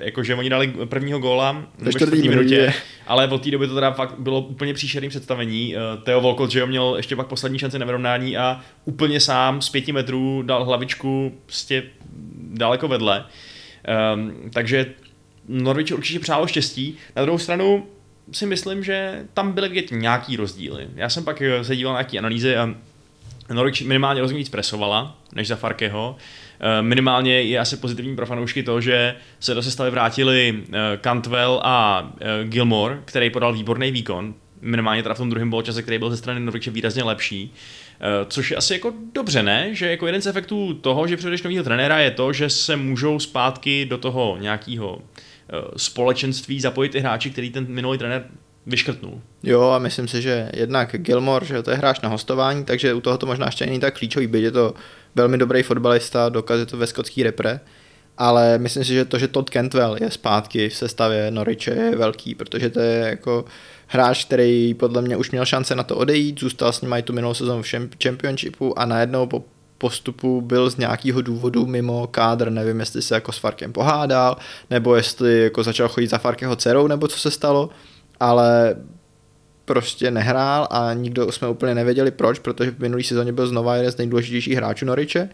[0.00, 2.74] Jakože oni dali prvního góla ve čtvrtý minutě,
[3.06, 5.76] ale od té doby to teda fakt bylo úplně příšerný představení.
[5.76, 9.62] Uh, Theo Volkot, že jo, měl ještě pak poslední šanci na vyrovnání a úplně sám
[9.62, 11.82] z pěti metrů dal hlavičku prostě
[12.52, 13.24] daleko vedle.
[14.14, 14.86] Um, takže
[15.48, 16.96] Norwich určitě přálo štěstí.
[17.16, 17.86] Na druhou stranu
[18.32, 20.86] si myslím, že tam byly vidět nějaký rozdíly.
[20.94, 22.74] Já jsem pak se díval na nějaké analýzy a
[23.54, 26.16] Norwich minimálně rozhodně víc presovala než za Farkeho.
[26.60, 31.60] Eh, minimálně je asi pozitivní pro fanoušky to, že se do sestavy vrátili eh, Cantwell
[31.64, 36.10] a eh, Gilmore, který podal výborný výkon, minimálně teda v tom druhém poločase, který byl
[36.10, 37.54] ze strany Norwiche výrazně lepší.
[38.28, 39.74] Což je asi jako dobře, ne?
[39.74, 43.18] Že jako jeden z efektů toho, že přijdeš nového trenéra je to, že se můžou
[43.18, 44.98] zpátky do toho nějakého
[45.76, 48.24] společenství zapojit i hráči, který ten minulý trenér
[48.66, 49.20] vyškrtnul.
[49.42, 53.00] Jo a myslím si, že jednak Gilmore, že to je hráč na hostování, takže u
[53.00, 54.74] toho to možná ještě není tak klíčový, byť je to
[55.14, 57.60] velmi dobrý fotbalista, dokazuje to ve skotský repre,
[58.18, 62.34] ale myslím si, že to, že Todd Cantwell je zpátky v sestavě Norwiche je velký,
[62.34, 63.44] protože to je jako
[63.86, 67.12] hráč, který podle mě už měl šance na to odejít, zůstal s ním i tu
[67.12, 69.44] minulou sezónu v championshipu a najednou po
[69.78, 74.36] postupu byl z nějakého důvodu mimo kádr, nevím, jestli se jako s Farkem pohádal,
[74.70, 77.70] nebo jestli jako začal chodit za Farkeho dcerou, nebo co se stalo,
[78.22, 78.76] ale
[79.64, 83.92] prostě nehrál a nikdo jsme úplně nevěděli proč, protože v minulý sezóně byl znova jeden
[83.92, 85.28] z nejdůležitějších hráčů Noriče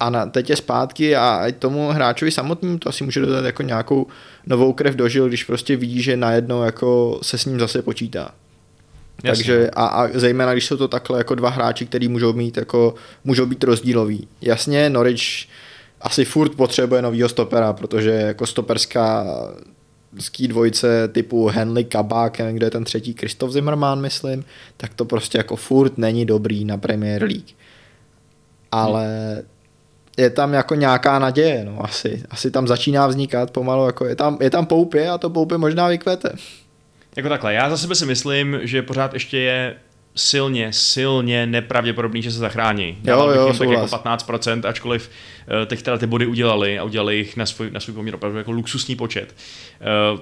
[0.00, 4.06] a na, teď je zpátky a tomu hráčovi samotnému to asi může dodat jako nějakou
[4.46, 8.34] novou krev dožil, když prostě vidí, že najednou jako se s ním zase počítá.
[9.24, 9.44] Jasně.
[9.44, 12.94] Takže a, a, zejména, když jsou to takhle jako dva hráči, který můžou mít jako,
[13.24, 14.28] můžou být rozdílový.
[14.40, 15.48] Jasně, Norwich
[16.00, 19.24] asi furt potřebuje novýho stopera, protože jako stoperská
[20.18, 24.44] ský dvojce typu Henley Kabák, kde je ten třetí Kristof Zimmerman, myslím,
[24.76, 27.50] tak to prostě jako furt není dobrý na Premier League.
[28.72, 29.42] Ale
[30.16, 32.22] je tam jako nějaká naděje, no asi.
[32.30, 35.88] Asi tam začíná vznikat pomalu, jako je tam, je tam poupě a to poupě možná
[35.88, 36.32] vykvete.
[37.16, 39.76] Jako takhle, já za sebe si myslím, že pořád ještě je
[40.14, 42.98] silně, silně nepravděpodobný, že se zachrání.
[43.02, 45.10] Dával jo, jo, bych jim tak jako 15%, ačkoliv
[45.60, 48.38] uh, teď teda ty body udělali a udělali jich na svůj, na svůj poměr opravdu
[48.38, 49.34] jako luxusní počet.
[50.14, 50.20] Uh,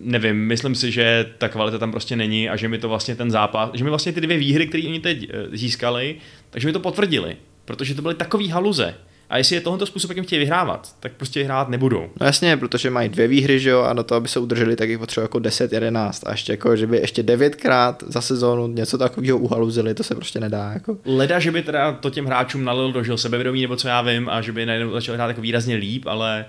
[0.00, 3.30] nevím, myslím si, že ta kvalita tam prostě není a že mi to vlastně ten
[3.30, 6.16] zápas, že mi vlastně ty dvě výhry, které oni teď uh, získali,
[6.50, 8.94] takže mi to potvrdili, protože to byly takový haluze.
[9.30, 12.10] A jestli je tohoto způsob, jakým chtějí vyhrávat, tak prostě vyhrávat nebudou.
[12.20, 14.88] No jasně, protože mají dvě výhry, že jo, a na to, aby se udrželi, tak
[14.88, 16.26] jich potřebuje jako 10, 11.
[16.26, 20.40] A ještě jako, že by ještě devětkrát za sezónu něco takového uhaluzili, to se prostě
[20.40, 20.70] nedá.
[20.72, 20.98] Jako.
[21.04, 24.40] Leda, že by teda to těm hráčům nalil dožil sebevědomí, nebo co já vím, a
[24.40, 26.44] že by najednou začal hrát jako výrazně líp, ale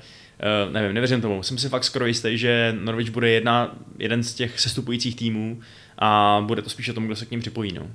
[0.66, 1.44] Uh, nevím, nevěřím tomu.
[1.44, 5.60] Jsem si fakt skoro jistý, že Norwich bude jedna, jeden z těch sestupujících týmů
[6.00, 7.74] a bude to spíše tomu, kdo se k ním připojí.
[7.74, 7.88] No.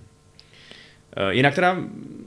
[1.16, 1.76] Eh, jinak teda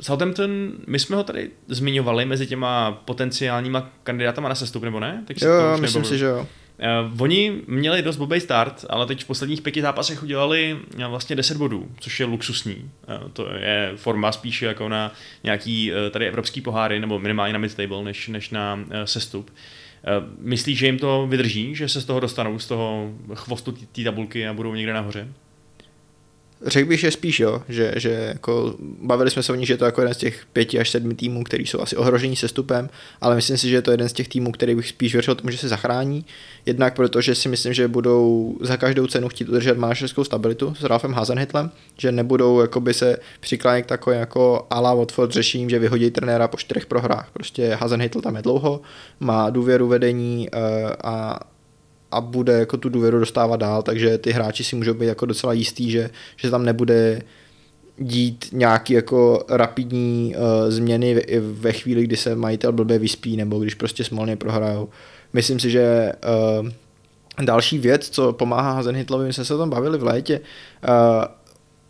[0.01, 5.23] Southampton, my jsme ho tady zmiňovali mezi těma potenciálníma kandidátama na sestup, nebo ne?
[5.27, 6.09] Tak jo, jo myslím nebavil.
[6.09, 6.47] si, že jo.
[7.13, 11.35] Uh, oni měli dost blbý start, ale teď v posledních pěti zápasech udělali uh, vlastně
[11.35, 12.75] 10 bodů, což je luxusní.
[12.75, 15.11] Uh, to je forma spíše jako na
[15.43, 19.49] nějaký uh, tady evropský poháry, nebo minimálně na mid-table, než, než na uh, sestup.
[19.49, 24.03] Uh, myslíš, že jim to vydrží, že se z toho dostanou, z toho chvostu té
[24.03, 25.27] tabulky a budou někde nahoře?
[26.65, 29.77] Řekl bych, že spíš jo, že, že jako bavili jsme se o ní, že je
[29.77, 32.89] to jako jeden z těch pěti až sedmi týmů, který jsou asi ohrožení sestupem,
[33.21, 35.51] ale myslím si, že je to jeden z těch týmů, který bych spíš věřil tomu,
[35.51, 36.25] že se zachrání.
[36.65, 41.13] Jednak protože si myslím, že budou za každou cenu chtít udržet manažerskou stabilitu s Ralfem
[41.13, 46.57] Hazenhitlem, že nebudou jakoby se přiklánět takové jako ala Watford řešením, že vyhodí trenéra po
[46.57, 47.29] čtyřech prohrách.
[47.33, 48.81] Prostě Hazenhitl tam je dlouho,
[49.19, 50.57] má důvěru vedení eh,
[51.03, 51.39] a
[52.13, 55.53] a bude jako tu důvěru dostávat dál, takže ty hráči si můžou být jako docela
[55.53, 57.21] jistý, že, že tam nebude
[57.97, 63.59] dít nějaký jako rapidní uh, změny ve, ve chvíli, kdy se majitel blbě vyspí nebo
[63.59, 64.89] když prostě smolně prohrajou.
[65.33, 66.11] Myslím si, že
[66.61, 71.25] uh, další věc, co pomáhá Hazen Hitlovi, jsme se o tom bavili v létě, uh,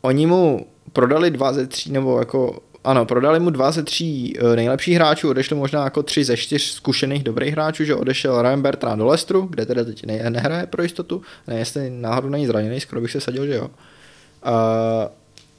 [0.01, 4.95] oni mu prodali dva ze tří, nebo jako ano, prodali mu dva ze tří nejlepších
[4.95, 9.05] hráčů, odešli možná jako tři ze čtyř zkušených dobrých hráčů, že odešel Ryan Bertrand do
[9.05, 13.11] Lestru, kde teda teď ne, nehraje pro jistotu, ne, jestli náhodou není zraněný, skoro bych
[13.11, 13.67] se sadil, že jo.
[14.45, 14.51] Uh,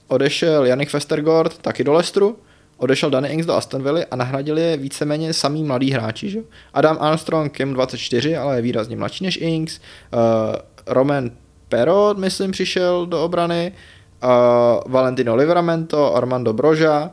[0.08, 2.36] odešel Janik Festergord taky do Lestru,
[2.76, 6.30] odešel Danny Ings do Aston Villa a nahradili je víceméně samý mladý hráči.
[6.30, 6.40] Že?
[6.74, 9.80] Adam Armstrong je 24, ale je výrazně mladší než Ings.
[10.12, 10.20] Uh,
[10.86, 11.30] Roman
[11.68, 13.72] Perot, myslím, přišel do obrany.
[14.24, 17.10] Uh, Valentino Livramento, Armando Broža.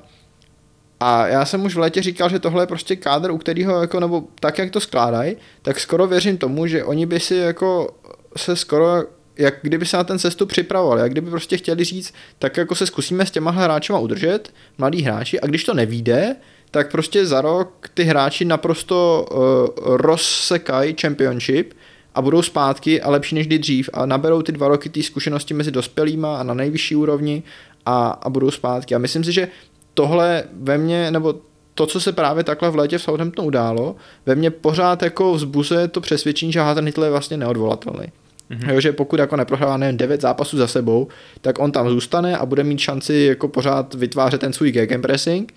[0.99, 3.99] A já jsem už v létě říkal, že tohle je prostě kádr, u kterého jako,
[3.99, 7.95] nebo tak, jak to skládají, tak skoro věřím tomu, že oni by si jako
[8.37, 9.03] se skoro
[9.37, 12.85] jak kdyby se na ten cestu připravoval, jak kdyby prostě chtěli říct, tak jako se
[12.85, 16.35] zkusíme s těma hráčima udržet, mladí hráči, a když to nevíde,
[16.71, 21.73] tak prostě za rok ty hráči naprosto uh, rozsekají championship
[22.15, 25.53] a budou zpátky a lepší než kdy dřív a naberou ty dva roky té zkušenosti
[25.53, 27.43] mezi dospělýma a na nejvyšší úrovni
[27.85, 28.95] a, a budou zpátky.
[28.95, 29.47] A myslím si, že
[29.93, 31.35] tohle ve mně, nebo
[31.75, 35.87] to, co se právě takhle v létě v Southamptonu událo, ve mně pořád jako vzbuzuje
[35.87, 38.05] to přesvědčení, že Hazen Hitler je vlastně neodvolatelný.
[38.51, 38.73] Mm-hmm.
[38.73, 41.07] Jo, že pokud jako neprohrává nevím, 9 zápasů za sebou,
[41.41, 45.53] tak on tam zůstane a bude mít šanci jako pořád vytvářet ten svůj gegenpressing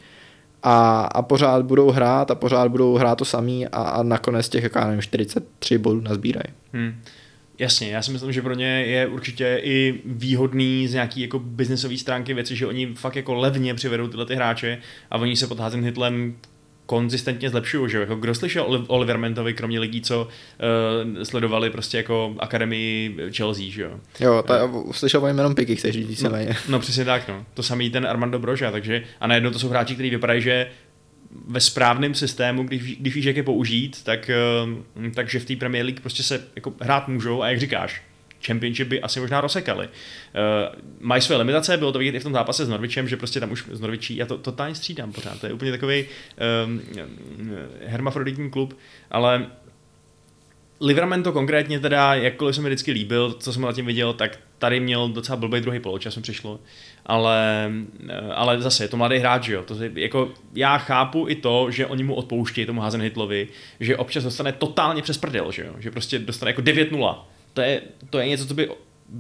[0.65, 4.63] a, a pořád budou hrát a pořád budou hrát to samý a, a nakonec těch,
[4.63, 6.55] jako nevím, 43 bodů nazbírají.
[6.73, 7.01] Hmm.
[7.59, 11.99] Jasně, já si myslím, že pro ně je určitě i výhodný z nějaký jako biznesové
[11.99, 14.79] stránky věci, že oni fakt jako levně přivedou tyhle ty hráče
[15.11, 16.35] a oni se pod Hazen Hitlem
[16.87, 22.35] konzistentně zlepšují, že jako kdo slyšel Oliver Mentovi, kromě lidí, co uh, sledovali prostě jako
[22.39, 24.01] akademii Chelsea, že jo.
[24.21, 26.31] Jo, ta, uh, slyšel jenom piky, chceš říct no,
[26.69, 27.47] no, přesně tak, no.
[27.55, 30.71] To samý ten Armando Broža, takže a najednou to jsou hráči, kteří vypadají, že
[31.49, 34.31] ve správném systému, když, když víš, jak je použít, tak,
[34.97, 38.03] uh, takže v té Premier League prostě se jako hrát můžou a jak říkáš,
[38.47, 39.87] Championship by asi možná rozsekali.
[39.87, 43.41] Uh, mají své limitace, bylo to vidět i v tom zápase s Norvičem, že prostě
[43.41, 46.05] tam už z Norvičí, já to totálně střídám pořád, to je úplně takový
[46.65, 46.83] um,
[47.87, 48.79] hermafroditní klub,
[49.11, 49.47] ale
[50.81, 54.81] Livramento konkrétně teda, jakkoliv se mi vždycky líbil, co jsem na tím viděl, tak tady
[54.81, 56.61] měl docela blbý druhý poločas, mi přišlo.
[57.07, 57.71] Ale,
[58.35, 59.63] ale zase je to mladý hráč, jo.
[59.63, 63.49] To je, jako, já chápu i to, že oni mu odpouštějí tomu Hazen Hitlovi,
[63.81, 65.75] že občas dostane totálně přes prdel, že jo.
[65.79, 67.19] Že prostě dostane jako 9-0
[67.55, 68.69] to je, to je něco, co by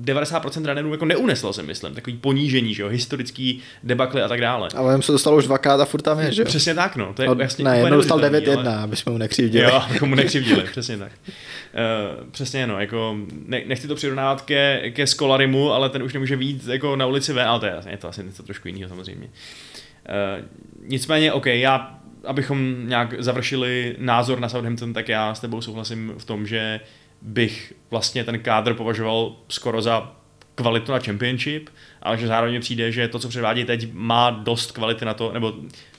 [0.02, 1.94] 90% runnerů jako neuneslo, si myslím.
[1.94, 4.68] Takový ponížení, že jo, historický debakly a tak dále.
[4.76, 6.46] Ale jim se dostalo už dvakrát a furt tam je, že jo?
[6.46, 7.14] Přesně tak, no.
[7.14, 8.76] To je no, jasně ne, jednou dostal 9-1, ale...
[8.76, 9.64] aby jsme mu nekřivdili.
[9.64, 11.12] Jo, jako mu nekřivdili, přesně tak.
[11.26, 13.16] Uh, přesně, no, jako
[13.46, 17.32] ne, nechci to přirovnávat ke, ke Skolarimu, ale ten už nemůže být jako na ulici
[17.32, 19.26] ven, ale to je, je to asi něco trošku jiného samozřejmě.
[19.28, 20.44] Uh,
[20.86, 26.24] nicméně, OK, já abychom nějak završili názor na Southampton, tak já s tebou souhlasím v
[26.24, 30.12] tom, že uh, bych vlastně ten kádr považoval skoro za
[30.54, 31.70] kvalitu na championship,
[32.02, 35.52] ale že zároveň přijde, že to, co předvádí teď, má dost kvality na to, nebo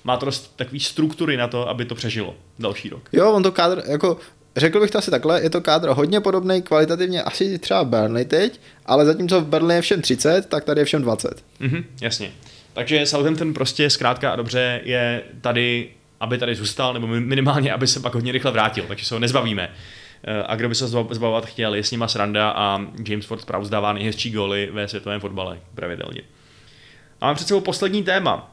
[0.03, 3.09] má to dost takový struktury na to, aby to přežilo další rok.
[3.13, 4.17] Jo, on to kádr, jako
[4.57, 8.59] řekl bych to asi takhle, je to kádr hodně podobný kvalitativně asi třeba Burnley teď,
[8.85, 11.43] ale zatímco v Burnley je všem 30, tak tady je všem 20.
[11.59, 12.31] Mhm, jasně.
[12.73, 15.89] Takže Southampton prostě zkrátka a dobře je tady,
[16.19, 19.69] aby tady zůstal, nebo minimálně, aby se pak hodně rychle vrátil, takže se ho nezbavíme.
[20.27, 23.71] Eh, a kdo by se zbavovat chtěl, je s nima sranda a James Ford Prowse
[23.71, 26.21] dává nejhezčí góly ve světovém fotbale pravidelně.
[27.21, 28.51] A mám před sebou poslední téma.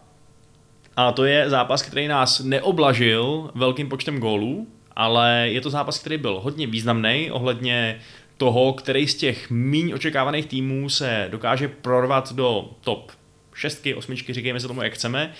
[0.97, 4.66] A to je zápas, který nás neoblažil velkým počtem gólů,
[4.97, 8.01] ale je to zápas, který byl hodně významný ohledně
[8.36, 13.12] toho, který z těch míň očekávaných týmů se dokáže prorvat do top
[13.55, 15.32] šestky, osmičky, říkejme se tomu, jak chceme.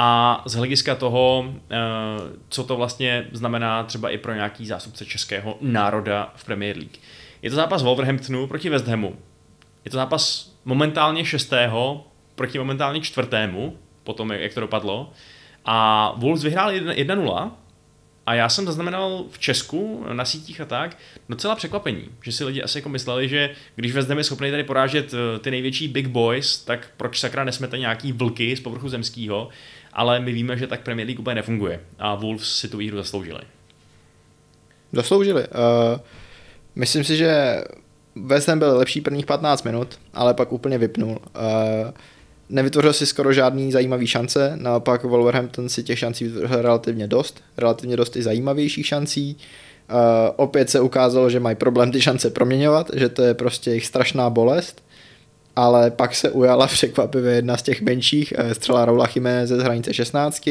[0.00, 1.76] A z hlediska toho, eh,
[2.48, 6.96] co to vlastně znamená třeba i pro nějaký zástupce českého národa v Premier League.
[7.42, 9.16] Je to zápas Wolverhamptonu proti West Hamu.
[9.84, 15.12] Je to zápas momentálně šestého proti momentálně čtvrtému, potom jak to dopadlo.
[15.64, 17.50] A Wolves vyhrál 1-0
[18.28, 20.98] a já jsem zaznamenal v Česku na sítích a tak
[21.28, 24.64] docela překvapení, že si lidi asi jako mysleli, že když West Ham je schopný tady
[24.64, 29.48] porážet eh, ty největší big boys, tak proč sakra nesmete nějaký vlky z povrchu zemského,
[29.98, 33.40] ale my víme, že tak Premier League úplně nefunguje a Wolves si tu výhru zasloužili.
[34.92, 35.42] Zasloužili.
[35.42, 36.00] Uh,
[36.74, 37.62] myslím si, že
[38.14, 41.10] West Ham byl lepší prvních 15 minut, ale pak úplně vypnul.
[41.10, 41.90] Uh,
[42.48, 47.96] nevytvořil si skoro žádný zajímavý šance, naopak Wolverhampton si těch šancí vytvořil relativně dost, relativně
[47.96, 49.36] dost i zajímavějších šancí.
[49.36, 49.96] Uh,
[50.36, 54.30] opět se ukázalo, že mají problém ty šance proměňovat, že to je prostě jejich strašná
[54.30, 54.82] bolest.
[55.58, 59.94] Ale pak se ujala překvapivě jedna z těch menších, eh, střela Raula Jiménez z hranice
[59.94, 60.48] 16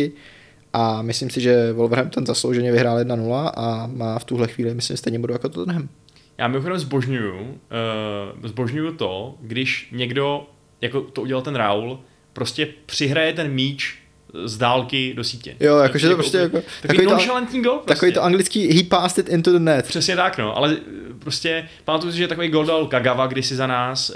[0.74, 5.20] a myslím si, že Wolverhampton zaslouženě vyhrál 1-0 a má v tuhle chvíli, myslím, stejně
[5.20, 5.90] budu jako Tottenham.
[6.38, 10.48] Já mimochodem zbožňuju, uh, zbožňuju to, když někdo,
[10.82, 12.00] jako to udělal ten Raul,
[12.34, 14.00] prostě přihraje ten míč
[14.46, 15.56] z dálky do sítě.
[15.60, 16.58] Jo, jakože to prostě jako...
[16.58, 17.94] Takový, takový nonchalantní gol prostě.
[17.94, 19.88] Takový to anglický he passed it into the net.
[19.88, 20.78] Přesně tak, no, ale
[21.20, 24.16] prostě pamatuju si, že takový gol dal Kagawa kdysi za nás, uh,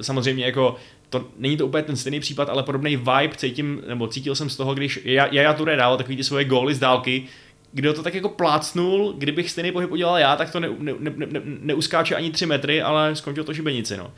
[0.00, 0.76] samozřejmě jako
[1.08, 4.56] to není to úplně ten stejný případ, ale podobný vibe cítím, nebo cítil jsem z
[4.56, 7.24] toho, když Jaja Touré dával takový ty svoje góly z dálky,
[7.72, 11.10] kdo to tak jako plácnul, kdybych stejný pohyb udělal já, tak to ne, ne, ne,
[11.26, 14.12] ne, neuskáče ani 3 metry, ale skončil to šibenici, no.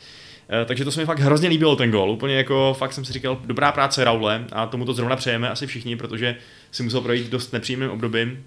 [0.50, 2.10] E, takže to se mi fakt hrozně líbilo ten gol.
[2.10, 5.66] Úplně jako fakt jsem si říkal, dobrá práce Raule a tomu to zrovna přejeme asi
[5.66, 6.36] všichni, protože
[6.70, 8.44] si musel projít dost nepříjemným obdobím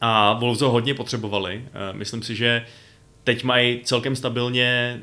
[0.00, 1.64] a Wolves ho hodně potřebovali.
[1.74, 2.66] E, myslím si, že
[3.24, 5.00] teď mají celkem stabilně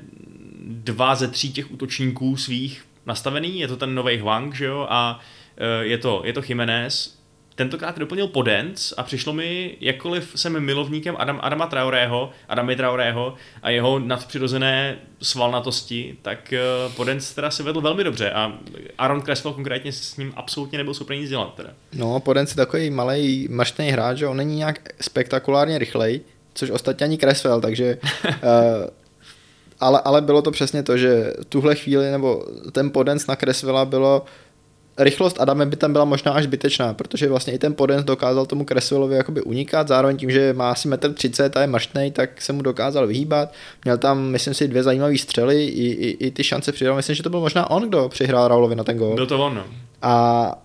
[0.64, 5.20] dva ze tří těch útočníků svých nastavený, je to ten nový Hwang, že jo, a
[5.58, 7.19] e, je to, je to Jiménez,
[7.60, 13.34] tentokrát doplnil Podence a přišlo mi, jakkoliv jsem milovníkem Adam, Adama Traorého, Adamy Traorého
[13.64, 16.60] a jeho nadpřirozené svalnatosti, tak e,
[16.96, 18.54] Podence teda si vedl velmi dobře a
[18.98, 21.54] Aaron Creswell konkrétně s ním absolutně nebyl schopný nic dělat.
[21.56, 21.70] Teda.
[21.94, 26.22] No, Podence je takový malý maštný hráč, že on není nějak spektakulárně rychlej,
[26.54, 28.30] což ostatně ani Creswell, takže uh,
[29.80, 34.26] ale, ale bylo to přesně to, že tuhle chvíli, nebo ten podens na Creswella bylo
[35.00, 38.66] rychlost Adame by tam byla možná až zbytečná, protože vlastně i ten Podens dokázal tomu
[38.66, 42.54] Creswellovi jakoby unikat, zároveň tím, že má asi 1,30 m a je maštnej, tak se
[42.54, 43.54] mu dokázal vyhýbat.
[43.84, 46.96] Měl tam, myslím si, dvě zajímavé střely, i, i, i ty šance přidal.
[46.96, 49.16] Myslím, že to byl možná on, kdo přihrál Raulovi na ten gol.
[49.16, 49.64] Byl to on, no.
[50.02, 50.56] A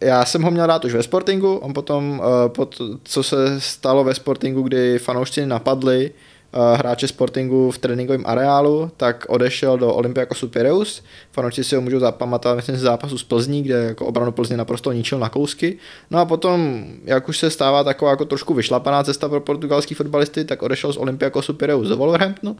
[0.00, 4.04] já jsem ho měl rád už ve Sportingu, on potom, uh, pod, co se stalo
[4.04, 6.16] ve Sportingu, kdy fanoušci napadli uh,
[6.52, 11.04] hráče Sportingu v tréninkovém areálu, tak odešel do Olympiakosu Pireus.
[11.32, 14.92] Fanoušci si ho můžou zapamatovat, myslím, z zápasu z Plzní, kde jako obranu Plzně naprosto
[14.92, 15.78] ničil na kousky.
[16.10, 20.44] No a potom, jak už se stává taková jako trošku vyšlapaná cesta pro portugalský fotbalisty,
[20.44, 22.56] tak odešel z Olympiakosu Pireus do Wolverhamptonu.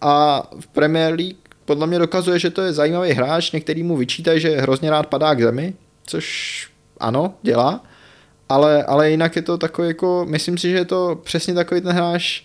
[0.00, 4.40] A v Premier League podle mě dokazuje, že to je zajímavý hráč, některý mu vyčítají,
[4.40, 5.74] že hrozně rád padá k zemi,
[6.06, 6.68] což
[7.00, 7.84] ano, dělá,
[8.48, 11.92] ale, ale jinak je to takový jako, myslím si, že je to přesně takový ten
[11.92, 12.42] hráč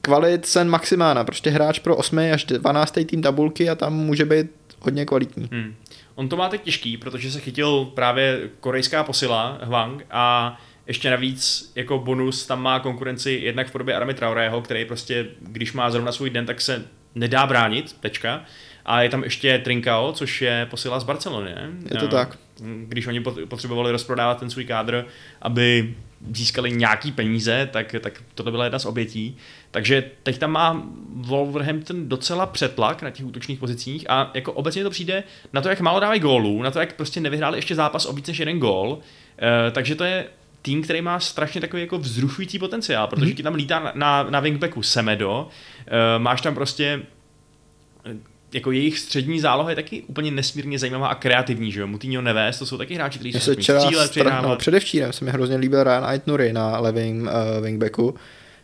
[0.00, 2.18] kvalit sen maximána, prostě hráč pro 8.
[2.18, 2.98] až 12.
[3.06, 4.46] tým tabulky a tam může být
[4.80, 5.48] hodně kvalitní.
[5.52, 5.74] Hmm.
[6.14, 10.56] On to má teď těžký, protože se chytil právě korejská posila Hwang a
[10.86, 15.72] ještě navíc jako bonus tam má konkurenci jednak v podobě Army Traorého, který prostě, když
[15.72, 18.44] má zrovna svůj den, tak se nedá bránit, tečka.
[18.84, 21.70] A je tam ještě Trinkao, což je posila z Barcelony, ne?
[21.90, 22.38] Je to tak.
[22.86, 25.06] Když oni potřebovali rozprodávat ten svůj kádr,
[25.42, 25.94] aby
[26.30, 29.36] získali nějaký peníze, tak, tak tohle byla jedna z obětí.
[29.76, 30.82] Takže teď tam má
[31.14, 35.22] Wolverhampton docela přetlak na těch útočných pozicích a jako obecně to přijde
[35.52, 38.30] na to, jak málo dávají gólů, na to, jak prostě nevyhráli ještě zápas o více
[38.30, 38.98] než jeden gól.
[39.68, 40.26] E, takže to je
[40.62, 43.36] tým, který má strašně takový jako vzrušující potenciál, protože mm-hmm.
[43.36, 45.48] ti tam lítá na, na, na wingbacku Semedo,
[45.86, 47.02] e, máš tam prostě
[48.52, 51.86] jako jejich střední záloha je taky úplně nesmírně zajímavá a kreativní, že jo?
[51.86, 55.84] Mutinho Neves, to jsou taky hráči, kteří jsou střílet, no, předevčírem se mi hrozně líbil
[55.84, 58.14] Ryan Aitnuri na levém uh, wingbacku.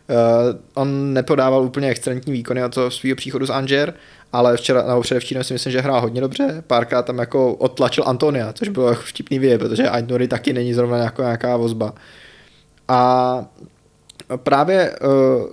[0.09, 3.93] Uh, on nepodával úplně excelentní výkony a to svého příchodu z Anger,
[4.33, 6.63] ale včera, nebo předevčírem si myslím, že hrál hodně dobře.
[6.67, 10.97] Párkrát tam jako odtlačil Antonia, což bylo jako vtipný vidět, protože Aitnuri taky není zrovna
[10.97, 11.93] nějaká, nějaká vozba.
[12.87, 13.45] A
[14.37, 15.49] právě uh,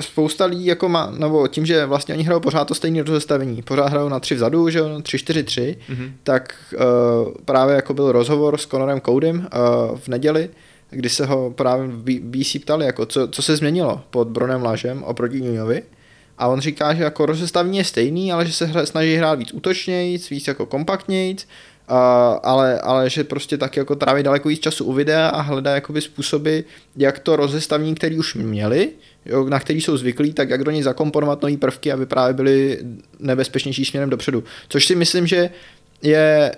[0.00, 3.86] spousta lidí jako má, nebo tím, že vlastně oni hrajou pořád to stejné rozestavení, pořád
[3.86, 6.12] hrajou na tři vzadu, že jo, 3-4-3, mm-hmm.
[6.22, 10.48] tak uh, právě jako byl rozhovor s Conorem Codem uh, v neděli,
[10.92, 11.88] kdy se ho právě
[12.20, 15.82] BC ptali, jako co, co se změnilo pod Bronem Lažem oproti Nunovi.
[16.38, 19.52] A on říká, že jako rozestavení je stejný, ale že se hra, snaží hrát víc
[19.52, 21.46] útočnějc, víc jako kompaktnějc,
[21.90, 21.96] uh,
[22.42, 26.00] ale, ale že prostě tak jako tráví daleko víc času u videa a hledá jakoby
[26.00, 26.58] způsoby,
[26.96, 28.90] jak to rozestavení, který už měli,
[29.26, 32.78] jo, na který jsou zvyklí, tak jak do něj zakomponovat nové prvky, aby právě byly
[33.18, 34.44] nebezpečnější směrem dopředu.
[34.68, 35.50] Což si myslím, že
[36.02, 36.52] je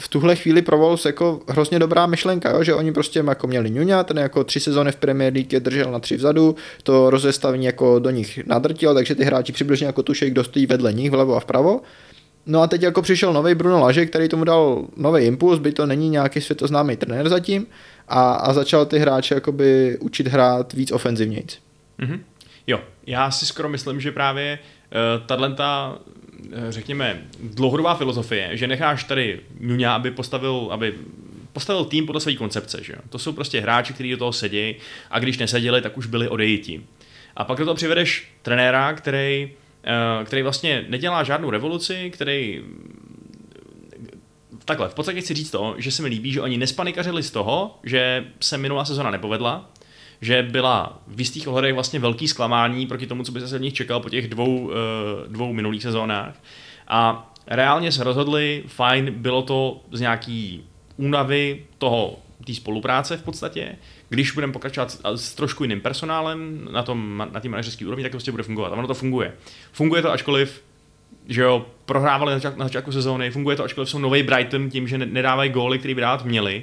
[0.00, 2.62] v tuhle chvíli pro Wolves jako hrozně dobrá myšlenka, jo?
[2.62, 5.92] že oni prostě jako měli Nuňa, ten jako tři sezóny v Premier League je držel
[5.92, 10.30] na tři vzadu, to rozestavení jako do nich nadrtil, takže ty hráči přibližně jako tušej,
[10.30, 11.80] kdo stojí vedle nich vlevo a vpravo.
[12.46, 15.86] No a teď jako přišel nový Bruno Laže, který tomu dal nový impuls, by to
[15.86, 17.66] není nějaký světoznámý trenér zatím
[18.08, 21.58] a, a začal ty hráče jakoby učit hrát víc ofenzivnějc.
[22.00, 22.20] Mm-hmm.
[22.66, 25.98] Jo, já si skoro myslím, že právě uh, tato,
[26.68, 30.94] řekněme, dlouhodobá filozofie, že necháš tady Nuňa, aby postavil, aby
[31.52, 32.94] postavil tým podle své koncepce, že?
[33.10, 34.74] To jsou prostě hráči, kteří do toho sedí
[35.10, 36.82] a když neseděli, tak už byli odejiti.
[37.36, 39.50] A pak do toho přivedeš trenéra, který
[39.84, 42.62] eh, který vlastně nedělá žádnou revoluci, který
[44.64, 47.78] takhle, v podstatě chci říct to, že se mi líbí, že oni nespanikařili z toho,
[47.84, 49.70] že se minulá sezona nepovedla,
[50.20, 53.74] že byla v jistých ohledech vlastně velký zklamání proti tomu, co by se od nich
[53.74, 54.74] čekal po těch dvou, eh,
[55.28, 56.34] dvou minulých sezónách.
[56.88, 60.64] A reálně se rozhodli, fajn, bylo to z nějaký
[60.96, 63.76] únavy toho, té spolupráce v podstatě.
[64.08, 68.16] Když budeme pokračovat s trošku jiným personálem na tom na té manažerské úrovni, tak to
[68.16, 68.72] prostě bude fungovat.
[68.72, 69.32] A ono to funguje.
[69.72, 70.62] Funguje to ačkoliv
[71.28, 74.98] že jo, prohrávali na, na začátku sezóny, funguje to, ačkoliv jsou nový Brighton tím, že
[74.98, 76.62] nedávají góly, který by dát měli.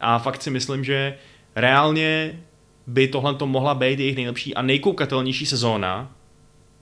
[0.00, 1.14] A fakt si myslím, že
[1.56, 2.40] reálně
[2.86, 6.12] by tohle to mohla být jejich nejlepší a nejkoukatelnější sezóna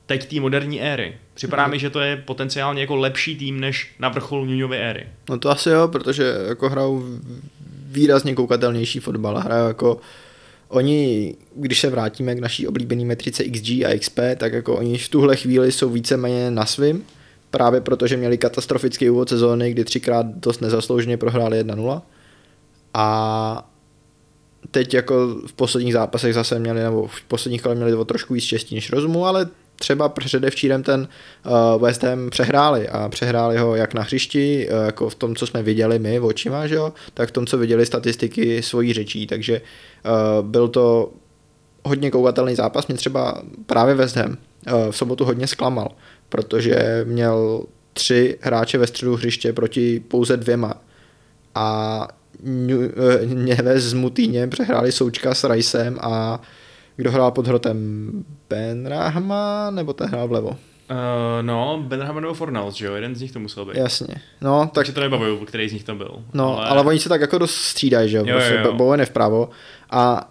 [0.06, 1.16] teď té moderní éry.
[1.34, 1.70] Připadá mm.
[1.70, 5.06] mi, že to je potenciálně jako lepší tým než na vrcholu Nuňovy éry.
[5.28, 7.04] No to asi jo, protože jako hrajou
[7.86, 9.38] výrazně koukatelnější fotbal.
[9.38, 10.00] Hrajou jako
[10.68, 15.08] oni, když se vrátíme k naší oblíbené metrice XG a XP, tak jako oni v
[15.08, 17.04] tuhle chvíli jsou víceméně na svým,
[17.50, 22.02] právě protože měli katastrofický úvod sezóny, kdy třikrát dost nezaslouženě prohráli 1-0.
[22.94, 23.73] A
[24.74, 28.44] teď jako v posledních zápasech zase měli, nebo v posledních kolech měli o trošku víc
[28.44, 29.48] štěstí než rozumu, ale
[29.78, 31.08] třeba předevčírem ten
[31.46, 35.46] uh, West Ham přehráli a přehráli ho jak na hřišti, uh, jako v tom, co
[35.46, 39.60] jsme viděli my očima, že jo, tak v tom, co viděli statistiky svojí řečí, takže
[39.60, 41.12] uh, byl to
[41.84, 45.88] hodně koukatelný zápas, mě třeba právě West Ham uh, v sobotu hodně zklamal,
[46.28, 50.74] protože měl tři hráče ve středu hřiště proti pouze dvěma.
[51.54, 52.08] A
[53.24, 56.40] Něves s Mutýně přehráli Součka s Rajsem a
[56.96, 58.10] kdo hrál pod hrotem?
[58.50, 60.48] Ben Rahma nebo ten hrál vlevo?
[60.48, 60.56] Uh,
[61.42, 62.94] no, Ben Rahma nebo Fornals, že jo?
[62.94, 63.76] Jeden z nich to musel být.
[63.76, 64.14] Jasně.
[64.40, 64.72] No, tak...
[64.72, 66.14] Takže to nebavuju, který z nich to byl.
[66.34, 68.24] No, ale, ale oni se tak jako dost střídají, že jo?
[68.26, 68.72] jo, prostě jo, jo.
[68.72, 69.48] Bowen je vpravo.
[69.90, 70.30] A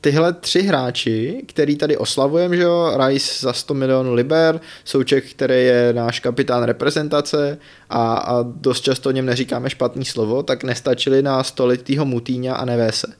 [0.00, 5.54] tyhle tři hráči, který tady oslavujeme, že jo, Rice za 100 milionů liber, Souček, který
[5.54, 7.58] je náš kapitán reprezentace
[7.90, 12.64] a, a dost často o něm neříkáme špatný slovo, tak nestačili na stolitýho Mutýňa a
[12.64, 13.14] Nevése.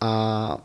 [0.00, 0.56] A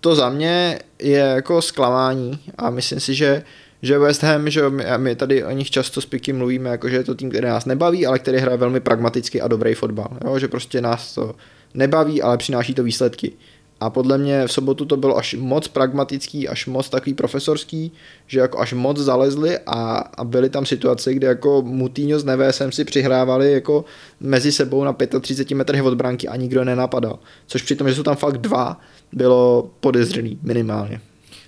[0.00, 3.42] to za mě je jako zklamání a myslím si, že
[3.82, 6.96] že West Ham, že my, my tady o nich často s Piky mluvíme, jako že
[6.96, 10.18] je to tým, který nás nebaví, ale který hraje velmi pragmaticky a dobrý fotbal.
[10.24, 10.38] Jo?
[10.38, 11.34] Že prostě nás to
[11.74, 13.32] nebaví, ale přináší to výsledky.
[13.80, 17.92] A podle mě v sobotu to bylo až moc pragmatický, až moc takový profesorský,
[18.26, 22.72] že jako až moc zalezli a, a byly tam situace, kde jako Mutýňo s Nevésem
[22.72, 23.84] si přihrávali jako
[24.20, 27.18] mezi sebou na 35 metrech od branky a nikdo nenapadal.
[27.46, 28.80] Což přitom, že jsou tam fakt dva,
[29.12, 31.00] bylo podezřelý minimálně.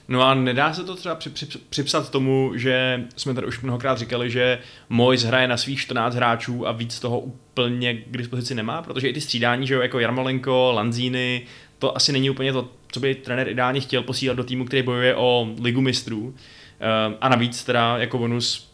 [0.08, 3.98] No a nedá se to třeba při, při, připsat tomu, že jsme tady už mnohokrát
[3.98, 8.82] říkali, že Mois hraje na svých 14 hráčů a víc toho úplně k dispozici nemá,
[8.82, 11.42] protože i ty střídání, že jo, jako Jarmolenko, Lanzini,
[11.82, 15.16] to asi není úplně to, co by trenér ideálně chtěl posílat do týmu, který bojuje
[15.16, 16.34] o ligu mistrů.
[16.80, 18.72] Ehm, a navíc teda jako bonus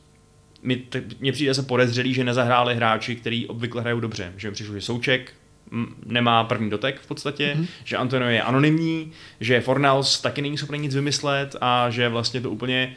[1.21, 4.33] mně přijde se podezřelý, že nezahráli hráči, kteří obvykle hrajou dobře.
[4.37, 5.33] Že přišlo, že Souček
[6.07, 7.67] nemá první dotek v podstatě, mm-hmm.
[7.85, 12.51] že Antonio je anonymní, že Fornals taky není schopný nic vymyslet a že vlastně to
[12.51, 12.97] úplně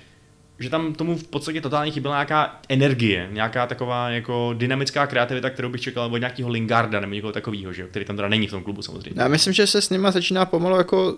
[0.61, 5.69] že tam tomu v podstatě totálně chyběla nějaká energie, nějaká taková jako dynamická kreativita, kterou
[5.69, 8.63] bych čekal od nějakého Lingarda nebo někoho takového, že, který tam teda není v tom
[8.63, 9.21] klubu samozřejmě.
[9.21, 11.15] Já myslím, že se s nima začíná pomalu jako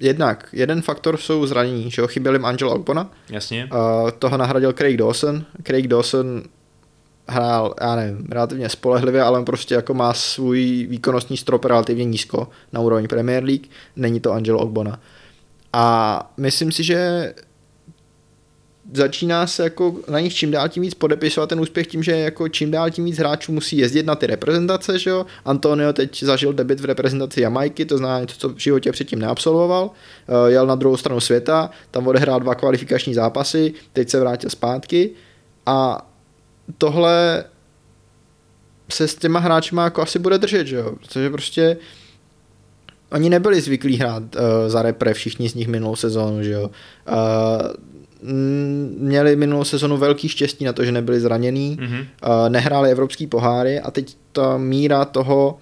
[0.00, 3.10] jednak jeden faktor jsou zranění, že jo, chyběl jim Angel Ogbona.
[3.28, 3.68] Jasně.
[3.72, 5.44] Uh, toho nahradil Craig Dawson.
[5.62, 6.42] Craig Dawson
[7.28, 12.48] hrál, já nevím, relativně spolehlivě, ale on prostě jako má svůj výkonnostní strop relativně nízko
[12.72, 13.66] na úrovni Premier League.
[13.96, 15.00] Není to Angel Ogbona.
[15.72, 17.32] A myslím si, že
[18.92, 22.48] začíná se jako na nich čím dál tím víc podepisovat ten úspěch tím, že jako
[22.48, 25.26] čím dál tím víc hráčů musí jezdit na ty reprezentace, že jo.
[25.44, 29.84] Antonio teď zažil debit v reprezentaci Jamajky, to znamená něco, co v životě předtím neabsolvoval.
[29.84, 29.90] Uh,
[30.46, 35.10] jel na druhou stranu světa, tam odehrál dva kvalifikační zápasy, teď se vrátil zpátky
[35.66, 36.08] a
[36.78, 37.44] tohle
[38.90, 41.76] se s těma hráči jako asi bude držet, že jo, protože prostě
[43.12, 46.70] oni nebyli zvyklí hrát uh, za repre, všichni z nich minulou sezónu, že jo.
[47.08, 47.91] Uh,
[48.98, 52.00] měli minulou sezonu velký štěstí na to, že nebyli zranění, mm-hmm.
[52.00, 55.58] uh, nehráli evropský poháry a teď ta míra toho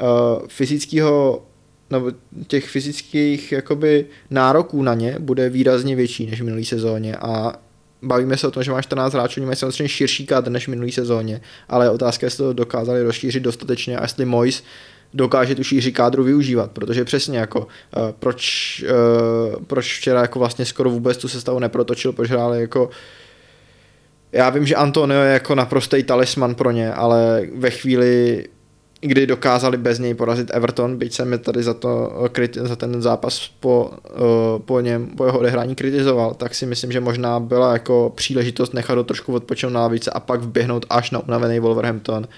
[0.00, 1.42] uh, fyzického
[1.90, 2.12] nebo
[2.46, 7.52] těch fyzických jakoby nároků na ně bude výrazně větší než v minulý sezóně a
[8.02, 10.70] bavíme se o tom, že máš 14 hráčů, oni mají samozřejmě širší kádr než v
[10.70, 14.62] minulý sezóně, ale otázka je, jestli to dokázali rozšířit dostatečně a jestli Mois
[15.14, 17.66] dokáže tu šíři kádru využívat, protože přesně jako uh,
[18.18, 22.90] proč, uh, proč včera jako vlastně skoro vůbec tu sestavu neprotočil, proč hrál jako
[24.32, 28.44] já vím, že Antonio je jako naprostý talisman pro ně, ale ve chvíli
[29.00, 32.12] kdy dokázali bez něj porazit Everton, byť jsem je tady za, to,
[32.54, 33.90] za ten zápas po,
[34.64, 38.98] po, něm, po jeho odehrání kritizoval, tak si myslím, že možná byla jako příležitost nechat
[38.98, 42.28] ho trošku odpočinout na lavice a pak vběhnout až na unavený Wolverhampton.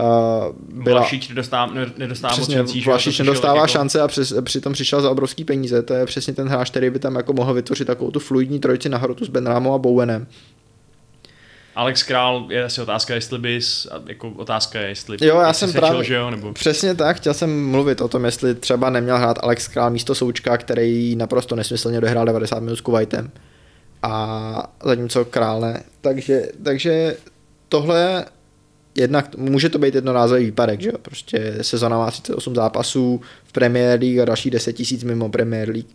[0.00, 3.68] Uh, byla, Vlašič nedostává, nedostává přesně, šancí, Vlašič nedostává jako...
[3.68, 5.82] šance a přes, přitom přišel za obrovský peníze.
[5.82, 8.88] To je přesně ten hráč, který by tam jako mohl vytvořit takovou tu fluidní trojici
[8.88, 10.26] na hrotu s Benramou a Bowenem.
[11.78, 16.04] Alex Král je asi otázka, jestli bys, jako otázka je, jestli Jo, já jsem právě,
[16.04, 16.52] že jo, nebo...
[16.52, 20.56] přesně tak, chtěl jsem mluvit o tom, jestli třeba neměl hrát Alex Král místo Součka,
[20.56, 23.30] který naprosto nesmyslně dohrál 90 minut s Kuwaitem.
[24.02, 25.82] A zatímco Král ne.
[26.00, 27.16] Takže, takže
[27.68, 28.24] tohle
[28.98, 30.98] jednak může to být jednorázový výpadek, že jo?
[31.02, 35.90] Prostě sezona má 38 zápasů v Premier League a další 10 tisíc mimo Premier League.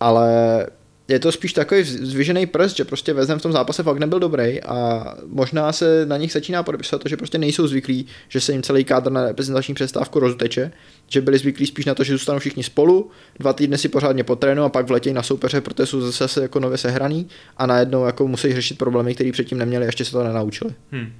[0.00, 0.66] Ale
[1.08, 4.62] je to spíš takový zvyžený prst, že prostě Vezem v tom zápase fakt nebyl dobrý
[4.62, 8.62] a možná se na nich začíná podepisovat to, že prostě nejsou zvyklí, že se jim
[8.62, 10.72] celý kádr na reprezentační přestávku rozuteče,
[11.08, 14.62] že byli zvyklí spíš na to, že zůstanou všichni spolu, dva týdny si pořádně potrénu
[14.62, 18.52] a pak vletějí na soupeře, protože jsou zase, jako nově sehraný a najednou jako musí
[18.52, 20.70] řešit problémy, které předtím neměli a ještě se to nenaučili.
[20.90, 21.12] Hmm.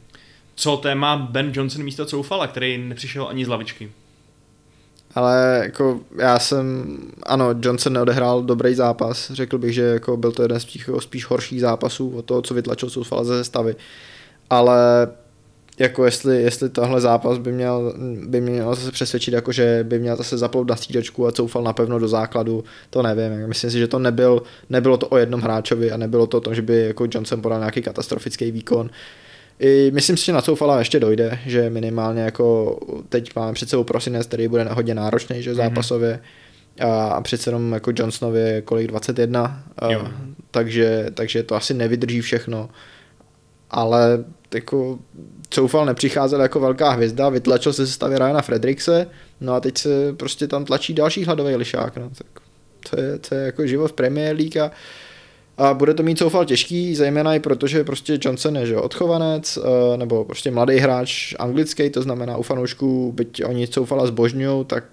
[0.60, 3.92] Co téma Ben Johnson místo Coufala, který nepřišel ani z lavičky?
[5.14, 10.42] Ale jako já jsem, ano, Johnson neodehrál dobrý zápas, řekl bych, že jako byl to
[10.42, 13.76] jeden z těch jako spíš horších zápasů od toho, co vytlačil Soufala ze stavy.
[14.50, 15.08] Ale
[15.78, 17.94] jako jestli, jestli tohle zápas by měl,
[18.26, 21.98] by měl zase přesvědčit, jako že by měl zase zaplout na střídačku a coufal napevno
[21.98, 23.48] do základu, to nevím.
[23.48, 26.54] Myslím si, že to nebyl, nebylo to o jednom hráčovi a nebylo to o tom,
[26.54, 28.86] že by jako Johnson podal nějaký katastrofický výkon.
[28.86, 28.92] Uh,
[29.60, 32.78] i myslím si, že na Soufala ještě dojde, že minimálně jako
[33.08, 35.56] teď máme před sebou prosinec, který bude hodně náročný, že mhm.
[35.56, 36.20] zápasově.
[36.80, 39.88] A, a přece jenom jako Johnsonově kolik 21, a,
[40.50, 42.68] takže, takže to asi nevydrží všechno.
[43.70, 44.24] Ale
[44.54, 44.98] jako
[45.54, 49.06] Soufal nepřicházel jako velká hvězda, vytlačil se stavě Ryana Fredrikse,
[49.40, 51.96] no a teď se prostě tam tlačí další hladový lišák.
[51.96, 52.42] No, tak
[52.90, 54.70] to je, to je jako život v Premier League a
[55.60, 59.96] a bude to mít Soufal těžký, zejména i protože prostě Johnson je že odchovanec, eh,
[59.96, 64.84] nebo prostě mladý hráč anglický, to znamená u fanoušků, byť oni Soufala zbožňují, tak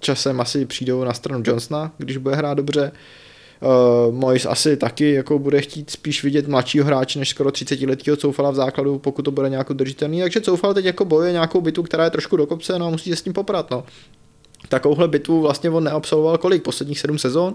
[0.00, 2.92] časem asi přijdou na stranu Johnsona, když bude hrát dobře.
[3.60, 8.16] Uh, Mois asi taky jako bude chtít spíš vidět mladšího hráče než skoro 30 letého
[8.16, 10.20] Coufala v základu, pokud to bude nějak držitelný.
[10.20, 13.10] Takže Coufal teď jako bojuje nějakou bitvu, která je trošku do kopce, no a musí
[13.10, 13.70] se s tím poprat.
[13.70, 13.84] No.
[14.68, 16.62] Takovouhle bitvu vlastně on neabsolvoval kolik?
[16.62, 17.54] Posledních sedm sezon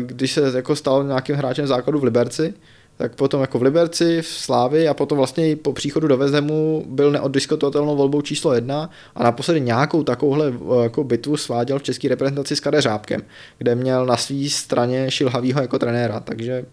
[0.00, 2.54] když se jako stal nějakým hráčem základu v Liberci,
[2.96, 7.10] tak potom jako v Liberci, v Slávi a potom vlastně po příchodu do Vezemu byl
[7.10, 10.52] neoddiskutovatelnou volbou číslo jedna a naposledy nějakou takovouhle
[10.82, 13.22] jako bitvu sváděl v české reprezentaci s Kadeřábkem,
[13.58, 16.64] kde měl na své straně Šilhavýho jako trenéra, takže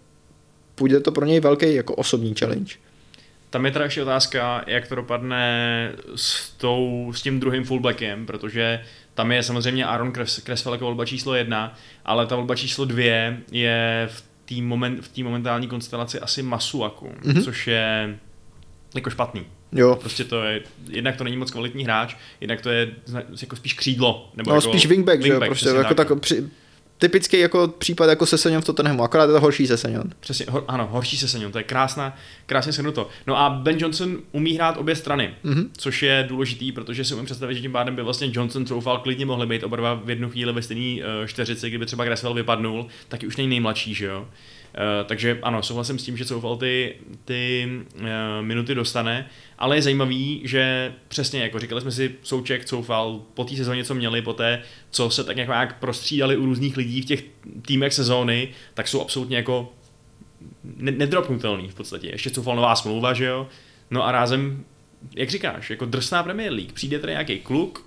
[0.75, 2.75] půjde to pro něj velký jako osobní challenge.
[3.49, 8.79] Tam je teda ještě otázka, jak to dopadne s, tou, s tím druhým fullbackem, protože
[9.17, 10.13] tam je samozřejmě Aaron
[10.43, 15.67] Creswell jako volba číslo jedna, ale ta volba číslo dvě je v té moment, momentální
[15.67, 17.43] konstelaci asi Masuaku, mm-hmm.
[17.43, 18.17] což je
[18.95, 19.45] jako špatný.
[19.71, 19.95] Jo.
[19.95, 22.91] Prostě to je, jednak to není moc kvalitní hráč, jednak to je
[23.41, 24.31] jako spíš křídlo.
[24.35, 26.07] Nebo no, jako spíš wingback, wingback že jo, prostě jako tak.
[26.07, 26.49] tak při,
[26.97, 30.03] typický jako případ jako Sesenyon v Tottenhamu, akorát je to horší Sesenyon.
[30.19, 33.09] Přesně, ho, ano, horší Sesenyon, to je krásná, krásně shrnuto.
[33.27, 35.67] No a Ben Johnson umí hrát obě strany, mm-hmm.
[35.77, 39.25] což je důležitý, protože si umím představit, že tím pádem by vlastně Johnson troufal klidně
[39.25, 42.87] mohli být oba dva v jednu chvíli ve stejné uh, čtyřici, kdyby třeba Gresswell vypadnul,
[43.07, 44.27] tak už není nejmladší, že jo.
[44.77, 46.95] Uh, takže ano, souhlasím s tím, že Coufal ty,
[47.25, 48.01] ty uh,
[48.41, 53.55] minuty dostane, ale je zajímavý, že přesně jako říkali jsme si, Souček, Coufal po té
[53.55, 57.23] sezóně, co měli, po té, co se tak nějak prostřídali u různých lidí v těch
[57.61, 59.73] týmech sezóny, tak jsou absolutně jako
[60.79, 62.07] nedropnutelný v podstatě.
[62.07, 63.47] Ještě Coufal nová smlouva, že jo?
[63.91, 64.65] No a rázem,
[65.15, 66.73] jak říkáš, jako drsná Premier League.
[66.73, 67.85] Přijde tady nějaký kluk,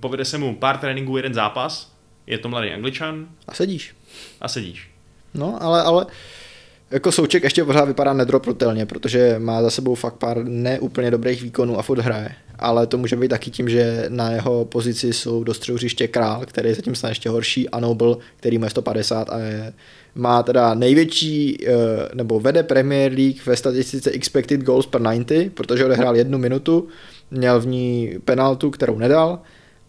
[0.00, 1.96] povede se mu pár tréninků, jeden zápas,
[2.26, 3.28] je to mladý angličan.
[3.48, 3.94] A sedíš.
[4.40, 4.91] A sedíš.
[5.34, 6.06] No, ale, ale
[6.92, 11.78] jako Souček ještě pořád vypadá nedropnutelně, protože má za sebou fakt pár neúplně dobrých výkonů
[11.78, 12.28] a furt hraje.
[12.58, 16.68] Ale to může být taky tím, že na jeho pozici jsou do hřiště Král, který
[16.68, 19.72] je zatím snad ještě horší, a Noble, který má 150 a je,
[20.14, 21.72] má teda největší, eh,
[22.14, 26.88] nebo vede Premier League ve statistice expected goals per 90, protože odehrál jednu minutu,
[27.30, 29.38] měl v ní penaltu, kterou nedal,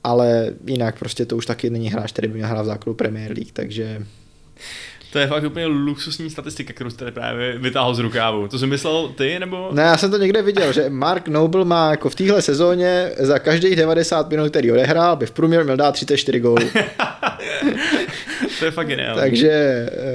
[0.03, 3.31] ale jinak prostě to už taky není hráč, který by měl hrát v základu Premier
[3.31, 4.05] League, takže
[5.13, 8.47] to je fakt úplně luxusní statistika, kterou jste právě vytáhl z rukávu.
[8.47, 9.69] To jsi myslel ty, nebo?
[9.71, 13.39] Ne, já jsem to někde viděl, že Mark Noble má jako v téhle sezóně za
[13.39, 16.55] každých 90 minut, který odehrál, by v průměru měl dát 34 gólů.
[18.59, 19.21] to je fakt geniální.
[19.21, 19.49] Takže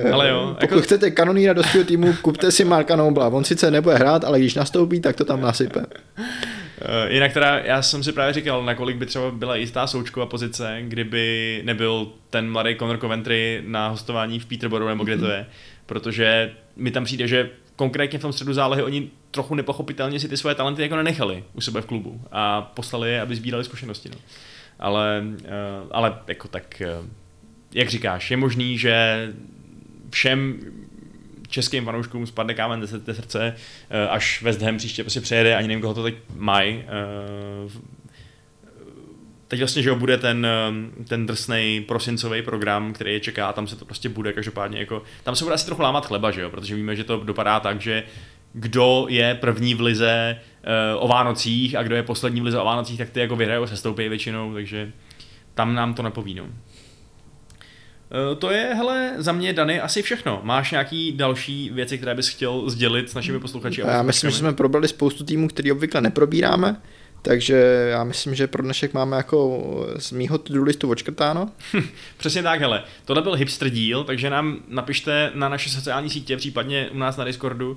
[0.05, 0.83] eh, ale jo, pokud jako...
[0.83, 3.29] chcete kanoníra do svého týmu, kupte si Marka Nobla.
[3.29, 5.81] On sice nebude hrát, ale když nastoupí, tak to tam nasype.
[5.81, 10.79] Uh, jinak teda, já jsem si právě říkal, nakolik by třeba byla jistá součková pozice,
[10.83, 15.47] kdyby nebyl ten mladý Conor Coventry na hostování v Peterboru, nebo kde to je,
[15.87, 20.37] protože mi tam přijde, že konkrétně v tom středu zálohy oni trochu nepochopitelně si ty
[20.37, 24.09] svoje talenty jako nenechali u sebe v klubu a poslali je, aby sbírali zkušenosti.
[24.09, 24.17] No.
[24.79, 25.47] Ale, uh,
[25.91, 26.83] ale jako tak,
[27.73, 29.29] jak říkáš, je možný, že
[30.11, 30.61] všem
[31.49, 33.55] českým fanouškům spadne kámen ze srdce,
[33.91, 36.85] eh, až West Ham příště prostě přejede, ani nevím, koho to teď mají.
[36.85, 37.81] Eh,
[39.49, 43.77] teď vlastně, že bude ten, eh, ten drsný prosincový program, který je čeká, tam se
[43.77, 46.75] to prostě bude každopádně jako, tam se bude asi trochu lámat chleba, že jo, protože
[46.75, 48.03] víme, že to dopadá tak, že
[48.53, 50.41] kdo je první v lize
[50.99, 53.77] o Vánocích a kdo je poslední v lize o Vánocích, tak ty jako vyhrajou se
[53.77, 54.93] stoupí většinou, takže
[55.55, 56.35] tam nám to napoví.
[56.35, 56.47] No.
[58.11, 60.41] Eh, to je, hele, za mě, Dany, asi všechno.
[60.43, 63.81] Máš nějaký další věci, které bys chtěl sdělit s našimi posluchači?
[63.81, 66.77] Já myslím, že jsme probrali spoustu týmů, který obvykle neprobíráme,
[67.23, 67.55] takže
[67.91, 69.67] já myslím, že pro dnešek máme jako
[69.99, 71.49] z mýho to listu očkrtáno.
[72.17, 72.83] Přesně tak, hele.
[73.05, 77.25] Tohle byl hipster díl, takže nám napište na naše sociální sítě, případně u nás na
[77.25, 77.77] Discordu,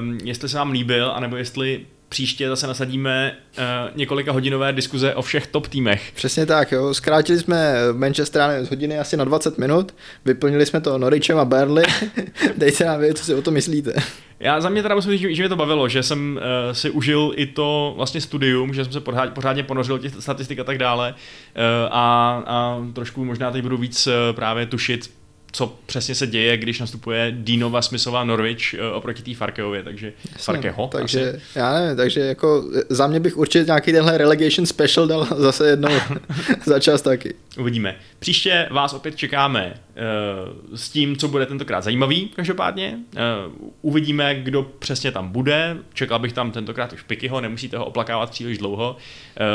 [0.00, 3.64] um, jestli se vám líbil, anebo jestli příště zase nasadíme uh,
[3.96, 6.12] několika hodinové diskuze o všech top týmech.
[6.14, 6.94] Přesně tak, jo.
[6.94, 9.94] Zkrátili jsme Manchester z hodiny asi na 20 minut,
[10.24, 11.84] vyplnili jsme to Norichem a Burnley.
[12.56, 13.94] Dejte nám vědět, co si o to myslíte.
[14.40, 17.32] Já za mě teda musím říct, že mě to bavilo, že jsem uh, si užil
[17.36, 21.14] i to vlastně studium, že jsem se pořád, pořádně ponořil těch statistik a tak dále
[21.14, 25.10] uh, a, a trošku možná teď budu víc uh, právě tušit,
[25.52, 30.44] co přesně se děje, když nastupuje Dínova Smithová Norwich uh, oproti té Farkeově, takže Jasně,
[30.44, 30.88] Farkeho.
[30.92, 31.40] Takže asi.
[31.54, 35.90] já nevím, takže jako za mě bych určitě nějaký tenhle relegation special dal zase jednou
[36.66, 37.34] za čas taky.
[37.58, 37.96] Uvidíme.
[38.18, 42.98] Příště vás opět čekáme uh, s tím, co bude tentokrát zajímavý, každopádně.
[43.12, 45.76] Uh, uvidíme, kdo přesně tam bude.
[45.94, 48.96] Čekal bych tam tentokrát už Pikyho, nemusíte ho oplakávat příliš dlouho.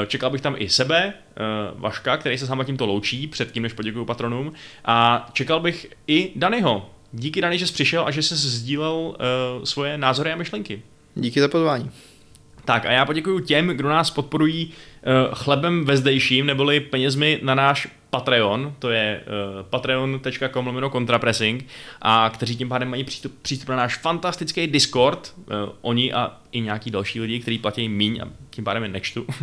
[0.01, 1.13] Uh, čekal bych tam i sebe,
[1.75, 4.53] Vaška, který se s váma tímto loučí, předtím, než poděkuju patronům.
[4.85, 6.89] A čekal bych i Danyho.
[7.11, 9.15] Díky Dany, že jsi přišel a že jsi sdílel
[9.63, 10.81] svoje názory a myšlenky.
[11.15, 11.91] Díky za pozvání.
[12.65, 14.71] Tak a já poděkuji těm, kdo nás podporují
[15.33, 21.67] chlebem vezdejším, neboli penězmi na náš Patreon, to je uh, patreon.com lomeno kontrapressing
[22.01, 25.43] a kteří tím pádem mají přístup, přístup na náš fantastický Discord, uh,
[25.81, 29.23] oni a i nějaký další lidi, kteří platí míň a tím pádem je nečtu.
[29.23, 29.37] uh,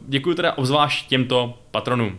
[0.08, 2.18] děkuji teda obzvlášť těmto patronům.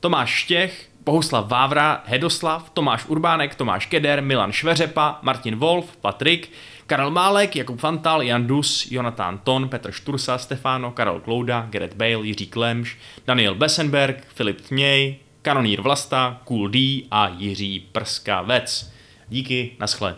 [0.00, 6.50] Tomáš Štěch, Bohuslav Vávra, Hedoslav, Tomáš Urbánek, Tomáš Keder, Milan Šveřepa, Martin Wolf, Patrik,
[6.94, 12.26] Karel Málek, Jakub Fantal, Jan Dus, Jonatán Ton, Petr Štursa, Stefano, Karel Klouda, Gerrit Bale,
[12.26, 16.78] Jiří Klemš, Daniel Bessenberg, Filip Tměj, Kanonír Vlasta, Cool D
[17.10, 18.92] a Jiří Prskavec.
[19.28, 20.16] Díky, naschle.